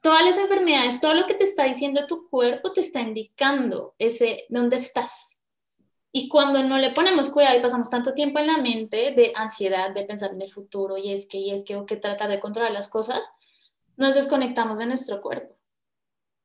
todas 0.00 0.24
las 0.24 0.38
enfermedades, 0.38 1.00
todo 1.00 1.14
lo 1.14 1.26
que 1.26 1.34
te 1.34 1.44
está 1.44 1.64
diciendo 1.64 2.06
tu 2.06 2.28
cuerpo 2.28 2.72
te 2.72 2.80
está 2.80 3.00
indicando 3.00 3.94
ese 3.98 4.46
dónde 4.48 4.76
estás, 4.76 5.32
y 6.14 6.28
cuando 6.28 6.62
no 6.62 6.76
le 6.76 6.90
ponemos 6.90 7.30
cuidado 7.30 7.58
y 7.58 7.62
pasamos 7.62 7.88
tanto 7.88 8.12
tiempo 8.12 8.38
en 8.38 8.46
la 8.46 8.58
mente 8.58 9.12
de 9.12 9.32
ansiedad, 9.34 9.94
de 9.94 10.04
pensar 10.04 10.32
en 10.32 10.42
el 10.42 10.52
futuro 10.52 10.98
y 10.98 11.10
es 11.10 11.26
que, 11.26 11.38
y 11.38 11.52
es 11.52 11.64
que, 11.64 11.74
o 11.74 11.86
que 11.86 11.96
tratar 11.96 12.28
de 12.28 12.38
controlar 12.38 12.70
las 12.70 12.88
cosas, 12.88 13.30
nos 13.96 14.14
desconectamos 14.14 14.78
de 14.78 14.84
nuestro 14.84 15.22
cuerpo. 15.22 15.56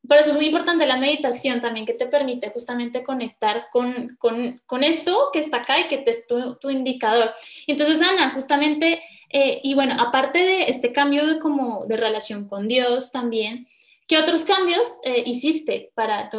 Por 0.08 0.18
eso 0.18 0.30
es 0.32 0.36
muy 0.36 0.45
importante 0.47 0.86
la 0.86 0.97
meditación 0.97 1.60
también, 1.62 1.86
que 1.86 1.93
te 1.93 2.08
permite 2.08 2.49
justamente 2.49 3.03
conectar 3.03 3.68
con, 3.72 4.16
con, 4.18 4.62
con 4.66 4.84
esto 4.84 5.30
que 5.34 5.39
está 5.39 5.58
acá 5.58 5.80
y 5.80 5.88
que 5.88 5.97
te 5.97 6.12
es 6.12 6.26
tu, 6.28 6.55
tu 6.55 6.70
indicador. 6.70 7.32
Entonces, 7.68 8.01
Ana, 8.01 8.32
justamente, 8.32 9.03
eh, 9.30 9.60
y 9.64 9.74
bueno, 9.74 9.95
aparte 9.99 10.39
de 10.39 10.64
este 10.70 10.93
cambio 10.93 11.26
de, 11.26 11.39
como 11.39 11.86
de 11.86 11.97
relación 11.97 12.47
con 12.47 12.68
Dios 12.68 13.12
también, 13.12 13.68
¿qué 14.08 14.18
otros 14.18 14.45
cambios 14.45 14.88
eh, 15.03 15.24
hiciste 15.26 15.91
para, 15.93 16.30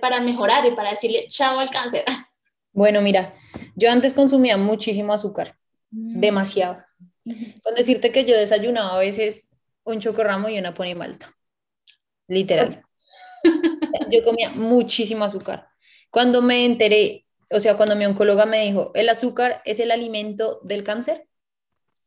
para 0.00 0.20
mejorar 0.20 0.66
y 0.66 0.72
para 0.72 0.90
decirle 0.90 1.26
chao 1.28 1.60
al 1.60 1.70
cáncer? 1.70 2.04
Bueno, 2.72 3.00
mira, 3.00 3.34
yo 3.74 3.90
antes 3.90 4.14
consumía 4.14 4.56
muchísimo 4.56 5.12
azúcar, 5.12 5.56
mm. 5.90 6.20
demasiado. 6.20 6.84
Con 7.62 7.74
decirte 7.74 8.12
que 8.12 8.24
yo 8.24 8.36
desayunaba 8.36 8.94
a 8.94 8.98
veces 8.98 9.48
un 9.84 10.00
chocorramo 10.00 10.48
y 10.48 10.58
una 10.58 10.74
pony 10.74 10.94
malta. 10.94 11.34
Literal. 12.26 12.82
yo 14.12 14.22
comía 14.22 14.50
muchísimo 14.50 15.24
azúcar. 15.24 15.68
Cuando 16.10 16.42
me 16.42 16.64
enteré, 16.64 17.26
o 17.50 17.60
sea, 17.60 17.76
cuando 17.76 17.96
mi 17.96 18.06
oncóloga 18.06 18.46
me 18.46 18.64
dijo, 18.64 18.92
el 18.94 19.08
azúcar 19.08 19.62
es 19.64 19.80
el 19.80 19.90
alimento 19.90 20.60
del 20.62 20.84
cáncer, 20.84 21.26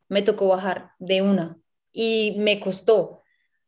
me 0.08 0.22
tocó 0.22 0.48
bajar 0.48 0.92
de 0.98 1.22
una 1.22 1.58
y 1.92 2.36
me 2.38 2.60
costó, 2.60 3.22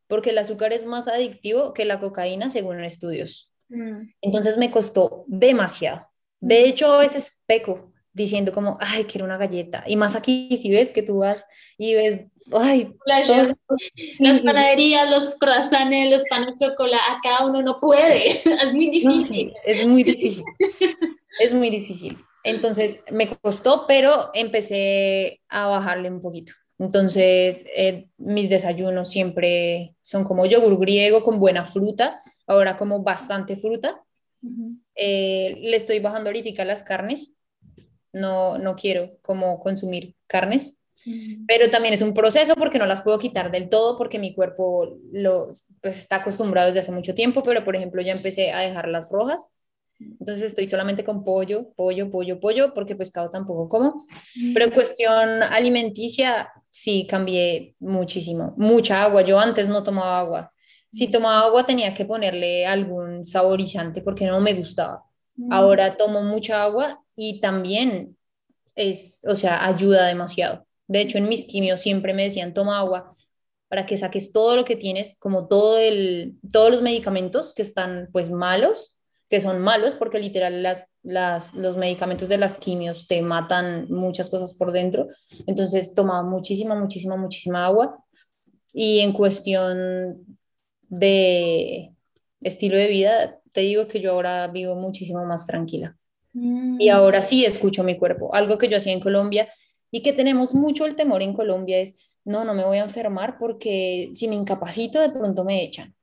porque 0.07 0.29
el 0.31 0.37
azúcar 0.37 0.73
es 0.73 0.85
más 0.85 1.07
adictivo 1.07 1.73
que 1.73 1.85
la 1.85 1.99
cocaína 1.99 2.49
según 2.49 2.83
estudios. 2.83 3.51
Mm. 3.69 4.09
Entonces 4.21 4.57
me 4.57 4.71
costó 4.71 5.25
demasiado. 5.27 6.07
De 6.39 6.61
mm. 6.61 6.65
hecho, 6.65 6.91
a 6.91 6.99
veces 6.99 7.43
peco 7.47 7.94
diciendo 8.15 8.53
como, 8.53 8.77
ay, 8.79 9.03
quiero 9.03 9.25
una 9.25 9.37
galleta. 9.37 9.83
Y 9.85 9.97
más 9.97 10.15
aquí, 10.15 10.55
si 10.57 10.71
ves 10.71 10.91
que 10.91 11.03
tú 11.03 11.17
vas 11.17 11.45
y 11.77 11.93
ves, 11.93 12.21
ay, 12.53 12.93
las 13.05 14.39
panaderías, 14.39 15.11
los 15.11 15.35
croissants, 15.35 16.09
los 16.09 16.23
panes 16.29 16.57
de 16.57 16.65
chocolate, 16.65 17.03
acá 17.09 17.45
uno 17.45 17.61
no 17.61 17.79
puede. 17.79 18.41
es 18.63 18.73
muy 18.73 18.89
difícil. 18.89 19.53
es 19.65 19.85
muy 19.85 20.03
difícil. 20.03 20.45
es 21.39 21.53
muy 21.53 21.69
difícil. 21.69 22.17
Entonces 22.43 23.01
me 23.11 23.27
costó, 23.37 23.85
pero 23.85 24.31
empecé 24.33 25.41
a 25.49 25.67
bajarle 25.67 26.09
un 26.09 26.21
poquito. 26.21 26.53
Entonces, 26.79 27.65
eh, 27.75 28.07
mis 28.17 28.49
desayunos 28.49 29.09
siempre 29.09 29.95
son 30.01 30.23
como 30.23 30.45
yogur 30.45 30.79
griego 30.79 31.23
con 31.23 31.39
buena 31.39 31.65
fruta, 31.65 32.21
ahora 32.47 32.77
como 32.77 33.03
bastante 33.03 33.57
fruta. 33.57 34.01
Eh, 34.95 35.57
le 35.59 35.75
estoy 35.75 35.99
bajando 35.99 36.29
ahorita 36.29 36.63
las 36.65 36.83
carnes, 36.83 37.34
no, 38.15 38.57
no 38.57 38.75
quiero 38.75 39.17
como 39.21 39.59
consumir 39.59 40.15
carnes, 40.27 40.81
pero 41.47 41.69
también 41.69 41.93
es 41.93 42.01
un 42.01 42.15
proceso 42.15 42.55
porque 42.55 42.79
no 42.79 42.87
las 42.87 43.01
puedo 43.01 43.19
quitar 43.19 43.51
del 43.51 43.69
todo 43.69 43.95
porque 43.95 44.17
mi 44.17 44.33
cuerpo 44.33 44.97
lo, 45.11 45.51
pues, 45.81 45.99
está 45.99 46.15
acostumbrado 46.17 46.67
desde 46.67 46.79
hace 46.79 46.91
mucho 46.91 47.13
tiempo, 47.13 47.43
pero 47.43 47.63
por 47.63 47.75
ejemplo 47.75 48.01
ya 48.01 48.11
empecé 48.11 48.51
a 48.51 48.61
dejar 48.61 48.87
las 48.87 49.11
rojas 49.11 49.47
entonces 49.99 50.43
estoy 50.45 50.67
solamente 50.67 51.03
con 51.03 51.23
pollo, 51.23 51.71
pollo, 51.75 52.11
pollo, 52.11 52.39
pollo, 52.39 52.73
porque 52.73 52.95
pescado 52.95 53.29
tampoco 53.29 53.69
como. 53.69 54.05
Pero 54.53 54.65
en 54.65 54.71
cuestión 54.71 55.43
alimenticia, 55.43 56.51
sí 56.69 57.07
cambié 57.09 57.75
muchísimo. 57.79 58.53
Mucha 58.57 59.03
agua. 59.03 59.21
Yo 59.21 59.39
antes 59.39 59.69
no 59.69 59.83
tomaba 59.83 60.19
agua. 60.19 60.51
Si 60.91 61.09
tomaba 61.09 61.47
agua 61.47 61.65
tenía 61.65 61.93
que 61.93 62.05
ponerle 62.05 62.65
algún 62.65 63.25
saborizante 63.25 64.01
porque 64.01 64.25
no 64.25 64.39
me 64.39 64.53
gustaba. 64.53 65.03
Ahora 65.49 65.97
tomo 65.97 66.23
mucha 66.23 66.63
agua 66.63 67.01
y 67.15 67.39
también 67.39 68.17
es, 68.75 69.21
o 69.27 69.35
sea, 69.35 69.65
ayuda 69.65 70.07
demasiado. 70.07 70.65
De 70.87 71.01
hecho, 71.01 71.17
en 71.17 71.29
mis 71.29 71.45
quimios 71.45 71.81
siempre 71.81 72.13
me 72.13 72.23
decían, 72.23 72.53
toma 72.53 72.79
agua 72.79 73.13
para 73.67 73.85
que 73.85 73.97
saques 73.97 74.31
todo 74.31 74.55
lo 74.55 74.65
que 74.65 74.75
tienes, 74.75 75.17
como 75.19 75.47
todo 75.47 75.77
el, 75.77 76.35
todos 76.51 76.71
los 76.71 76.81
medicamentos 76.81 77.53
que 77.53 77.61
están 77.63 78.09
pues 78.11 78.29
malos 78.29 78.95
que 79.29 79.41
son 79.41 79.59
malos 79.59 79.95
porque 79.95 80.19
literal 80.19 80.61
las, 80.61 80.93
las, 81.01 81.53
los 81.53 81.77
medicamentos 81.77 82.29
de 82.29 82.37
las 82.37 82.57
quimios 82.57 83.07
te 83.07 83.21
matan 83.21 83.87
muchas 83.89 84.29
cosas 84.29 84.53
por 84.53 84.71
dentro. 84.71 85.07
Entonces 85.47 85.93
tomaba 85.93 86.23
muchísima, 86.23 86.75
muchísima, 86.75 87.17
muchísima 87.17 87.65
agua. 87.65 88.03
Y 88.71 88.99
en 88.99 89.13
cuestión 89.13 90.37
de 90.89 91.93
estilo 92.41 92.77
de 92.77 92.87
vida, 92.87 93.39
te 93.51 93.61
digo 93.61 93.87
que 93.87 93.99
yo 93.99 94.11
ahora 94.11 94.47
vivo 94.47 94.75
muchísimo 94.75 95.25
más 95.25 95.47
tranquila. 95.47 95.97
Mm. 96.35 96.79
Y 96.79 96.89
ahora 96.89 97.23
sí 97.23 97.43
escucho 97.43 97.83
mi 97.83 97.97
cuerpo. 97.97 98.33
Algo 98.35 98.59
que 98.59 98.69
yo 98.69 98.77
hacía 98.77 98.93
en 98.93 98.99
Colombia 98.99 99.49
y 99.89 100.03
que 100.03 100.13
tenemos 100.13 100.53
mucho 100.53 100.85
el 100.85 100.95
temor 100.95 101.23
en 101.23 101.33
Colombia 101.33 101.79
es, 101.79 101.95
no, 102.23 102.45
no 102.45 102.53
me 102.53 102.63
voy 102.63 102.77
a 102.77 102.83
enfermar 102.83 103.37
porque 103.39 104.11
si 104.13 104.27
me 104.27 104.35
incapacito 104.35 104.99
de 104.99 105.09
pronto 105.09 105.43
me 105.43 105.63
echan. 105.63 105.95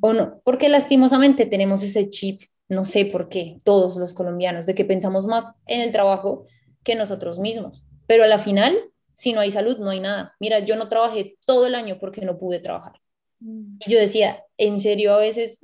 O 0.00 0.12
no, 0.12 0.40
porque 0.44 0.68
lastimosamente 0.68 1.46
tenemos 1.46 1.82
ese 1.82 2.08
chip 2.08 2.42
no 2.70 2.84
sé 2.84 3.04
por 3.04 3.28
qué, 3.28 3.60
todos 3.64 3.96
los 3.96 4.14
colombianos, 4.14 4.64
de 4.64 4.76
que 4.76 4.84
pensamos 4.84 5.26
más 5.26 5.52
en 5.66 5.80
el 5.80 5.90
trabajo 5.90 6.46
que 6.84 6.94
nosotros 6.94 7.40
mismos. 7.40 7.84
Pero 8.06 8.22
a 8.22 8.28
la 8.28 8.38
final, 8.38 8.78
si 9.12 9.32
no 9.32 9.40
hay 9.40 9.50
salud, 9.50 9.78
no 9.78 9.90
hay 9.90 9.98
nada. 9.98 10.36
Mira, 10.38 10.60
yo 10.60 10.76
no 10.76 10.88
trabajé 10.88 11.36
todo 11.44 11.66
el 11.66 11.74
año 11.74 11.98
porque 11.98 12.20
no 12.20 12.38
pude 12.38 12.60
trabajar. 12.60 13.00
Mm. 13.40 13.78
Y 13.84 13.90
yo 13.90 13.98
decía, 13.98 14.44
en 14.56 14.78
serio, 14.78 15.12
a 15.12 15.18
veces 15.18 15.58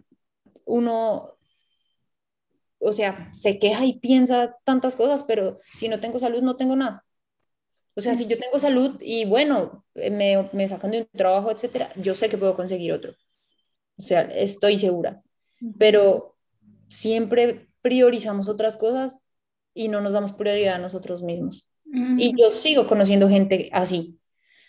uno, 0.64 1.35
o 2.78 2.92
sea, 2.92 3.28
se 3.32 3.58
queja 3.58 3.84
y 3.84 3.98
piensa 3.98 4.56
tantas 4.64 4.96
cosas, 4.96 5.22
pero 5.22 5.58
si 5.72 5.88
no 5.88 6.00
tengo 6.00 6.18
salud, 6.18 6.42
no 6.42 6.56
tengo 6.56 6.76
nada. 6.76 7.04
O 7.94 8.00
sea, 8.00 8.14
si 8.14 8.26
yo 8.26 8.38
tengo 8.38 8.58
salud 8.58 8.98
y 9.00 9.24
bueno, 9.24 9.84
me, 9.94 10.50
me 10.52 10.68
sacan 10.68 10.90
de 10.90 10.98
un 11.00 11.08
trabajo, 11.16 11.50
etcétera, 11.50 11.92
yo 11.96 12.14
sé 12.14 12.28
que 12.28 12.36
puedo 12.36 12.54
conseguir 12.54 12.92
otro. 12.92 13.14
O 13.96 14.02
sea, 14.02 14.22
estoy 14.22 14.78
segura. 14.78 15.22
Pero 15.78 16.36
siempre 16.88 17.68
priorizamos 17.80 18.48
otras 18.48 18.76
cosas 18.76 19.24
y 19.72 19.88
no 19.88 20.00
nos 20.00 20.12
damos 20.12 20.32
prioridad 20.32 20.74
a 20.74 20.78
nosotros 20.78 21.22
mismos. 21.22 21.68
Y 22.18 22.38
yo 22.38 22.50
sigo 22.50 22.86
conociendo 22.86 23.28
gente 23.28 23.70
así. 23.72 24.18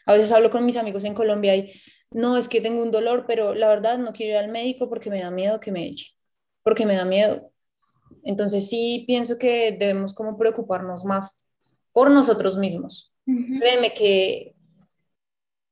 A 0.06 0.14
veces 0.14 0.32
hablo 0.32 0.50
con 0.50 0.66
mis 0.66 0.78
amigos 0.78 1.04
en 1.04 1.14
Colombia 1.14 1.56
y 1.56 1.74
no, 2.12 2.38
es 2.38 2.48
que 2.48 2.62
tengo 2.62 2.82
un 2.82 2.92
dolor, 2.92 3.26
pero 3.28 3.54
la 3.54 3.68
verdad 3.68 3.98
no 3.98 4.14
quiero 4.14 4.34
ir 4.34 4.38
al 4.38 4.52
médico 4.52 4.88
porque 4.88 5.10
me 5.10 5.20
da 5.20 5.32
miedo 5.32 5.60
que 5.60 5.72
me 5.72 5.86
eche, 5.88 6.14
porque 6.64 6.86
me 6.86 6.96
da 6.96 7.04
miedo. 7.04 7.52
Entonces 8.24 8.68
sí 8.68 9.04
pienso 9.08 9.38
que 9.38 9.76
debemos 9.80 10.14
como 10.14 10.38
preocuparnos 10.38 11.06
más 11.06 11.42
por 11.92 12.12
nosotros 12.12 12.58
mismos. 12.58 13.12
Créeme 13.26 13.94
que, 13.94 14.56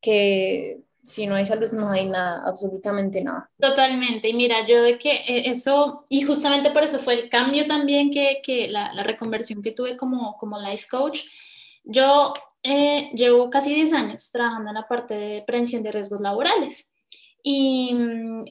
que 0.02 0.82
si 1.04 1.28
no 1.28 1.36
hay 1.36 1.46
salud 1.46 1.72
no 1.72 1.90
hay 1.90 2.06
nada, 2.08 2.44
absolutamente 2.46 3.24
nada. 3.24 3.50
Totalmente, 3.60 4.28
y 4.30 4.34
mira, 4.34 4.66
yo 4.68 4.82
de 4.82 4.98
que 4.98 5.12
eh, 5.12 5.50
eso, 5.50 6.06
y 6.10 6.24
justamente 6.24 6.72
por 6.72 6.84
eso 6.84 7.00
fue 7.00 7.14
el 7.14 7.30
cambio 7.30 7.68
también 7.68 8.12
que, 8.12 8.42
que 8.44 8.68
la, 8.68 8.92
la, 8.94 9.04
reconversión 9.04 9.62
que 9.62 9.72
tuve 9.72 9.96
como, 9.96 10.36
como 10.38 10.60
life 10.60 10.88
coach, 10.90 11.22
yo 11.84 12.34
eh, 12.64 13.12
llevo 13.14 13.52
casi 13.52 13.74
10 13.76 13.94
años 13.94 14.32
trabajando 14.32 14.70
en 14.70 14.76
la 14.76 14.88
parte 14.88 15.14
de 15.14 15.44
prevención 15.46 15.84
de 15.84 15.92
riesgos 15.92 16.20
laborales. 16.20 16.95
Y, 17.48 17.96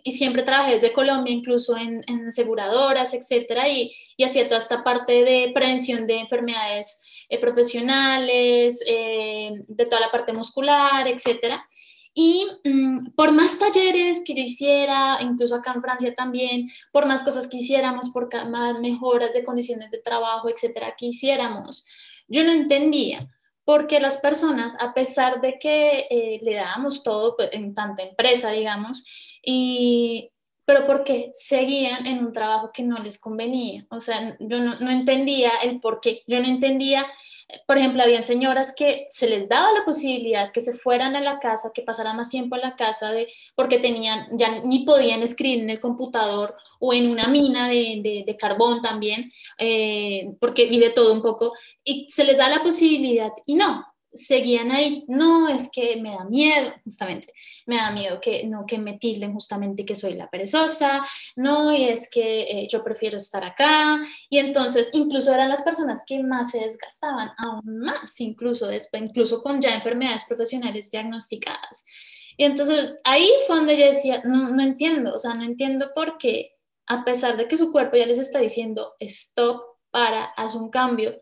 y, 0.04 0.12
siempre 0.12 0.44
trabajé 0.44 0.74
desde 0.74 0.92
Colombia, 0.92 1.34
incluso 1.34 1.76
en, 1.76 2.02
en 2.06 2.28
aseguradoras, 2.28 3.12
etcétera, 3.12 3.68
y, 3.68 3.92
y, 4.16 4.22
hacía 4.22 4.46
toda 4.46 4.60
esta 4.60 4.84
parte 4.84 5.24
de 5.24 5.50
prevención 5.52 6.06
de 6.06 6.20
enfermedades 6.20 7.02
eh, 7.28 7.40
profesionales, 7.40 8.78
de 8.78 9.86
toda 9.86 10.00
la 10.00 10.12
parte 10.12 10.32
muscular, 10.32 11.08
etcétera. 11.08 11.66
Y 12.14 12.46
mm, 12.62 13.10
por 13.16 13.32
más 13.32 13.58
talleres 13.58 14.22
que 14.24 14.34
yo 14.34 14.42
hiciera, 14.42 15.18
incluso 15.20 15.56
acá 15.56 15.72
en 15.74 15.82
Francia 15.82 16.14
también, 16.14 16.70
por 16.92 17.06
más 17.06 17.24
cosas 17.24 17.48
que 17.48 17.56
hiciéramos, 17.56 18.10
por 18.10 18.28
más 18.48 18.78
mejoras 18.78 19.32
de 19.32 19.42
condiciones 19.42 19.90
de 19.90 19.98
trabajo, 19.98 20.48
etcétera, 20.48 20.94
que 20.96 21.06
hiciéramos, 21.06 21.84
yo 22.28 22.44
no 22.44 22.52
entendía 22.52 23.18
por 23.64 23.86
qué 23.86 24.00
las 24.00 24.18
personas, 24.18 24.74
a 24.78 24.92
pesar 24.94 25.40
de 25.40 25.58
que 25.58 26.06
eh, 26.10 26.40
le 26.42 26.54
dábamos 26.54 27.02
todo, 27.02 27.36
pues, 27.36 27.50
en 27.52 27.74
tanto 27.74 28.02
empresa, 28.02 28.50
digamos, 28.50 29.04
y, 29.42 30.30
pero 30.64 30.86
porque 30.86 31.32
seguían 31.34 32.06
en 32.06 32.24
un 32.24 32.32
trabajo 32.32 32.70
que 32.72 32.82
no 32.82 32.98
les 32.98 33.18
convenía. 33.18 33.86
O 33.90 34.00
sea, 34.00 34.36
yo 34.38 34.58
no, 34.60 34.78
no 34.80 34.90
entendía 34.90 35.50
el 35.62 35.80
por 35.80 36.00
qué, 36.00 36.22
yo 36.26 36.40
no 36.40 36.46
entendía 36.46 37.06
por 37.66 37.78
ejemplo, 37.78 38.02
habían 38.02 38.22
señoras 38.22 38.74
que 38.76 39.06
se 39.10 39.28
les 39.28 39.48
daba 39.48 39.72
la 39.72 39.84
posibilidad 39.84 40.52
que 40.52 40.60
se 40.60 40.74
fueran 40.74 41.16
a 41.16 41.20
la 41.20 41.38
casa, 41.38 41.70
que 41.74 41.82
pasaran 41.82 42.16
más 42.16 42.30
tiempo 42.30 42.56
en 42.56 42.62
la 42.62 42.76
casa 42.76 43.12
de, 43.12 43.28
porque 43.54 43.78
tenían, 43.78 44.26
ya 44.32 44.60
ni 44.64 44.84
podían 44.84 45.22
escribir 45.22 45.62
en 45.62 45.70
el 45.70 45.80
computador 45.80 46.56
o 46.80 46.92
en 46.92 47.10
una 47.10 47.28
mina 47.28 47.68
de, 47.68 48.24
de, 48.26 48.36
carbón 48.36 48.82
también, 48.82 49.30
eh, 49.58 50.32
porque 50.40 50.66
vive 50.66 50.90
todo 50.90 51.12
un 51.12 51.22
poco, 51.22 51.52
y 51.82 52.06
se 52.10 52.24
les 52.24 52.36
da 52.36 52.48
la 52.48 52.62
posibilidad 52.62 53.32
y 53.46 53.54
no, 53.54 53.84
seguían 54.14 54.70
ahí, 54.70 55.04
no, 55.08 55.48
es 55.48 55.68
que 55.70 55.96
me 56.00 56.10
da 56.10 56.24
miedo, 56.24 56.72
justamente, 56.84 57.32
me 57.66 57.76
da 57.76 57.90
miedo 57.90 58.20
que 58.20 58.46
no 58.46 58.64
que 58.64 58.78
me 58.78 58.96
tilden 58.98 59.32
justamente 59.32 59.84
que 59.84 59.96
soy 59.96 60.14
la 60.14 60.30
perezosa, 60.30 61.02
no, 61.36 61.74
y 61.74 61.84
es 61.84 62.08
que 62.10 62.42
eh, 62.42 62.68
yo 62.70 62.84
prefiero 62.84 63.18
estar 63.18 63.44
acá, 63.44 64.00
y 64.30 64.38
entonces 64.38 64.90
incluso 64.92 65.34
eran 65.34 65.48
las 65.48 65.62
personas 65.62 66.02
que 66.06 66.22
más 66.22 66.52
se 66.52 66.60
desgastaban, 66.60 67.32
aún 67.36 67.80
más, 67.80 68.20
incluso 68.20 68.66
después, 68.68 69.02
incluso 69.02 69.42
con 69.42 69.60
ya 69.60 69.74
enfermedades 69.74 70.24
profesionales 70.24 70.90
diagnosticadas. 70.90 71.84
Y 72.36 72.44
entonces 72.44 73.00
ahí 73.04 73.28
fue 73.46 73.56
donde 73.56 73.78
yo 73.78 73.86
decía, 73.86 74.22
no, 74.24 74.50
no 74.50 74.62
entiendo, 74.62 75.14
o 75.14 75.18
sea, 75.18 75.34
no 75.34 75.42
entiendo 75.42 75.90
por 75.94 76.18
qué, 76.18 76.52
a 76.86 77.04
pesar 77.04 77.36
de 77.36 77.48
que 77.48 77.56
su 77.56 77.72
cuerpo 77.72 77.96
ya 77.96 78.06
les 78.06 78.18
está 78.18 78.38
diciendo, 78.38 78.94
stop, 79.00 79.62
para, 79.90 80.24
haz 80.36 80.54
un 80.54 80.70
cambio, 80.70 81.20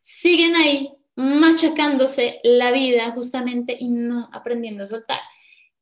siguen 0.00 0.56
ahí 0.56 0.96
machacándose 1.16 2.40
la 2.44 2.70
vida 2.70 3.10
justamente 3.12 3.76
y 3.78 3.88
no 3.88 4.28
aprendiendo 4.32 4.84
a 4.84 4.86
soltar. 4.86 5.20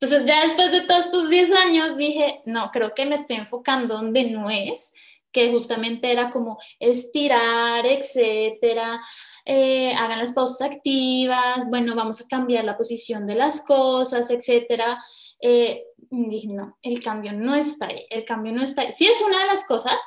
Entonces 0.01 0.25
ya 0.27 0.43
después 0.43 0.73
de 0.73 0.83
todos 0.83 1.07
estos 1.07 1.31
10 1.31 1.51
años 1.53 1.97
dije, 1.97 2.43
no, 2.47 2.71
creo 2.73 2.95
que 2.95 3.07
me 3.07 3.15
estoy 3.15 3.37
enfocando 3.37 3.95
donde 3.95 4.31
no 4.31 4.51
es, 4.51 4.93
que 5.33 5.51
justamente 5.51 6.13
era 6.13 6.31
como 6.31 6.59
estirar, 6.79 7.85
etcétera, 7.85 9.01
eh, 9.45 9.93
hagan 9.95 10.21
las 10.21 10.33
pausas 10.33 10.71
activas, 10.71 11.69
bueno, 11.69 11.95
vamos 11.97 12.21
a 12.21 12.29
cambiar 12.29 12.65
la 12.65 12.77
posición 12.77 13.27
de 13.27 13.35
las 13.35 13.61
cosas, 13.61 14.31
etcétera. 14.31 15.03
Eh, 15.41 15.85
dije, 16.11 16.49
no, 16.49 16.79
el 16.83 17.03
cambio 17.03 17.33
no 17.33 17.55
está 17.55 17.87
ahí, 17.87 18.07
el 18.11 18.25
cambio 18.25 18.53
no 18.53 18.63
está 18.63 18.83
ahí. 18.83 18.93
Sí 18.93 19.07
es 19.07 19.21
una 19.27 19.41
de 19.41 19.47
las 19.47 19.67
cosas, 19.67 19.99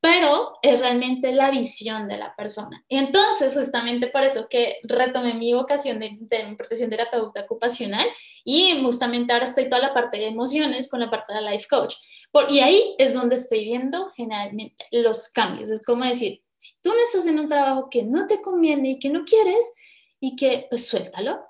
pero 0.00 0.58
es 0.62 0.80
realmente 0.80 1.32
la 1.32 1.50
visión 1.50 2.08
de 2.08 2.16
la 2.16 2.34
persona. 2.34 2.84
Y 2.88 2.96
entonces, 2.96 3.54
justamente 3.54 4.06
por 4.06 4.22
eso 4.22 4.48
que 4.48 4.78
retomé 4.82 5.34
mi 5.34 5.52
vocación 5.52 5.98
de, 5.98 6.10
mi 6.10 6.54
profesión 6.56 6.88
de 6.88 6.96
terapeuta 6.96 7.42
ocupacional 7.42 8.06
y 8.44 8.80
justamente 8.82 9.32
ahora 9.32 9.44
estoy 9.44 9.68
toda 9.68 9.82
la 9.82 9.94
parte 9.94 10.18
de 10.18 10.28
emociones 10.28 10.88
con 10.88 11.00
la 11.00 11.10
parte 11.10 11.34
de 11.34 11.42
life 11.42 11.66
coach. 11.68 11.96
Por, 12.30 12.50
y 12.50 12.60
ahí 12.60 12.94
es 12.98 13.12
donde 13.12 13.34
estoy 13.34 13.64
viendo 13.64 14.08
generalmente 14.10 14.86
los 14.90 15.28
cambios. 15.28 15.68
Es 15.68 15.84
como 15.84 16.04
decir, 16.04 16.42
si 16.56 16.80
tú 16.82 16.90
no 16.90 17.02
estás 17.02 17.26
en 17.26 17.38
un 17.38 17.48
trabajo 17.48 17.88
que 17.90 18.02
no 18.02 18.26
te 18.26 18.40
conviene 18.40 18.92
y 18.92 18.98
que 18.98 19.10
no 19.10 19.24
quieres, 19.24 19.74
y 20.20 20.36
que 20.36 20.66
pues 20.68 20.86
suéltalo 20.86 21.40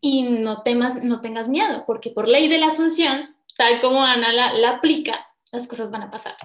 y 0.00 0.22
no, 0.22 0.62
temas, 0.62 1.02
no 1.02 1.20
tengas 1.20 1.48
miedo, 1.48 1.84
porque 1.86 2.10
por 2.10 2.28
ley 2.28 2.48
de 2.48 2.58
la 2.58 2.68
asunción, 2.68 3.36
tal 3.56 3.80
como 3.80 4.02
Ana 4.04 4.32
la, 4.32 4.52
la 4.52 4.70
aplica, 4.70 5.26
las 5.50 5.66
cosas 5.66 5.90
van 5.90 6.02
a 6.02 6.10
pasar. 6.10 6.36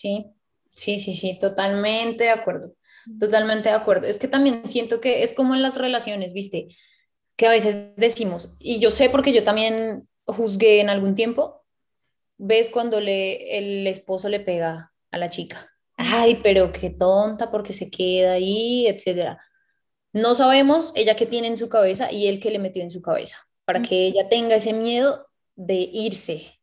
Sí, 0.00 0.32
sí, 0.74 0.98
sí, 0.98 1.12
sí, 1.12 1.38
totalmente 1.38 2.24
de 2.24 2.30
acuerdo, 2.30 2.74
totalmente 3.18 3.68
de 3.68 3.74
acuerdo. 3.74 4.06
Es 4.06 4.18
que 4.18 4.28
también 4.28 4.66
siento 4.66 4.98
que 4.98 5.22
es 5.22 5.34
como 5.34 5.54
en 5.54 5.60
las 5.60 5.76
relaciones, 5.76 6.32
viste, 6.32 6.68
que 7.36 7.46
a 7.46 7.50
veces 7.50 7.94
decimos, 7.98 8.54
y 8.58 8.78
yo 8.78 8.90
sé 8.90 9.10
porque 9.10 9.34
yo 9.34 9.44
también 9.44 10.08
juzgué 10.24 10.80
en 10.80 10.88
algún 10.88 11.14
tiempo, 11.14 11.66
ves 12.38 12.70
cuando 12.70 12.98
le, 12.98 13.58
el 13.58 13.86
esposo 13.86 14.30
le 14.30 14.40
pega 14.40 14.90
a 15.10 15.18
la 15.18 15.28
chica, 15.28 15.70
ay, 15.98 16.40
pero 16.42 16.72
qué 16.72 16.88
tonta 16.88 17.50
porque 17.50 17.74
se 17.74 17.90
queda 17.90 18.32
ahí, 18.32 18.86
etcétera. 18.86 19.38
No 20.14 20.34
sabemos 20.34 20.92
ella 20.94 21.14
qué 21.14 21.26
tiene 21.26 21.48
en 21.48 21.58
su 21.58 21.68
cabeza 21.68 22.10
y 22.10 22.26
él 22.26 22.40
qué 22.40 22.50
le 22.50 22.58
metió 22.58 22.82
en 22.82 22.90
su 22.90 23.02
cabeza, 23.02 23.36
para 23.66 23.82
que 23.82 24.06
ella 24.06 24.30
tenga 24.30 24.54
ese 24.54 24.72
miedo 24.72 25.26
de 25.56 25.90
irse, 25.92 26.58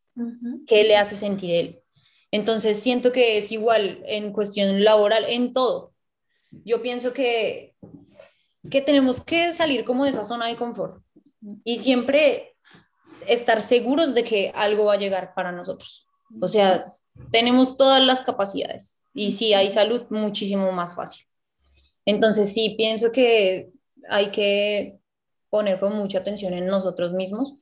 qué 0.65 0.83
le 0.85 0.97
hace 0.97 1.15
sentir 1.15 1.53
él. 1.53 1.83
Entonces 2.31 2.79
siento 2.79 3.11
que 3.11 3.37
es 3.37 3.51
igual 3.51 4.03
en 4.05 4.33
cuestión 4.33 4.83
laboral, 4.83 5.25
en 5.27 5.53
todo. 5.53 5.93
Yo 6.65 6.81
pienso 6.81 7.13
que, 7.13 7.75
que 8.69 8.81
tenemos 8.81 9.21
que 9.23 9.53
salir 9.53 9.85
como 9.85 10.03
de 10.03 10.11
esa 10.11 10.23
zona 10.23 10.47
de 10.47 10.55
confort 10.55 11.01
y 11.63 11.77
siempre 11.77 12.55
estar 13.27 13.61
seguros 13.61 14.13
de 14.13 14.23
que 14.23 14.51
algo 14.55 14.85
va 14.85 14.93
a 14.93 14.97
llegar 14.97 15.33
para 15.33 15.51
nosotros. 15.51 16.07
O 16.41 16.47
sea, 16.47 16.93
tenemos 17.31 17.77
todas 17.77 18.03
las 18.03 18.21
capacidades 18.21 18.99
y 19.13 19.31
si 19.31 19.53
hay 19.53 19.69
salud, 19.69 20.03
muchísimo 20.09 20.71
más 20.71 20.95
fácil. 20.95 21.23
Entonces 22.05 22.53
sí, 22.53 22.75
pienso 22.77 23.11
que 23.11 23.69
hay 24.09 24.31
que 24.31 24.99
poner 25.49 25.79
con 25.79 25.95
mucha 25.95 26.19
atención 26.19 26.53
en 26.53 26.67
nosotros 26.67 27.13
mismos 27.13 27.55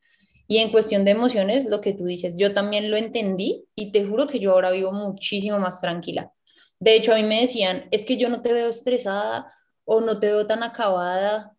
y 0.47 0.59
en 0.59 0.71
cuestión 0.71 1.05
de 1.05 1.11
emociones, 1.11 1.65
lo 1.65 1.81
que 1.81 1.93
tú 1.93 2.05
dices, 2.05 2.35
yo 2.37 2.53
también 2.53 2.91
lo 2.91 2.97
entendí 2.97 3.65
y 3.75 3.91
te 3.91 4.05
juro 4.05 4.27
que 4.27 4.39
yo 4.39 4.51
ahora 4.51 4.71
vivo 4.71 4.91
muchísimo 4.91 5.59
más 5.59 5.81
tranquila. 5.81 6.31
De 6.79 6.95
hecho, 6.95 7.13
a 7.13 7.15
mí 7.15 7.23
me 7.23 7.41
decían, 7.41 7.87
es 7.91 8.05
que 8.05 8.17
yo 8.17 8.29
no 8.29 8.41
te 8.41 8.53
veo 8.53 8.69
estresada 8.69 9.51
o 9.85 10.01
no 10.01 10.19
te 10.19 10.27
veo 10.27 10.45
tan 10.45 10.61
acabada 10.61 11.55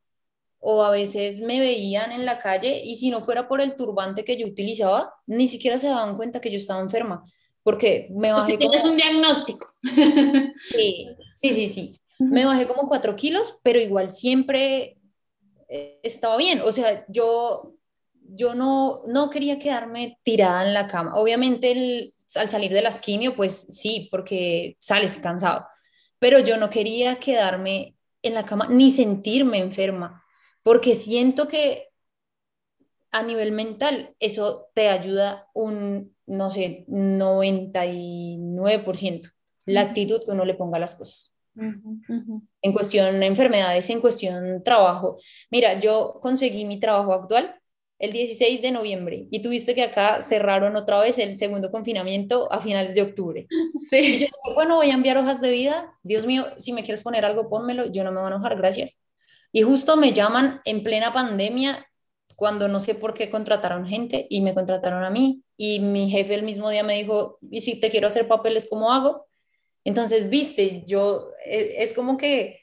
o 0.58 0.82
a 0.82 0.90
veces 0.90 1.40
me 1.40 1.60
veían 1.60 2.12
en 2.12 2.24
la 2.24 2.38
calle 2.38 2.82
y 2.84 2.96
si 2.96 3.10
no 3.10 3.20
fuera 3.20 3.48
por 3.48 3.60
el 3.60 3.76
turbante 3.76 4.24
que 4.24 4.36
yo 4.36 4.46
utilizaba, 4.46 5.12
ni 5.26 5.48
siquiera 5.48 5.78
se 5.78 5.88
daban 5.88 6.16
cuenta 6.16 6.40
que 6.40 6.50
yo 6.50 6.56
estaba 6.56 6.80
enferma, 6.80 7.24
porque 7.62 8.08
me 8.10 8.32
bajé... 8.32 8.56
tienes 8.56 8.84
un 8.84 8.96
diagnóstico. 8.96 9.72
Sí, 10.70 11.08
sí, 11.34 11.52
sí, 11.52 11.68
sí. 11.68 12.00
Me 12.18 12.44
bajé 12.44 12.66
como 12.66 12.88
cuatro 12.88 13.14
kilos, 13.14 13.58
pero 13.62 13.80
igual 13.80 14.10
siempre 14.10 14.98
eh, 15.68 16.00
estaba 16.02 16.36
bien. 16.36 16.62
O 16.62 16.72
sea, 16.72 17.04
yo 17.08 17.75
yo 18.28 18.54
no, 18.54 19.02
no 19.06 19.30
quería 19.30 19.58
quedarme 19.58 20.18
tirada 20.22 20.66
en 20.66 20.74
la 20.74 20.86
cama. 20.86 21.14
Obviamente 21.16 22.12
al 22.34 22.48
salir 22.48 22.72
de 22.72 22.82
las 22.82 22.98
quimio, 22.98 23.36
pues 23.36 23.66
sí, 23.70 24.08
porque 24.10 24.76
sales 24.78 25.18
cansado, 25.18 25.66
pero 26.18 26.38
yo 26.38 26.56
no 26.56 26.70
quería 26.70 27.20
quedarme 27.20 27.96
en 28.22 28.32
la 28.34 28.44
cama 28.44 28.66
ni 28.68 28.90
sentirme 28.90 29.58
enferma, 29.58 30.24
porque 30.62 30.94
siento 30.94 31.48
que 31.48 31.88
a 33.12 33.22
nivel 33.22 33.52
mental 33.52 34.14
eso 34.18 34.68
te 34.74 34.88
ayuda 34.88 35.48
un, 35.54 36.14
no 36.26 36.50
sé, 36.50 36.84
99%, 36.88 39.32
la 39.66 39.82
actitud 39.82 40.24
que 40.24 40.32
uno 40.32 40.44
le 40.44 40.54
ponga 40.54 40.76
a 40.76 40.80
las 40.80 40.96
cosas. 40.96 41.32
En 41.58 42.72
cuestión 42.74 43.18
de 43.18 43.26
enfermedades, 43.26 43.88
en 43.88 44.02
cuestión 44.02 44.62
trabajo. 44.62 45.16
Mira, 45.50 45.80
yo 45.80 46.18
conseguí 46.20 46.66
mi 46.66 46.78
trabajo 46.78 47.14
actual 47.14 47.58
el 47.98 48.12
16 48.12 48.60
de 48.60 48.72
noviembre 48.72 49.26
y 49.30 49.40
tuviste 49.40 49.74
que 49.74 49.82
acá 49.82 50.20
cerraron 50.20 50.76
otra 50.76 51.00
vez 51.00 51.18
el 51.18 51.36
segundo 51.36 51.70
confinamiento 51.70 52.52
a 52.52 52.60
finales 52.60 52.94
de 52.94 53.02
octubre. 53.02 53.46
Sí. 53.90 54.20
yo 54.20 54.54
bueno, 54.54 54.76
voy 54.76 54.90
a 54.90 54.94
enviar 54.94 55.18
hojas 55.18 55.40
de 55.40 55.50
vida. 55.50 55.92
Dios 56.02 56.26
mío, 56.26 56.46
si 56.56 56.72
me 56.72 56.82
quieres 56.82 57.02
poner 57.02 57.24
algo, 57.24 57.48
pónmelo. 57.48 57.86
Yo 57.86 58.04
no 58.04 58.10
me 58.10 58.18
voy 58.18 58.26
a 58.26 58.34
enojar, 58.34 58.56
gracias. 58.56 58.98
Y 59.52 59.62
justo 59.62 59.96
me 59.96 60.12
llaman 60.12 60.60
en 60.64 60.82
plena 60.82 61.12
pandemia 61.12 61.86
cuando 62.34 62.68
no 62.68 62.80
sé 62.80 62.94
por 62.94 63.14
qué 63.14 63.30
contrataron 63.30 63.86
gente 63.86 64.26
y 64.28 64.40
me 64.40 64.54
contrataron 64.54 65.04
a 65.04 65.10
mí. 65.10 65.44
Y 65.56 65.80
mi 65.80 66.10
jefe 66.10 66.34
el 66.34 66.42
mismo 66.42 66.68
día 66.70 66.82
me 66.82 66.96
dijo, 66.96 67.38
¿y 67.50 67.60
si 67.60 67.80
te 67.80 67.90
quiero 67.90 68.08
hacer 68.08 68.28
papeles, 68.28 68.66
cómo 68.68 68.92
hago? 68.92 69.26
Entonces, 69.84 70.28
viste, 70.28 70.84
yo, 70.86 71.30
e, 71.44 71.76
es 71.78 71.92
como 71.92 72.16
que 72.16 72.60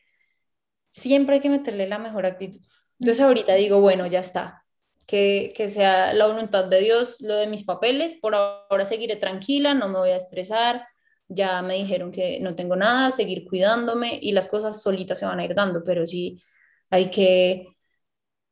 siempre 0.92 1.36
hay 1.36 1.42
que 1.42 1.50
meterle 1.50 1.88
la 1.88 2.00
mejor 2.00 2.26
actitud. 2.26 2.60
Entonces 3.00 3.24
ahorita 3.24 3.56
digo, 3.56 3.82
bueno, 3.82 4.06
ya 4.08 4.20
está, 4.20 4.63
que, 5.08 5.54
sea 5.70 6.14
la 6.14 6.28
voluntad 6.28 6.66
de 6.66 6.80
Dios 6.80 7.18
lo 7.20 7.36
de 7.36 7.48
mis 7.48 7.64
papeles. 7.64 8.16
Por 8.16 8.36
ahora 8.36 8.86
seguiré 8.86 9.16
tranquila, 9.16 9.74
no 9.74 9.90
me 9.90 10.00
voy 10.00 10.10
a 10.10 10.18
estresar. 10.18 10.88
Ya 11.28 11.62
me 11.62 11.76
dijeron 11.76 12.12
que 12.12 12.40
no 12.40 12.56
tengo 12.56 12.76
nada, 12.76 13.12
seguir 13.12 13.46
cuidándome 13.46 14.20
y 14.22 14.34
las 14.34 14.48
cosas 14.48 14.82
solitas 14.82 15.20
se 15.20 15.26
van 15.26 15.40
a 15.40 15.46
ir 15.46 15.56
dando, 15.56 15.84
pero 15.84 16.06
sí 16.06 16.42
hay 16.90 17.10
que, 17.10 17.68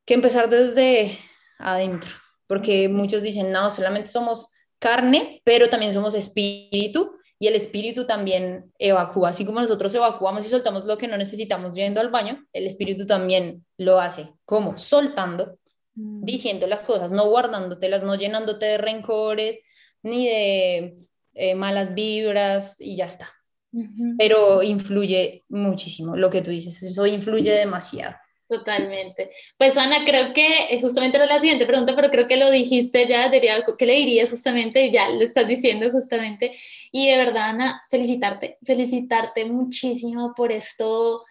que 0.06 0.14
empezar 0.14 0.50
desde 0.50 1.18
adentro, 1.60 2.10
porque 2.48 2.90
muchos 2.90 3.22
dicen, 3.22 3.52
no, 3.52 3.70
solamente 3.70 4.10
somos 4.10 4.50
carne, 4.80 5.42
pero 5.44 5.70
también 5.70 5.94
somos 5.94 6.16
espíritu 6.16 7.14
y 7.38 7.48
el 7.48 7.56
espíritu 7.56 8.06
también 8.06 8.72
evacúa, 8.80 9.30
así 9.30 9.46
como 9.46 9.62
nosotros 9.62 9.94
evacuamos 9.94 10.46
y 10.46 10.50
soltamos 10.50 10.86
lo 10.86 10.98
que 10.98 11.08
no 11.08 11.18
necesitamos 11.18 11.76
yendo 11.76 12.02
al 12.02 12.10
baño, 12.10 12.46
el 12.54 12.66
espíritu 12.66 13.06
también 13.06 13.66
lo 13.78 14.00
hace. 14.00 14.32
¿Cómo? 14.46 14.78
Soltando 14.78 15.58
Mm. 15.96 16.24
diciendo 16.24 16.68
las 16.68 16.84
cosas, 16.84 17.12
no 17.12 17.28
guardándotelas, 17.30 18.04
no 18.04 18.16
llenándote 18.16 18.66
de 18.66 18.78
rencores 18.78 19.60
ni 20.04 20.26
de 20.26 20.96
eh, 21.34 21.56
malas 21.56 21.94
vibras 21.94 22.80
y 22.80 22.96
ya 22.96 23.06
está. 23.06 23.30
Pero 24.18 24.64
influye 24.64 25.46
muchísimo 25.48 26.18
lo 26.18 26.30
que 26.30 26.42
tú 26.42 26.50
dices, 26.50 26.82
eso 26.84 27.06
influye 27.06 27.52
demasiado. 27.52 28.16
Totalmente. 28.50 29.32
Pues 29.58 29.78
Ana, 29.78 30.04
creo 30.06 30.34
que 30.34 30.66
eh, 30.70 30.82
justamente 30.82 31.16
era 31.16 31.26
la 31.26 31.40
siguiente 31.40 31.66
pregunta, 31.66 31.96
pero 31.96 32.10
creo 32.10 32.28
que 32.28 32.36
lo 32.36 32.52
dijiste 32.52 33.08
ya, 33.08 33.30
diría, 33.30 33.64
¿qué 33.78 33.86
le 33.86 33.94
dirías 33.94 34.30
justamente? 34.30 34.92
Ya 34.92 35.10
lo 35.10 35.22
estás 35.22 35.48
diciendo 35.48 35.90
justamente. 35.90 36.52
Y 36.92 37.10
de 37.10 37.18
verdad, 37.18 37.52
Ana, 37.52 37.82
felicitarte, 37.90 38.58
felicitarte 38.62 39.46
muchísimo 39.46 40.34
por 40.36 40.52
esto 40.52 41.24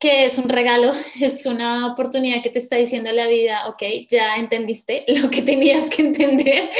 que 0.00 0.24
es 0.24 0.38
un 0.38 0.48
regalo, 0.48 0.94
es 1.20 1.46
una 1.46 1.92
oportunidad 1.92 2.42
que 2.42 2.50
te 2.50 2.58
está 2.58 2.76
diciendo 2.76 3.12
la 3.12 3.28
vida, 3.28 3.68
ok, 3.68 3.82
ya 4.08 4.36
entendiste 4.36 5.04
lo 5.22 5.30
que 5.30 5.42
tenías 5.42 5.90
que 5.90 6.02
entender, 6.02 6.70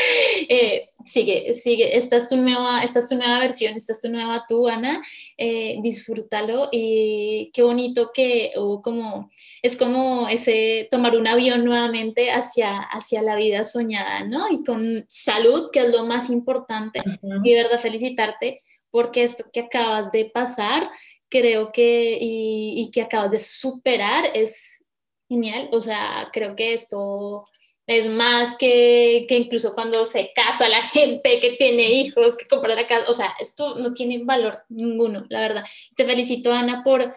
eh, 0.49 0.89
sigue, 1.05 1.55
sigue, 1.55 1.99
esta 1.99 2.17
es, 2.17 2.31
tu 2.31 2.39
nueva, 2.39 2.83
esta 2.83 2.99
es 2.99 3.09
tu 3.09 3.17
nueva 3.17 3.39
versión, 3.39 3.75
esta 3.75 3.93
es 3.93 4.01
tu 4.01 4.09
nueva 4.09 4.45
tú, 4.49 4.67
Ana, 4.67 5.03
eh, 5.37 5.77
disfrútalo 5.83 6.71
y 6.73 7.51
qué 7.53 7.63
bonito 7.63 8.11
que, 8.13 8.53
o 8.57 8.81
como, 8.81 9.31
es 9.63 9.77
como 9.77 10.27
ese 10.29 10.89
tomar 10.91 11.15
un 11.15 11.27
avión 11.27 11.65
nuevamente 11.65 12.31
hacia, 12.31 12.79
hacia 12.79 13.21
la 13.21 13.37
vida 13.37 13.65
soñada, 13.65 14.25
¿no? 14.25 14.51
Y 14.51 14.65
con 14.65 15.05
salud, 15.09 15.69
que 15.71 15.81
es 15.81 15.91
lo 15.91 16.07
más 16.07 16.31
importante, 16.31 17.03
y 17.45 17.53
de 17.53 17.63
verdad 17.63 17.79
felicitarte 17.79 18.63
porque 18.91 19.23
esto 19.23 19.45
que 19.53 19.61
acabas 19.61 20.11
de 20.13 20.27
pasar, 20.27 20.91
creo 21.31 21.71
que 21.73 22.19
y, 22.21 22.91
que 22.91 23.03
acabas 23.03 23.31
de 23.31 23.39
superar 23.39 24.25
es 24.35 24.85
genial. 25.29 25.69
O 25.73 25.81
sea, 25.81 26.29
creo 26.33 26.57
que 26.57 26.75
esto 26.75 27.47
es 27.87 28.09
más 28.09 28.57
que, 28.57 29.27
incluso 29.31 29.75
cuando 29.75 30.05
se 30.05 30.33
casa 30.35 30.69
la 30.69 30.83
gente 30.83 31.41
que 31.41 31.53
tiene 31.53 31.91
hijos, 31.91 32.37
que 32.37 32.47
compra 32.47 32.75
la 32.75 32.87
casa. 32.87 33.05
O 33.09 33.15
sea, 33.15 33.35
esto 33.41 33.77
no 33.77 33.95
tiene 33.95 34.23
valor 34.25 34.65
ninguno, 34.69 35.25
la 35.29 35.41
verdad. 35.41 35.65
Te 35.97 36.05
felicito, 36.05 36.53
Ana, 36.53 36.83
por, 36.85 37.15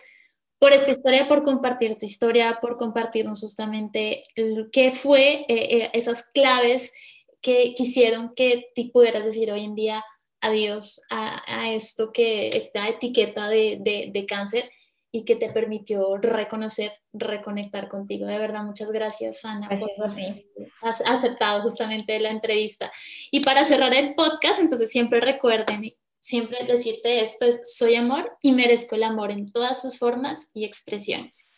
por 0.60 0.72
esta 0.72 0.92
historia, 0.92 1.28
por 1.28 1.44
compartir 1.44 1.98
tu 1.98 2.06
historia, 2.06 2.60
por 2.62 2.78
compartirnos 2.78 3.42
justamente 3.42 4.24
qué 4.72 4.92
fue 4.92 5.46
eh, 5.48 5.48
eh, 5.50 5.90
esas 5.94 6.24
claves 6.34 6.94
que 7.42 7.74
quisieron 7.76 8.34
que 8.36 8.70
te 8.74 8.86
pudieras 8.86 9.26
decir 9.26 9.52
hoy 9.52 9.66
en 9.66 9.76
día, 9.76 10.04
adiós 10.44 11.02
a, 11.10 11.72
esto 11.72 12.12
que 12.12 12.56
esta 12.56 12.88
etiqueta 12.88 13.48
de, 13.48 13.80
de, 14.12 14.26
cáncer 14.26 14.70
y 15.12 15.24
que 15.24 15.36
te 15.36 15.50
permitió 15.50 16.18
reconocer, 16.18 16.92
reconectar 17.14 17.88
contigo. 17.88 18.26
De 18.26 18.38
verdad, 18.38 18.64
muchas 18.64 18.92
gracias, 18.92 19.46
Ana. 19.46 19.68
Gracias 19.70 20.00
a 20.00 20.14
ti. 20.14 20.46
Has 20.82 21.02
aceptado 21.06 21.62
justamente 21.62 22.20
la 22.20 22.30
entrevista. 22.30 22.92
Y 23.32 23.40
para 23.40 23.64
cerrar 23.64 23.94
el 23.96 24.16
podcast, 24.16 24.60
entonces 24.60 24.90
siempre 24.90 25.22
recuerden, 25.22 25.94
siempre 26.20 26.66
decirte 26.66 27.22
esto 27.22 27.46
es, 27.46 27.62
soy 27.76 27.96
amor 27.96 28.38
y 28.42 28.52
merezco 28.52 28.96
el 28.96 29.04
amor 29.04 29.32
en 29.32 29.50
todas 29.50 29.82
sus 29.82 29.98
formas 29.98 30.50
y 30.54 30.66
expresiones. 30.66 31.53